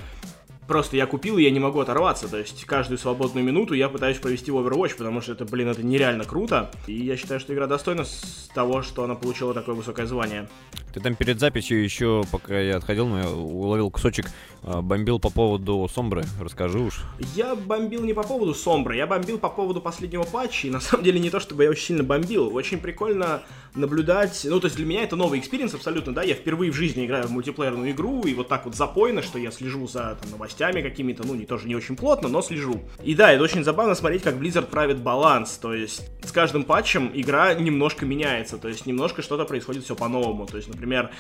просто 0.67 0.97
я 0.97 1.07
купил, 1.07 1.39
и 1.39 1.43
я 1.43 1.51
не 1.51 1.61
могу 1.61 1.81
оторваться. 1.81 2.29
То 2.29 2.39
есть 2.39 2.65
каждую 2.65 2.99
свободную 2.99 3.45
минуту 3.45 3.75
я 3.75 3.89
пытаюсь 3.89 4.19
провести 4.19 4.51
в 4.51 4.57
Overwatch, 4.57 4.97
потому 4.97 5.21
что 5.21 5.33
это, 5.33 5.45
блин, 5.45 5.69
это 5.69 5.83
нереально 5.83 6.25
круто. 6.25 6.71
И 6.87 6.95
я 6.95 7.17
считаю, 7.17 7.41
что 7.41 7.53
игра 7.53 7.67
достойна 7.67 8.05
с 8.05 8.51
того, 8.55 8.83
что 8.83 9.05
она 9.05 9.15
получила 9.15 9.55
такое 9.55 9.75
высокое 9.75 10.07
звание. 10.07 10.49
Ты 10.95 11.01
там 11.01 11.15
перед 11.15 11.41
записью 11.41 11.83
еще, 11.83 12.23
пока 12.31 12.59
я 12.59 12.77
отходил, 12.77 13.07
ну, 13.07 13.19
я 13.19 13.29
уловил 13.29 13.91
кусочек, 13.91 14.27
а, 14.63 14.83
бомбил 14.83 15.19
по 15.19 15.31
поводу 15.31 15.89
Сомбры. 15.93 16.25
Расскажи 16.41 16.79
уж. 16.79 17.03
Я 17.35 17.55
бомбил 17.55 18.05
не 18.05 18.13
по 18.13 18.23
поводу 18.23 18.55
Сомбры, 18.55 18.97
я 18.97 19.07
бомбил 19.07 19.39
по 19.39 19.49
поводу 19.49 19.81
последнего 19.81 20.25
патча. 20.25 20.69
И 20.69 20.71
на 20.71 20.81
самом 20.81 21.05
деле 21.05 21.19
не 21.19 21.31
то, 21.31 21.41
чтобы 21.41 21.65
я 21.65 21.71
очень 21.71 21.87
сильно 21.87 22.05
бомбил. 22.05 22.55
Очень 22.55 22.79
прикольно 22.79 23.43
наблюдать. 23.75 24.43
Ну, 24.45 24.61
то 24.61 24.67
есть 24.67 24.77
для 24.77 24.85
меня 24.85 25.03
это 25.03 25.17
новый 25.17 25.39
experience 25.39 25.73
абсолютно, 25.75 26.13
да. 26.13 26.23
Я 26.23 26.35
впервые 26.35 26.71
в 26.71 26.75
жизни 26.75 27.07
играю 27.07 27.27
в 27.27 27.31
мультиплеерную 27.31 27.93
игру, 27.93 28.23
и 28.25 28.35
вот 28.35 28.49
так 28.49 28.67
вот 28.67 28.75
запойно, 28.75 29.23
что 29.23 29.39
я 29.39 29.51
слежу 29.51 29.89
за 29.89 30.19
там, 30.21 30.31
новостями 30.31 30.52
какими-то, 30.83 31.27
ну, 31.27 31.35
не 31.35 31.47
тоже 31.47 31.69
не 31.69 31.75
очень 31.75 31.97
плотно, 31.97 32.29
но 32.29 32.43
слежу. 32.43 32.81
И 33.03 33.15
да, 33.15 33.33
это 33.33 33.43
очень 33.43 33.65
забавно 33.65 33.95
смотреть, 33.95 34.23
как 34.23 34.35
Blizzard 34.35 34.67
правит 34.67 34.99
баланс. 34.99 35.59
То 35.59 35.75
есть 35.75 36.03
с 36.25 36.33
каждым 36.33 36.65
патчем 36.65 37.11
игра 37.15 37.55
немножко 37.55 38.07
меняется, 38.07 38.59
то 38.59 38.69
есть 38.69 38.87
немножко 38.87 39.23
что-то 39.23 39.45
происходит 39.45 39.85
все 39.85 39.95
по-новому. 39.95 40.47
То 40.47 40.57
есть, 40.57 40.69
например, 40.69 41.11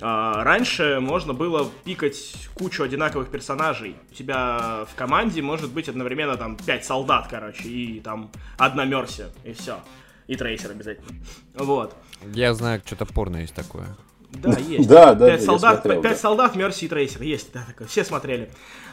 а, 0.00 0.44
раньше 0.44 0.98
можно 1.00 1.32
было 1.32 1.68
пикать 1.84 2.48
кучу 2.54 2.82
одинаковых 2.82 3.30
персонажей. 3.30 3.96
У 4.10 4.14
тебя 4.14 4.86
в 4.90 4.94
команде 4.94 5.42
может 5.42 5.70
быть 5.70 5.88
одновременно 5.88 6.36
там 6.36 6.56
5 6.56 6.84
солдат, 6.84 7.28
короче, 7.28 7.68
и 7.68 8.00
там 8.00 8.30
одна 8.56 8.84
Мерси, 8.84 9.24
и 9.44 9.52
все. 9.52 9.78
И 10.26 10.36
трейсер 10.36 10.70
обязательно. 10.70 11.18
Вот. 11.54 11.96
Я 12.34 12.52
знаю, 12.54 12.82
что-то 12.84 13.06
порно 13.06 13.38
есть 13.38 13.54
такое. 13.54 13.96
Да, 14.30 14.50
есть. 14.58 14.88
Да, 14.88 15.14
да, 15.14 15.28
пять 15.28 15.44
солдат, 15.44 15.82
смотрел, 15.82 16.02
пять 16.02 16.12
да. 16.12 16.18
солдат, 16.18 16.56
Мерси 16.56 16.86
и 16.86 16.88
Трейсер. 16.88 17.22
Есть, 17.22 17.52
да, 17.52 17.64
такое. 17.66 17.88
Все 17.88 18.04
смотрели. 18.04 18.50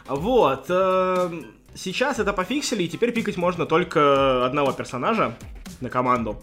Вот. 0.08 0.66
Эм, 0.70 1.48
сейчас 1.74 2.20
это 2.20 2.34
пофиксили, 2.34 2.84
и 2.84 2.88
теперь 2.88 3.12
пикать 3.12 3.38
можно 3.38 3.66
только 3.66 4.46
одного 4.46 4.72
персонажа 4.72 5.36
на 5.82 5.90
команду. 5.90 6.42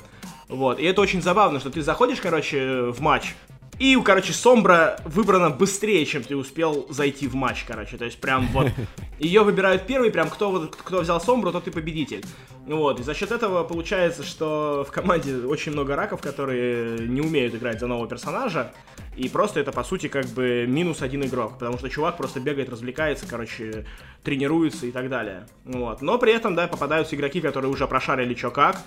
Вот. 0.49 0.79
И 0.79 0.85
это 0.85 1.01
очень 1.01 1.23
забавно, 1.23 1.61
что 1.61 1.71
ты 1.71 1.83
заходишь, 1.83 2.21
короче, 2.21 2.91
в 2.91 3.01
матч, 3.01 3.35
и, 3.79 3.99
короче, 4.05 4.33
Сомбра 4.33 5.01
выбрана 5.05 5.51
быстрее, 5.51 6.05
чем 6.07 6.23
ты 6.23 6.37
успел 6.37 6.87
зайти 6.91 7.27
в 7.27 7.35
матч, 7.35 7.65
короче. 7.67 7.97
То 7.97 8.05
есть 8.05 8.21
прям 8.21 8.47
вот 8.49 8.69
ее 9.19 9.43
выбирают 9.43 9.87
первый, 9.87 10.11
прям 10.11 10.29
кто, 10.29 10.69
кто 10.69 11.01
взял 11.01 11.21
Сомбру, 11.21 11.53
тот 11.53 11.67
и 11.67 11.71
победитель. 11.71 12.25
Вот, 12.67 13.01
и 13.01 13.03
за 13.03 13.13
счет 13.13 13.33
этого 13.33 13.65
получается, 13.65 14.23
что 14.23 14.87
в 14.89 14.93
команде 14.93 15.35
очень 15.39 15.73
много 15.73 15.97
раков, 15.97 16.21
которые 16.21 17.09
не 17.09 17.21
умеют 17.21 17.55
играть 17.57 17.81
за 17.81 17.89
нового 17.89 18.09
персонажа. 18.09 18.73
И 19.17 19.29
просто 19.29 19.59
это, 19.59 19.73
по 19.73 19.83
сути, 19.83 20.07
как 20.07 20.27
бы 20.27 20.65
минус 20.69 21.03
один 21.03 21.25
игрок, 21.25 21.55
потому 21.59 21.77
что 21.77 21.91
чувак 21.91 22.17
просто 22.17 22.41
бегает, 22.41 22.69
развлекается, 22.69 23.27
короче, 23.27 23.85
тренируется 24.23 24.87
и 24.87 24.93
так 24.93 25.09
далее. 25.09 25.47
Вот. 25.65 26.03
Но 26.03 26.19
при 26.19 26.33
этом, 26.33 26.55
да, 26.55 26.69
попадаются 26.69 27.17
игроки, 27.17 27.41
которые 27.41 27.71
уже 27.71 27.87
прошарили 27.89 28.35
что 28.35 28.51
как, 28.51 28.79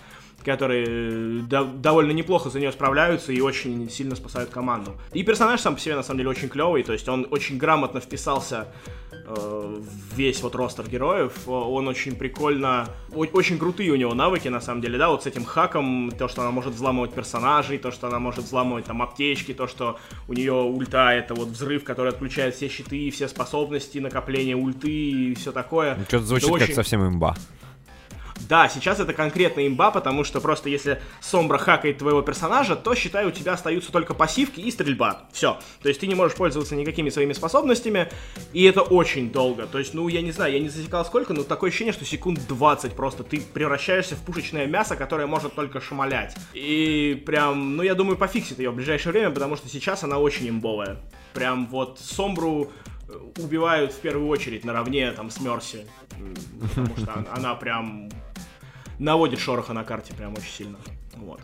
которые 0.43 0.85
э, 0.87 1.39
до- 1.47 1.65
довольно 1.65 2.11
неплохо 2.11 2.49
за 2.49 2.59
нее 2.59 2.71
справляются 2.71 3.31
и 3.31 3.41
очень 3.41 3.89
сильно 3.89 4.15
спасают 4.15 4.49
команду. 4.49 4.93
И 5.13 5.23
персонаж 5.23 5.61
сам 5.61 5.75
по 5.75 5.81
себе, 5.81 5.95
на 5.95 6.03
самом 6.03 6.19
деле, 6.19 6.29
очень 6.29 6.49
клевый, 6.49 6.83
то 6.83 6.93
есть 6.93 7.07
он 7.09 7.27
очень 7.31 7.57
грамотно 7.57 7.99
вписался 7.99 8.67
э, 9.11 9.81
весь 10.15 10.41
вот 10.43 10.55
ростер 10.55 10.87
героев. 10.87 11.47
Он 11.47 11.87
очень 11.87 12.15
прикольно, 12.15 12.87
очень 13.11 13.57
крутые 13.57 13.91
у 13.91 13.95
него 13.95 14.13
навыки, 14.13 14.47
на 14.47 14.61
самом 14.61 14.81
деле, 14.81 14.97
да, 14.97 15.09
вот 15.09 15.23
с 15.23 15.25
этим 15.25 15.45
хаком, 15.45 16.11
то, 16.11 16.27
что 16.27 16.41
она 16.41 16.51
может 16.51 16.73
взламывать 16.73 17.13
персонажей, 17.13 17.77
то, 17.77 17.91
что 17.91 18.07
она 18.07 18.19
может 18.19 18.43
взламывать 18.45 18.85
там 18.85 19.01
аптечки, 19.01 19.53
то, 19.53 19.67
что 19.67 19.97
у 20.27 20.33
нее 20.33 20.53
ульта 20.53 21.11
это 21.11 21.33
вот 21.33 21.49
взрыв, 21.49 21.83
который 21.83 22.09
отключает 22.09 22.55
все 22.55 22.69
щиты, 22.69 23.09
все 23.09 23.27
способности, 23.27 23.97
накопление 23.97 24.55
ульты 24.55 24.89
и 24.91 25.35
все 25.35 25.51
такое. 25.51 25.95
Ну, 25.95 26.03
что-то 26.03 26.25
звучит 26.25 26.49
это 26.49 26.59
как 26.59 26.63
очень... 26.63 26.75
совсем 26.75 27.07
имба. 27.07 27.35
Да, 28.47 28.69
сейчас 28.69 28.99
это 28.99 29.13
конкретно 29.13 29.65
имба, 29.65 29.91
потому 29.91 30.23
что 30.23 30.39
просто 30.39 30.69
если 30.69 31.01
Сомбра 31.21 31.57
хакает 31.57 31.97
твоего 31.97 32.21
персонажа, 32.21 32.75
то, 32.75 32.93
считай, 32.93 33.25
у 33.25 33.31
тебя 33.31 33.53
остаются 33.53 33.91
только 33.91 34.13
пассивки 34.13 34.59
и 34.59 34.69
стрельба. 34.69 35.23
Все. 35.31 35.57
То 35.81 35.89
есть 35.89 35.99
ты 35.99 36.07
не 36.07 36.15
можешь 36.15 36.37
пользоваться 36.37 36.75
никакими 36.75 37.09
своими 37.09 37.33
способностями, 37.33 38.09
и 38.53 38.63
это 38.63 38.81
очень 38.81 39.31
долго. 39.31 39.65
То 39.65 39.79
есть, 39.79 39.93
ну, 39.93 40.07
я 40.07 40.21
не 40.21 40.31
знаю, 40.31 40.53
я 40.53 40.59
не 40.59 40.69
засекал 40.69 41.05
сколько, 41.05 41.33
но 41.33 41.43
такое 41.43 41.69
ощущение, 41.69 41.93
что 41.93 42.05
секунд 42.05 42.39
20 42.47 42.93
просто 42.93 43.23
ты 43.23 43.41
превращаешься 43.41 44.15
в 44.15 44.19
пушечное 44.19 44.67
мясо, 44.67 44.95
которое 44.95 45.25
может 45.25 45.55
только 45.55 45.81
шмалять. 45.81 46.35
И 46.53 47.21
прям, 47.25 47.77
ну, 47.77 47.83
я 47.83 47.95
думаю, 47.95 48.17
пофиксит 48.17 48.59
ее 48.59 48.69
в 48.69 48.75
ближайшее 48.75 49.11
время, 49.11 49.31
потому 49.31 49.55
что 49.55 49.67
сейчас 49.69 50.03
она 50.03 50.19
очень 50.19 50.49
имбовая. 50.49 50.97
Прям 51.33 51.67
вот 51.67 51.99
Сомбру 51.99 52.71
убивают 53.37 53.91
в 53.91 53.99
первую 53.99 54.27
очередь 54.27 54.65
наравне 54.65 55.11
там 55.11 55.29
с 55.29 55.39
Мерси. 55.39 55.85
Потому 56.75 56.97
что 56.97 57.25
она 57.31 57.55
прям 57.55 58.09
наводит 58.99 59.39
шороха 59.39 59.73
на 59.73 59.83
карте 59.83 60.13
прям 60.13 60.33
очень 60.33 60.51
сильно. 60.51 60.77
Вот. 61.15 61.39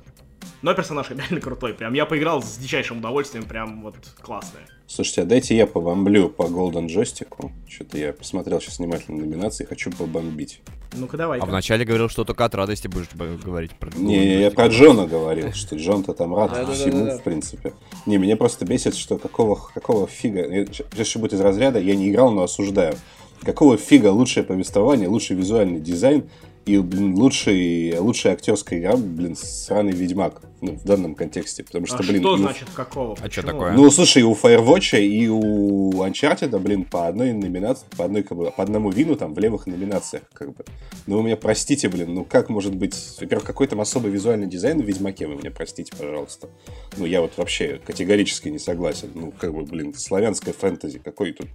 Но 0.61 0.73
персонаж 0.73 1.09
реально 1.09 1.41
крутой. 1.41 1.73
Прям 1.73 1.93
я 1.93 2.05
поиграл 2.05 2.41
с 2.43 2.57
дичайшим 2.57 2.99
удовольствием, 2.99 3.45
прям 3.45 3.81
вот 3.81 3.95
классная. 4.21 4.63
Слушайте, 4.87 5.21
а 5.21 5.25
дайте 5.25 5.55
я 5.55 5.67
побомблю 5.67 6.29
по 6.29 6.43
Golden 6.43 6.87
Джойстику. 6.87 7.51
Что-то 7.67 7.97
я 7.97 8.11
посмотрел 8.11 8.59
сейчас 8.59 8.79
внимательно 8.79 9.19
номинации, 9.19 9.63
хочу 9.63 9.89
побомбить. 9.89 10.61
Ну-ка 10.93 11.15
давай. 11.15 11.39
А 11.39 11.45
вначале 11.45 11.85
говорил, 11.85 12.09
что 12.09 12.25
только 12.25 12.43
от 12.43 12.53
радости 12.53 12.89
будешь 12.89 13.07
говорить 13.15 13.71
про 13.75 13.89
Не, 13.95 14.41
я 14.41 14.51
про 14.51 14.67
Джона 14.67 15.07
говорил, 15.07 15.53
что 15.53 15.77
Джон-то 15.77 16.13
там 16.13 16.35
рад 16.35 16.51
всему, 16.75 17.17
в 17.17 17.23
принципе. 17.23 17.73
Не, 18.05 18.17
меня 18.17 18.35
просто 18.35 18.65
бесит, 18.65 18.95
что 18.95 19.17
какого, 19.17 19.55
какого 19.55 20.07
фига... 20.07 20.43
Сейчас 20.65 21.07
еще 21.07 21.19
будет 21.19 21.33
из 21.33 21.39
разряда, 21.39 21.79
я 21.79 21.95
не 21.95 22.09
играл, 22.09 22.31
но 22.31 22.43
осуждаю. 22.43 22.95
Какого 23.43 23.77
фига 23.77 24.09
лучшее 24.09 24.43
повествование, 24.43 25.07
лучший 25.07 25.37
визуальный 25.37 25.79
дизайн 25.79 26.29
и, 26.65 26.77
блин, 26.77 27.15
лучший, 27.15 27.97
лучшая 27.97 28.33
актерская 28.33 28.79
игра, 28.79 28.95
блин, 28.95 29.35
сраный 29.35 29.93
Ведьмак 29.93 30.41
ну, 30.61 30.73
в 30.73 30.83
данном 30.83 31.15
контексте. 31.15 31.63
Потому 31.63 31.85
что, 31.85 31.97
а 31.97 32.03
блин, 32.03 32.21
что 32.21 32.37
значит 32.37 32.69
у... 32.69 32.75
какого? 32.75 33.17
А 33.19 33.29
что 33.29 33.43
такое? 33.43 33.73
Ну, 33.73 33.89
слушай, 33.91 34.23
у 34.23 34.33
Firewatch 34.33 34.99
и 34.99 35.27
у 35.27 35.91
Uncharted, 35.91 36.57
блин, 36.59 36.85
по 36.85 37.07
одной 37.07 37.33
номинации, 37.33 37.85
по 37.97 38.05
одной, 38.05 38.23
как 38.23 38.37
бы, 38.37 38.51
по 38.51 38.63
одному 38.63 38.89
win 38.91 39.09
у 39.09 39.15
там 39.15 39.33
в 39.33 39.39
левых 39.39 39.65
номинациях, 39.67 40.23
как 40.33 40.55
бы. 40.55 40.63
Ну, 41.07 41.17
вы 41.17 41.23
меня 41.23 41.37
простите, 41.37 41.89
блин, 41.89 42.13
ну 42.13 42.23
как 42.23 42.49
может 42.49 42.75
быть, 42.75 42.95
во-первых, 43.19 43.45
какой 43.45 43.67
там 43.67 43.81
особый 43.81 44.11
визуальный 44.11 44.47
дизайн 44.47 44.81
в 44.81 44.85
Ведьмаке, 44.85 45.27
вы 45.27 45.35
меня 45.35 45.51
простите, 45.51 45.91
пожалуйста. 45.97 46.49
Ну, 46.97 47.05
я 47.05 47.21
вот 47.21 47.37
вообще 47.37 47.79
категорически 47.83 48.49
не 48.49 48.59
согласен. 48.59 49.09
Ну, 49.15 49.31
как 49.31 49.53
бы, 49.53 49.63
блин, 49.63 49.93
славянская 49.93 50.53
фэнтези, 50.53 50.99
какой 50.99 51.33
тут 51.33 51.47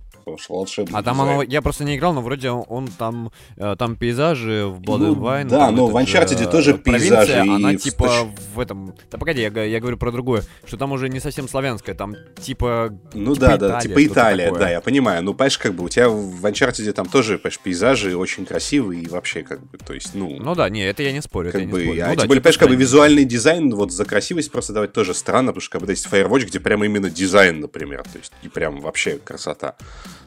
волшебный 0.49 0.99
А 0.99 1.03
там 1.03 1.21
оно, 1.21 1.43
я 1.43 1.63
просто 1.63 1.85
не 1.85 1.97
играл, 1.97 2.13
но 2.13 2.23
вроде 2.23 2.51
он 2.51 2.89
там, 2.89 3.31
э, 3.57 3.77
там 3.79 3.97
пейзажи 3.97 4.67
в 4.67 4.81
Blood 4.81 4.99
ну, 4.99 5.15
and 5.15 5.21
Wine. 5.21 5.49
Да, 5.49 5.71
но 5.71 5.87
в 5.87 5.97
Uncharted 5.97 6.51
тоже 6.51 6.77
пейзажи. 6.77 7.39
Она 7.39 7.77
типа 7.77 8.29
в 8.55 8.61
этом 8.61 8.96
да 9.11 9.19
погоди, 9.19 9.41
я, 9.41 9.65
я 9.65 9.81
говорю 9.81 9.97
про 9.97 10.13
другое, 10.13 10.43
что 10.67 10.77
там 10.77 10.93
уже 10.93 11.09
не 11.09 11.21
совсем 11.21 11.49
славянское, 11.49 11.95
там 11.95 12.17
типа... 12.41 12.99
Ну 13.15 13.35
типа 13.35 13.47
да, 13.47 13.57
Италия, 13.57 13.73
да, 13.73 13.81
типа 13.81 14.07
Италия, 14.07 14.45
такое. 14.47 14.61
да, 14.61 14.71
я 14.71 14.81
понимаю. 14.81 15.23
Ну, 15.23 15.35
понимаешь, 15.35 15.59
как 15.59 15.75
бы 15.75 15.85
у 15.85 15.89
тебя 15.89 16.09
в 16.09 16.45
Uncharted 16.45 16.93
там 16.93 17.07
тоже, 17.07 17.39
понимаешь, 17.39 17.61
пейзажи 17.61 18.17
очень 18.17 18.47
красивые 18.47 19.03
и 19.03 19.09
вообще 19.09 19.43
как 19.43 19.61
бы, 19.61 19.79
то 19.79 19.95
есть, 19.95 20.15
ну... 20.15 20.37
Ну 20.39 20.55
да, 20.55 20.69
не, 20.69 20.85
это 20.87 21.03
я 21.03 21.13
не 21.13 21.23
спорю, 21.23 21.53
как 21.53 21.63
это 21.63 21.71
бы, 21.71 21.79
не 21.79 21.85
спорю. 21.85 22.05
А 22.05 22.09
ну, 22.09 22.13
тем 22.13 22.17
да, 22.17 22.27
более, 22.27 22.41
типа, 22.41 22.43
понимаешь, 22.43 22.59
как 22.59 22.69
бы 22.69 22.77
визуальный 22.77 23.25
дизайн 23.25 23.75
вот 23.75 23.93
за 23.93 24.05
красивость 24.05 24.51
просто 24.51 24.73
давать 24.73 24.93
тоже 24.93 25.15
странно, 25.15 25.53
потому 25.53 25.61
что 25.61 25.79
как 25.79 25.83
бы 25.83 25.93
есть 25.93 26.07
Firewatch, 26.11 26.47
где 26.47 26.61
прямо 26.61 26.87
именно 26.87 27.11
дизайн, 27.11 27.61
например, 27.61 28.03
то 28.05 28.19
есть 28.19 28.33
и 28.43 28.49
прям 28.49 28.81
вообще 28.81 29.19
красота. 29.19 29.77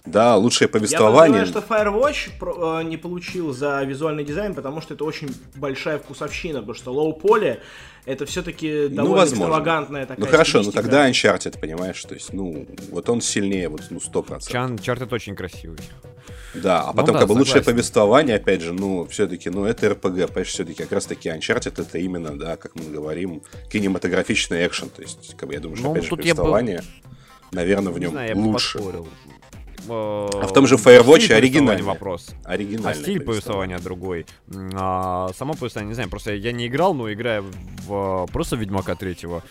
Да, 0.05 0.35
лучшее 0.35 0.67
повествование. 0.67 1.41
Я 1.41 1.45
что 1.45 1.59
Firewatch 1.59 2.81
э, 2.81 2.83
не 2.83 2.97
получил 2.97 3.53
за 3.53 3.83
визуальный 3.83 4.23
дизайн, 4.23 4.55
потому 4.55 4.81
что 4.81 4.93
это 4.93 5.03
очень 5.03 5.29
большая 5.55 5.99
вкусовщина, 5.99 6.59
потому 6.59 6.75
что 6.75 6.91
Low 6.91 7.19
Poly 7.19 7.59
это 8.09 8.25
все-таки 8.25 8.87
ну, 8.89 8.95
довольно 8.95 9.25
ну, 9.25 9.31
экстравагантная 9.31 10.05
такая 10.05 10.25
Ну 10.25 10.31
хорошо, 10.31 10.61
ну 10.63 10.71
тогда 10.71 11.09
Uncharted, 11.09 11.59
понимаешь, 11.59 12.03
то 12.03 12.15
есть, 12.15 12.33
ну, 12.33 12.65
вот 12.91 13.07
он 13.09 13.21
сильнее, 13.21 13.69
вот, 13.69 13.83
ну, 13.91 13.99
сто 13.99 14.23
процентов. 14.23 14.79
Uncharted 14.79 15.13
очень 15.13 15.35
красивый. 15.35 15.79
Да, 16.55 16.81
а 16.81 16.87
ну 16.87 16.93
потом, 16.93 17.07
ну, 17.07 17.13
да, 17.13 17.19
как 17.19 17.27
бы, 17.27 17.33
лучшее 17.33 17.61
повествование, 17.61 18.37
опять 18.37 18.61
же, 18.61 18.73
ну, 18.73 19.05
все-таки, 19.05 19.51
ну, 19.51 19.65
это 19.65 19.89
РПГ, 19.89 20.27
понимаешь, 20.27 20.47
все-таки 20.47 20.81
как 20.81 20.91
раз-таки 20.91 21.29
Uncharted 21.29 21.79
это 21.81 21.97
именно, 21.99 22.37
да, 22.37 22.57
как 22.57 22.75
мы 22.75 22.85
говорим, 22.85 23.43
кинематографичный 23.71 24.65
экшен, 24.65 24.89
то 24.89 25.03
есть, 25.03 25.35
как 25.37 25.47
бы, 25.47 25.53
я 25.53 25.59
думаю, 25.59 25.77
что, 25.77 25.85
ну, 25.85 25.91
опять 25.91 26.05
же, 26.05 26.09
повествование, 26.09 26.79
бы... 26.79 27.55
наверное, 27.55 27.93
в 27.93 27.99
нем 27.99 28.11
знаю, 28.11 28.37
лучше. 28.37 28.79
А 29.89 30.47
в 30.47 30.53
том 30.53 30.67
же 30.67 30.75
Firewatch 30.75 31.31
оригинальный 31.33 31.83
вопрос. 31.83 32.29
Оригинальный. 32.43 32.91
А 32.91 32.93
стиль 33.03 33.21
повествования 33.21 33.79
другой. 33.79 34.25
А, 34.73 35.29
само 35.37 35.53
повествование, 35.53 35.89
не 35.89 35.95
знаю, 35.95 36.09
просто 36.09 36.33
я 36.33 36.51
не 36.51 36.67
играл, 36.67 36.93
но 36.93 37.11
играя 37.11 37.43
в 37.87 38.27
просто 38.31 38.55
Ведьмака 38.55 38.95
третьего, 38.95 39.43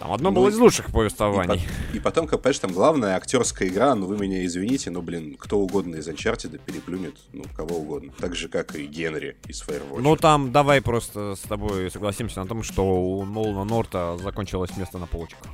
там 0.00 0.12
одно 0.12 0.30
ну, 0.30 0.36
было 0.36 0.48
из 0.48 0.56
лучших 0.56 0.86
повествований. 0.86 1.56
И, 1.56 1.58
по- 1.58 1.96
и 1.96 2.00
потом, 2.00 2.26
как, 2.26 2.40
понимаешь, 2.40 2.58
там 2.58 2.72
главная 2.72 3.16
актерская 3.16 3.68
игра, 3.68 3.94
ну 3.94 4.06
вы 4.06 4.16
меня 4.16 4.46
извините, 4.46 4.90
но, 4.90 5.02
блин, 5.02 5.36
кто 5.38 5.58
угодно 5.58 5.96
из 5.96 6.08
Uncharted 6.08 6.58
переплюнет, 6.64 7.16
ну, 7.34 7.44
кого 7.54 7.76
угодно. 7.76 8.10
Так 8.18 8.34
же, 8.34 8.48
как 8.48 8.74
и 8.76 8.86
Генри 8.86 9.36
из 9.46 9.62
Firewatch. 9.62 10.00
Ну 10.00 10.16
там, 10.16 10.52
давай 10.52 10.80
просто 10.80 11.36
с 11.36 11.40
тобой 11.40 11.90
согласимся 11.90 12.40
на 12.40 12.46
том, 12.46 12.62
что 12.62 12.82
у 12.82 13.26
Нолана 13.26 13.64
Норта 13.64 14.16
закончилось 14.22 14.74
место 14.78 14.96
на 14.96 15.06
полочках. 15.06 15.46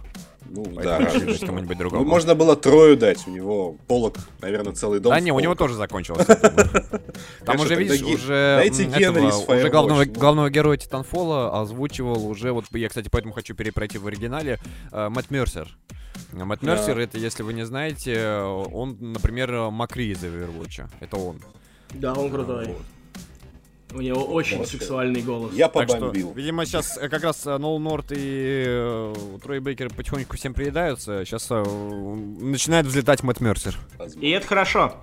Ну, 0.50 0.64
да, 0.82 0.98
кому-нибудь 1.44 1.78
другому. 1.78 2.04
Ну, 2.04 2.08
можно 2.08 2.34
было 2.34 2.56
Трою 2.56 2.96
дать, 2.96 3.26
у 3.26 3.30
него 3.30 3.76
полок, 3.86 4.16
наверное, 4.40 4.72
целый 4.72 5.00
дом. 5.00 5.12
Да 5.12 5.20
не, 5.20 5.32
у 5.32 5.40
него 5.40 5.54
тоже 5.54 5.74
закончилось. 5.74 6.26
Там 7.44 7.60
уже, 7.60 7.74
видишь, 7.76 8.02
уже 8.02 8.62
уже 8.62 10.04
главного 10.06 10.50
героя 10.50 10.76
Титанфола 10.76 11.60
озвучивал 11.60 12.26
уже, 12.26 12.52
вот 12.52 12.64
я, 12.72 12.88
кстати, 12.88 13.08
поэтому 13.10 13.34
хочу 13.34 13.54
перепройти 13.54 13.98
в 13.98 14.06
оригинале, 14.06 14.58
э, 14.92 15.08
Мэтт 15.08 15.30
Мерсер. 15.30 15.68
Мэтт 16.32 16.62
Мерсер, 16.62 16.98
это, 16.98 17.18
если 17.18 17.42
вы 17.42 17.52
не 17.52 17.64
знаете, 17.64 18.38
он, 18.38 18.96
например, 19.00 19.70
Макри 19.70 20.10
из 20.10 20.22
Overwatch. 20.24 20.88
Это 21.00 21.16
он. 21.16 21.40
Да, 21.94 22.14
он 22.14 22.30
крутой. 22.30 22.74
У 23.94 24.00
него 24.00 24.24
очень 24.24 24.58
Вообще. 24.58 24.78
сексуальный 24.78 25.22
голос. 25.22 25.52
Я 25.54 25.68
побомбил. 25.68 26.30
Что, 26.30 26.38
видимо, 26.38 26.66
сейчас 26.66 26.98
как 26.98 27.22
раз 27.22 27.44
Ноул 27.44 27.78
Норт 27.78 28.10
и 28.10 28.64
э, 28.66 29.14
Трой 29.42 29.60
Бейкер 29.60 29.90
потихоньку 29.90 30.36
всем 30.36 30.54
приедаются. 30.54 31.24
Сейчас 31.24 31.46
э, 31.50 31.62
начинает 31.62 32.86
взлетать 32.86 33.22
Мэтт 33.22 33.40
Мерсер. 33.40 33.76
И 34.20 34.30
это 34.30 34.46
хорошо. 34.46 34.94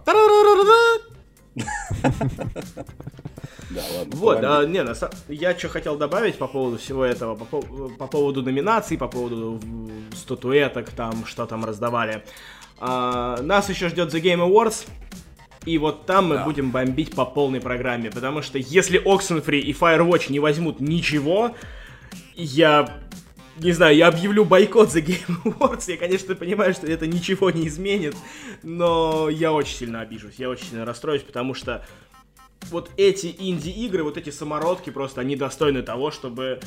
Да, 3.69 3.81
ладно. 3.97 4.17
Вот, 4.17 4.43
а, 4.43 4.65
не, 4.65 4.83
на, 4.83 4.93
я 5.29 5.57
что 5.57 5.69
хотел 5.69 5.97
добавить 5.97 6.37
по 6.37 6.47
поводу 6.47 6.77
всего 6.77 7.03
этого, 7.03 7.35
по, 7.35 7.61
по 7.61 8.07
поводу 8.07 8.43
номинаций, 8.43 8.97
по 8.97 9.07
поводу 9.07 9.59
статуэток, 10.15 10.91
там, 10.91 11.25
что 11.25 11.45
там 11.45 11.65
раздавали. 11.65 12.23
А, 12.77 13.41
нас 13.41 13.69
еще 13.69 13.89
ждет 13.89 14.13
The 14.13 14.21
Game 14.21 14.47
Awards. 14.47 14.87
И 15.65 15.77
вот 15.77 16.05
там 16.05 16.27
мы 16.27 16.35
да. 16.35 16.43
будем 16.43 16.71
бомбить 16.71 17.15
по 17.15 17.25
полной 17.25 17.61
программе, 17.61 18.11
потому 18.11 18.41
что 18.41 18.57
если 18.57 19.01
Oxenfree 19.01 19.59
и 19.59 19.71
Firewatch 19.71 20.31
не 20.31 20.39
возьмут 20.39 20.81
ничего, 20.81 21.55
я 22.35 23.01
не 23.57 23.71
знаю, 23.71 23.95
я 23.95 24.07
объявлю 24.07 24.45
бойкот 24.45 24.91
за 24.91 24.99
Game 24.99 25.43
Awards. 25.45 25.85
Я, 25.87 25.97
конечно, 25.97 26.35
понимаю, 26.35 26.73
что 26.73 26.87
это 26.87 27.07
ничего 27.07 27.51
не 27.51 27.67
изменит, 27.67 28.15
но 28.63 29.29
я 29.29 29.53
очень 29.53 29.75
сильно 29.75 30.01
обижусь, 30.01 30.35
я 30.37 30.49
очень 30.49 30.65
сильно 30.65 30.85
расстроюсь, 30.85 31.21
потому 31.21 31.53
что 31.53 31.85
вот 32.69 32.91
эти 32.97 33.35
инди-игры, 33.37 34.03
вот 34.03 34.17
эти 34.17 34.31
самородки 34.31 34.89
просто, 34.89 35.21
они 35.21 35.35
достойны 35.35 35.81
того, 35.81 36.11
чтобы, 36.11 36.59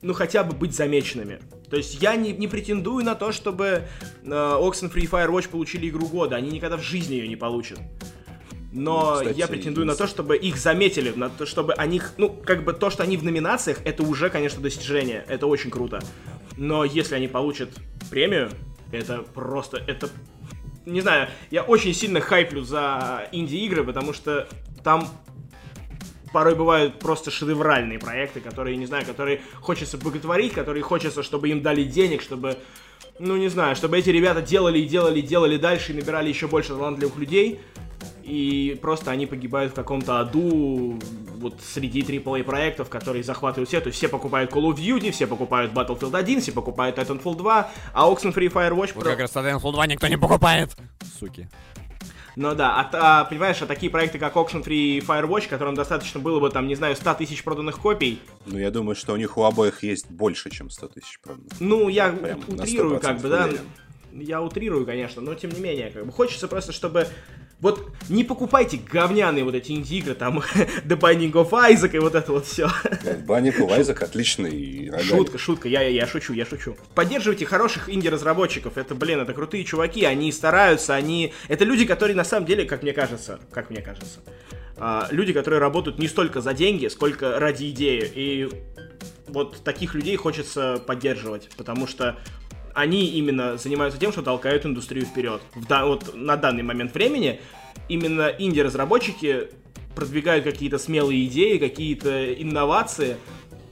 ну, 0.00 0.14
хотя 0.14 0.44
бы 0.44 0.54
быть 0.54 0.74
замеченными. 0.74 1.40
То 1.70 1.76
есть 1.76 2.02
я 2.02 2.16
не, 2.16 2.32
не 2.32 2.48
претендую 2.48 3.04
на 3.04 3.14
то, 3.14 3.32
чтобы 3.32 3.84
э, 4.24 4.28
Oxenfree 4.28 5.02
и 5.02 5.06
Firewatch 5.06 5.48
получили 5.48 5.88
игру 5.88 6.06
года, 6.06 6.36
они 6.36 6.50
никогда 6.50 6.76
в 6.76 6.82
жизни 6.82 7.14
ее 7.14 7.28
не 7.28 7.36
получат 7.36 7.78
но 8.72 9.10
ну, 9.10 9.16
кстати, 9.18 9.38
я 9.38 9.48
претендую 9.48 9.86
на 9.86 9.94
то, 9.94 10.06
чтобы 10.06 10.36
их 10.36 10.56
заметили, 10.56 11.12
на 11.14 11.28
то, 11.28 11.44
чтобы 11.44 11.74
они, 11.74 12.00
ну, 12.16 12.30
как 12.30 12.64
бы 12.64 12.72
то, 12.72 12.88
что 12.88 13.02
они 13.02 13.18
в 13.18 13.24
номинациях, 13.24 13.78
это 13.84 14.02
уже, 14.02 14.30
конечно, 14.30 14.62
достижение, 14.62 15.24
это 15.28 15.46
очень 15.46 15.70
круто. 15.70 16.02
Но 16.56 16.84
если 16.84 17.14
они 17.14 17.28
получат 17.28 17.68
премию, 18.10 18.50
это 18.90 19.24
просто, 19.34 19.76
это, 19.86 20.08
не 20.86 21.02
знаю, 21.02 21.28
я 21.50 21.62
очень 21.62 21.92
сильно 21.92 22.20
хайплю 22.20 22.62
за 22.62 23.28
инди-игры, 23.30 23.84
потому 23.84 24.14
что 24.14 24.48
там 24.82 25.06
порой 26.32 26.54
бывают 26.54 26.98
просто 26.98 27.30
шедевральные 27.30 27.98
проекты, 27.98 28.40
которые, 28.40 28.78
не 28.78 28.86
знаю, 28.86 29.04
которые 29.04 29.42
хочется 29.60 29.98
боготворить, 29.98 30.54
которые 30.54 30.82
хочется, 30.82 31.22
чтобы 31.22 31.50
им 31.50 31.60
дали 31.60 31.84
денег, 31.84 32.22
чтобы, 32.22 32.56
ну, 33.18 33.36
не 33.36 33.48
знаю, 33.48 33.76
чтобы 33.76 33.98
эти 33.98 34.08
ребята 34.08 34.40
делали 34.40 34.78
и 34.78 34.88
делали, 34.88 35.20
делали 35.20 35.58
дальше 35.58 35.92
и 35.92 35.94
набирали 35.94 36.30
еще 36.30 36.48
больше 36.48 36.70
талантливых 36.70 37.18
людей 37.18 37.60
и 38.22 38.78
просто 38.80 39.10
они 39.10 39.26
погибают 39.26 39.72
в 39.72 39.74
каком-то 39.74 40.20
аду 40.20 40.98
вот 41.36 41.60
среди 41.60 42.02
AAA 42.02 42.44
проектов, 42.44 42.88
которые 42.88 43.24
захватывают 43.24 43.68
все. 43.68 43.80
То 43.80 43.88
есть 43.88 43.98
все 43.98 44.08
покупают 44.08 44.52
Call 44.52 44.72
of 44.72 44.76
Duty, 44.76 45.10
все 45.10 45.26
покупают 45.26 45.72
Battlefield 45.72 46.16
1, 46.16 46.40
все 46.40 46.52
покупают 46.52 46.98
Titanfall 46.98 47.36
2, 47.36 47.70
а 47.92 48.10
Oxenfree 48.10 48.52
Firewatch... 48.52 48.92
Вот 48.94 49.04
про... 49.04 49.10
как 49.10 49.20
раз 49.20 49.34
Titanfall 49.34 49.72
2 49.72 49.86
никто 49.88 50.06
не 50.08 50.16
покупает. 50.16 50.70
Суки. 51.18 51.48
Ну 52.34 52.54
да, 52.54 52.80
а, 52.80 53.20
а 53.20 53.24
понимаешь, 53.24 53.60
а 53.60 53.66
такие 53.66 53.90
проекты, 53.90 54.18
как 54.18 54.36
Oxenfree 54.36 54.96
и 54.96 55.00
Firewatch, 55.00 55.48
которым 55.48 55.74
достаточно 55.74 56.18
было 56.18 56.40
бы, 56.40 56.48
там, 56.48 56.66
не 56.66 56.74
знаю, 56.74 56.96
100 56.96 57.14
тысяч 57.14 57.44
проданных 57.44 57.78
копий. 57.78 58.20
Ну, 58.46 58.58
я 58.58 58.70
думаю, 58.70 58.94
что 58.94 59.12
у 59.12 59.16
них 59.16 59.36
у 59.36 59.42
обоих 59.42 59.82
есть 59.82 60.10
больше, 60.10 60.50
чем 60.50 60.70
100 60.70 60.88
тысяч 60.88 61.20
проданных. 61.20 61.52
Ну, 61.60 61.88
я 61.88 62.10
Прям 62.10 62.40
утрирую, 62.48 63.00
как 63.00 63.20
бы, 63.20 63.28
да. 63.28 63.48
Я 64.12 64.42
утрирую, 64.42 64.84
конечно, 64.84 65.22
но 65.22 65.34
тем 65.34 65.50
не 65.50 65.60
менее, 65.60 65.90
как 65.90 66.04
бы 66.04 66.12
хочется 66.12 66.46
просто, 66.46 66.72
чтобы 66.72 67.06
вот 67.62 67.88
не 68.08 68.24
покупайте 68.24 68.76
говняные 68.76 69.44
вот 69.44 69.54
эти 69.54 69.70
инди-игры, 69.70 70.14
там, 70.14 70.38
The 70.84 70.98
Binding 70.98 71.30
of 71.30 71.50
Isaac 71.50 71.94
и 71.94 71.98
вот 72.00 72.16
это 72.16 72.32
вот 72.32 72.44
все. 72.44 72.68
Binding 73.24 73.56
of 73.56 73.78
Isaac 73.78 74.02
отличный. 74.02 74.92
Шутка, 75.00 75.38
шутка, 75.38 75.68
я, 75.68 75.82
я 75.82 76.06
шучу, 76.08 76.32
я 76.32 76.44
шучу. 76.44 76.76
Поддерживайте 76.96 77.46
хороших 77.46 77.88
инди-разработчиков, 77.88 78.76
это, 78.76 78.96
блин, 78.96 79.20
это 79.20 79.32
крутые 79.32 79.64
чуваки, 79.64 80.04
они 80.04 80.32
стараются, 80.32 80.94
они... 80.94 81.32
Это 81.46 81.64
люди, 81.64 81.86
которые 81.86 82.16
на 82.16 82.24
самом 82.24 82.46
деле, 82.46 82.64
как 82.64 82.82
мне 82.82 82.92
кажется, 82.92 83.38
как 83.52 83.70
мне 83.70 83.80
кажется, 83.80 84.18
а, 84.76 85.06
люди, 85.12 85.32
которые 85.32 85.60
работают 85.60 86.00
не 86.00 86.08
столько 86.08 86.40
за 86.40 86.54
деньги, 86.54 86.88
сколько 86.88 87.38
ради 87.38 87.70
идеи, 87.70 88.10
и 88.12 88.48
вот 89.28 89.62
таких 89.62 89.94
людей 89.94 90.16
хочется 90.16 90.82
поддерживать, 90.84 91.48
потому 91.56 91.86
что 91.86 92.18
они 92.74 93.06
именно 93.06 93.56
занимаются 93.56 93.98
тем, 93.98 94.12
что 94.12 94.22
толкают 94.22 94.66
индустрию 94.66 95.06
вперед. 95.06 95.42
В, 95.54 95.66
да, 95.66 95.86
вот 95.86 96.14
на 96.14 96.36
данный 96.36 96.62
момент 96.62 96.94
времени 96.94 97.40
именно 97.88 98.28
инди-разработчики 98.28 99.48
продвигают 99.94 100.44
какие-то 100.44 100.78
смелые 100.78 101.26
идеи, 101.26 101.58
какие-то 101.58 102.32
инновации, 102.34 103.16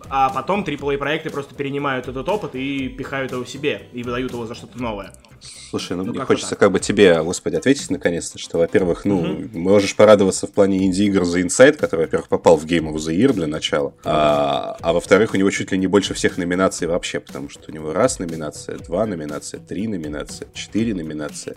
а 0.09 0.28
потом 0.30 0.62
AAA 0.62 0.98
проекты 0.98 1.30
просто 1.30 1.55
перенимают 1.55 2.09
этот 2.09 2.28
опыт 2.28 2.55
и 2.55 2.88
пихают 2.88 3.32
его 3.32 3.44
себе 3.44 3.88
и 3.92 4.03
выдают 4.03 4.32
его 4.32 4.46
за 4.46 4.55
что-то 4.55 4.80
новое. 4.80 5.12
Слушай, 5.70 5.97
ну, 5.97 6.05
ну 6.05 6.12
мне 6.12 6.24
хочется 6.24 6.51
так. 6.51 6.59
как 6.59 6.72
бы 6.72 6.80
тебе, 6.80 7.22
господи, 7.22 7.57
ответить 7.57 7.91
наконец-то, 7.91 8.38
что, 8.38 8.59
во-первых, 8.59 9.05
ну, 9.05 9.20
угу. 9.20 9.59
можешь 9.59 9.97
порадоваться 9.97 10.47
в 10.47 10.51
плане 10.51 10.84
инди-игр 10.84 11.24
за 11.24 11.41
Inside, 11.41 11.74
который, 11.74 12.03
во-первых, 12.03 12.28
попал 12.28 12.57
в 12.57 12.64
Game 12.66 12.93
of 12.93 12.97
the 12.97 13.14
Year 13.14 13.32
для 13.32 13.47
начала, 13.47 13.95
а, 14.05 14.76
а 14.80 14.93
во-вторых, 14.93 15.34
у 15.34 15.36
него 15.36 15.51
чуть 15.51 15.72
ли 15.72 15.78
не 15.78 15.86
больше 15.86 16.14
всех 16.14 16.38
номинаций 16.38 16.86
вообще, 16.86 17.20
потому 17.20 17.49
что 17.49 17.70
у 17.70 17.72
него 17.72 17.93
раз 17.93 18.18
номинация, 18.18 18.78
два 18.78 19.07
номинация, 19.07 19.61
три 19.61 19.86
номинация, 19.86 20.49
четыре 20.55 20.95
номинации. 20.95 21.57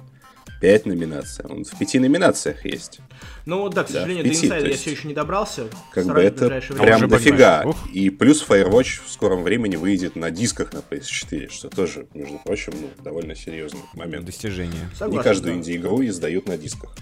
Пять 0.63 0.85
номинаций. 0.85 1.43
Он 1.43 1.65
в 1.65 1.77
пяти 1.77 1.99
номинациях 1.99 2.63
есть. 2.63 3.01
Ну 3.45 3.67
да, 3.67 3.83
к 3.83 3.89
сожалению, 3.89 4.23
да, 4.23 4.29
пяти, 4.29 4.47
до 4.47 4.55
инсайда 4.55 4.69
я 4.69 4.75
все 4.77 4.91
еще 4.91 5.07
не 5.09 5.13
добрался. 5.13 5.67
Как 5.91 6.05
бы 6.05 6.21
это 6.21 6.61
прям 6.79 7.09
дофига. 7.09 7.65
И 7.91 8.09
плюс 8.09 8.47
Firewatch 8.47 9.01
в 9.05 9.11
скором 9.11 9.43
времени 9.43 9.75
выйдет 9.75 10.15
на 10.15 10.31
дисках 10.31 10.71
на 10.71 10.77
PS4, 10.77 11.51
что 11.51 11.67
тоже, 11.67 12.07
между 12.13 12.39
прочим, 12.45 12.71
ну, 12.79 12.87
довольно 13.03 13.35
серьезный 13.35 13.81
момент. 13.93 14.25
Достижение. 14.25 14.89
Согласен, 14.97 15.17
не 15.17 15.21
каждую 15.21 15.53
да. 15.55 15.59
инди-игру 15.59 16.05
издают 16.05 16.47
на 16.47 16.57
дисках. 16.57 16.95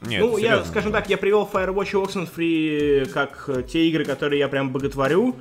Нет, 0.00 0.22
ну, 0.22 0.38
я, 0.38 0.64
скажем 0.64 0.90
так, 0.90 1.10
я 1.10 1.18
привел 1.18 1.46
Firewatch 1.52 1.90
и 1.90 1.96
Oxenfree 1.96 3.10
как 3.10 3.50
те 3.70 3.90
игры, 3.90 4.06
которые 4.06 4.38
я 4.38 4.48
прям 4.48 4.72
боготворю. 4.72 5.36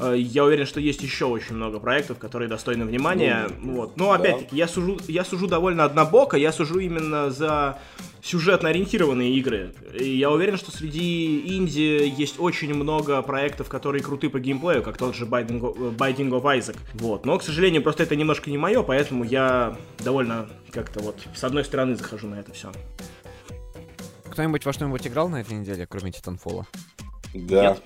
Э, 0.00 0.14
я 0.16 0.44
уверен, 0.44 0.66
что 0.66 0.80
есть 0.80 1.02
еще 1.02 1.26
очень 1.26 1.54
много 1.54 1.78
проектов, 1.78 2.18
которые 2.18 2.48
достойны 2.48 2.84
внимания. 2.84 3.48
Ну, 3.60 3.74
вот. 3.76 3.96
Но 3.96 4.12
опять-таки, 4.12 4.56
я 4.56 4.66
сужу, 4.66 4.98
я 5.08 5.24
сужу 5.24 5.46
довольно 5.46 5.84
однобоко, 5.84 6.36
я 6.36 6.52
сужу 6.52 6.78
именно 6.78 7.30
за 7.30 7.78
сюжетно 8.22 8.68
ориентированные 8.68 9.34
игры. 9.34 9.74
И 9.98 10.16
я 10.16 10.30
уверен, 10.30 10.56
что 10.56 10.70
среди 10.70 11.56
инди 11.56 12.12
есть 12.16 12.38
очень 12.38 12.74
много 12.74 13.20
проектов, 13.22 13.68
которые 13.68 14.02
круты 14.02 14.28
по 14.28 14.38
геймплею, 14.38 14.82
как 14.82 14.98
тот 14.98 15.14
же 15.14 15.24
Binding 15.26 15.60
of, 15.60 15.96
Binding 15.96 16.30
of 16.30 16.42
Isaac. 16.42 16.76
Вот. 16.94 17.24
Но, 17.24 17.38
к 17.38 17.42
сожалению, 17.42 17.82
просто 17.82 18.02
это 18.02 18.16
немножко 18.16 18.50
не 18.50 18.58
мое, 18.58 18.82
поэтому 18.82 19.24
я 19.24 19.76
довольно 19.98 20.48
как-то 20.70 21.00
вот 21.00 21.16
с 21.34 21.44
одной 21.44 21.64
стороны 21.64 21.96
захожу 21.96 22.28
на 22.28 22.36
это 22.36 22.52
все. 22.52 22.72
Кто-нибудь 24.30 24.64
во 24.64 24.72
что-нибудь 24.72 25.06
играл 25.06 25.28
на 25.28 25.40
этой 25.40 25.54
неделе, 25.54 25.86
кроме 25.86 26.12
Титанфола? 26.12 26.66
Да. 27.34 27.70
Нет. 27.70 27.82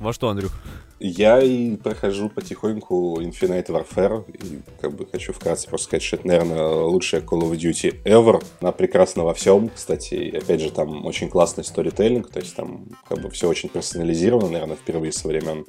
Во 0.00 0.12
что, 0.12 0.28
Андрюх? 0.28 0.52
Я 0.98 1.40
и 1.40 1.76
прохожу 1.76 2.28
потихоньку 2.28 3.20
Infinite 3.20 3.66
Warfare, 3.66 4.24
и 4.32 4.60
как 4.80 4.94
бы 4.94 5.06
хочу 5.06 5.32
вкратце 5.32 5.68
просто 5.68 5.86
сказать, 5.86 6.02
что 6.02 6.16
это, 6.16 6.26
наверное, 6.26 6.68
лучшая 6.68 7.20
Call 7.20 7.42
of 7.42 7.52
Duty 7.52 8.02
ever. 8.04 8.44
Она 8.60 8.72
прекрасна 8.72 9.22
во 9.22 9.32
всем, 9.32 9.68
кстати, 9.68 10.14
и, 10.14 10.36
опять 10.36 10.60
же, 10.60 10.70
там 10.70 11.06
очень 11.06 11.28
классный 11.28 11.64
сторителлинг, 11.64 12.30
то 12.30 12.40
есть 12.40 12.56
там 12.56 12.86
как 13.08 13.20
бы 13.20 13.30
все 13.30 13.48
очень 13.48 13.68
персонализировано, 13.68 14.48
наверное, 14.48 14.76
впервые 14.76 15.12
со 15.12 15.28
времен 15.28 15.64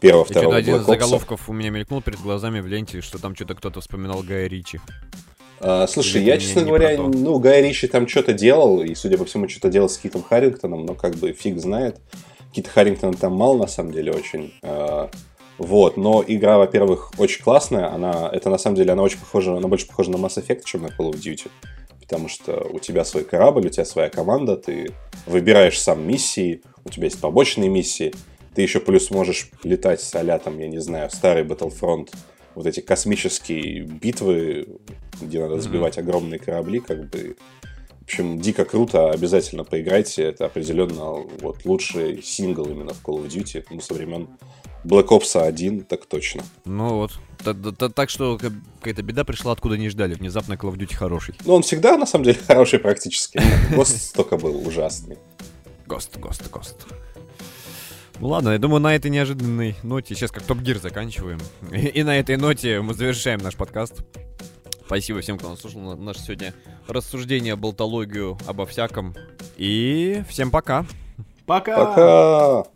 первого, 0.00 0.24
второго 0.24 0.56
Один 0.56 0.76
из 0.76 0.86
заголовков 0.86 1.48
у 1.48 1.52
меня 1.52 1.70
мелькнул 1.70 2.02
перед 2.02 2.20
глазами 2.20 2.60
в 2.60 2.66
ленте, 2.66 3.00
что 3.00 3.18
там 3.18 3.34
что-то 3.34 3.54
кто-то 3.54 3.80
вспоминал 3.80 4.22
Гая 4.22 4.46
Ричи. 4.46 4.80
А, 5.60 5.86
слушай, 5.86 6.20
Или 6.20 6.30
я, 6.30 6.38
честно 6.38 6.62
говоря, 6.62 6.96
ну, 6.98 7.38
Гай 7.38 7.62
Ричи 7.62 7.86
там 7.86 8.08
что-то 8.08 8.32
делал, 8.32 8.82
и, 8.82 8.94
судя 8.94 9.18
по 9.18 9.24
всему, 9.24 9.48
что-то 9.48 9.68
делал 9.68 9.88
с 9.88 9.98
Китом 9.98 10.22
Харрингтоном, 10.22 10.84
но 10.84 10.94
как 10.94 11.14
бы 11.16 11.32
фиг 11.32 11.58
знает. 11.58 12.00
Кита 12.52 12.70
Харрингтона 12.70 13.14
там 13.14 13.32
мало, 13.32 13.58
на 13.58 13.66
самом 13.66 13.92
деле, 13.92 14.12
очень. 14.12 14.52
А, 14.62 15.10
вот, 15.58 15.96
но 15.96 16.24
игра, 16.26 16.58
во-первых, 16.58 17.12
очень 17.18 17.42
классная, 17.42 17.92
она, 17.92 18.28
это 18.32 18.50
на 18.50 18.58
самом 18.58 18.76
деле, 18.76 18.92
она 18.92 19.02
очень 19.02 19.18
похожа, 19.18 19.56
она 19.56 19.68
больше 19.68 19.86
похожа 19.86 20.10
на 20.10 20.16
Mass 20.16 20.36
Effect, 20.36 20.62
чем 20.64 20.82
на 20.82 20.86
Call 20.86 21.10
of 21.10 21.14
Duty, 21.14 21.48
потому 22.00 22.28
что 22.28 22.66
у 22.72 22.80
тебя 22.80 23.04
свой 23.04 23.24
корабль, 23.24 23.66
у 23.66 23.70
тебя 23.70 23.84
своя 23.84 24.10
команда, 24.10 24.56
ты 24.56 24.92
выбираешь 25.26 25.80
сам 25.80 26.06
миссии, 26.06 26.62
у 26.84 26.90
тебя 26.90 27.04
есть 27.04 27.20
побочные 27.20 27.68
миссии, 27.68 28.12
ты 28.54 28.62
еще 28.62 28.80
плюс 28.80 29.10
можешь 29.10 29.50
летать 29.62 30.00
с 30.00 30.14
а 30.14 30.38
там, 30.38 30.58
я 30.58 30.68
не 30.68 30.78
знаю, 30.78 31.10
старый 31.10 31.44
Battlefront, 31.44 32.10
вот 32.54 32.66
эти 32.66 32.80
космические 32.80 33.82
битвы, 33.82 34.66
где 35.20 35.40
надо 35.40 35.60
сбивать 35.60 35.96
mm-hmm. 35.96 36.00
огромные 36.00 36.38
корабли, 36.38 36.80
как 36.80 37.08
бы 37.10 37.36
в 38.00 38.06
общем, 38.06 38.38
дико 38.38 38.66
круто, 38.66 39.10
обязательно 39.10 39.64
поиграйте. 39.64 40.24
Это 40.24 40.44
определенно 40.44 41.24
вот 41.40 41.64
лучший 41.64 42.22
сингл 42.22 42.66
именно 42.66 42.92
в 42.92 43.02
Call 43.02 43.24
of 43.24 43.28
Duty, 43.28 43.64
ну, 43.70 43.80
со 43.80 43.94
времен 43.94 44.28
Black 44.84 45.08
Ops 45.08 45.40
1, 45.40 45.84
так 45.84 46.04
точно. 46.04 46.42
Ну 46.66 46.96
вот. 46.96 47.12
Так 47.94 48.10
что 48.10 48.38
какая-то 48.38 49.02
беда 49.02 49.24
пришла, 49.24 49.52
откуда 49.52 49.78
не 49.78 49.88
ждали. 49.88 50.14
Внезапно 50.14 50.52
Call 50.52 50.74
of 50.74 50.76
Duty 50.76 50.94
хороший. 50.94 51.34
Ну, 51.46 51.54
он 51.54 51.62
всегда, 51.62 51.96
на 51.96 52.04
самом 52.04 52.26
деле, 52.26 52.38
хороший 52.46 52.78
практически. 52.78 53.40
Гост 53.74 54.14
только 54.14 54.36
был 54.36 54.54
ужасный. 54.66 55.16
Гост, 55.86 56.18
Гост, 56.18 56.50
Гост. 56.50 56.86
Ну 58.20 58.28
ладно, 58.28 58.50
я 58.50 58.58
думаю, 58.58 58.80
на 58.80 58.94
этой 58.94 59.10
неожиданной 59.10 59.76
ноте, 59.82 60.14
сейчас 60.14 60.30
как 60.30 60.44
Топ 60.44 60.58
Гир 60.58 60.78
заканчиваем. 60.78 61.40
И, 61.72 62.02
на 62.02 62.16
этой 62.16 62.36
ноте 62.36 62.80
мы 62.80 62.94
завершаем 62.94 63.40
наш 63.40 63.56
подкаст. 63.56 64.04
Спасибо 64.86 65.20
всем, 65.20 65.38
кто 65.38 65.50
нас 65.50 65.60
слушал. 65.60 65.96
Наше 65.96 66.20
сегодня 66.20 66.54
рассуждение, 66.86 67.56
болтологию 67.56 68.38
обо 68.46 68.66
всяком. 68.66 69.14
И 69.56 70.22
всем 70.28 70.50
пока. 70.50 70.86
Пока. 71.46 71.84
Пока. 71.84 72.73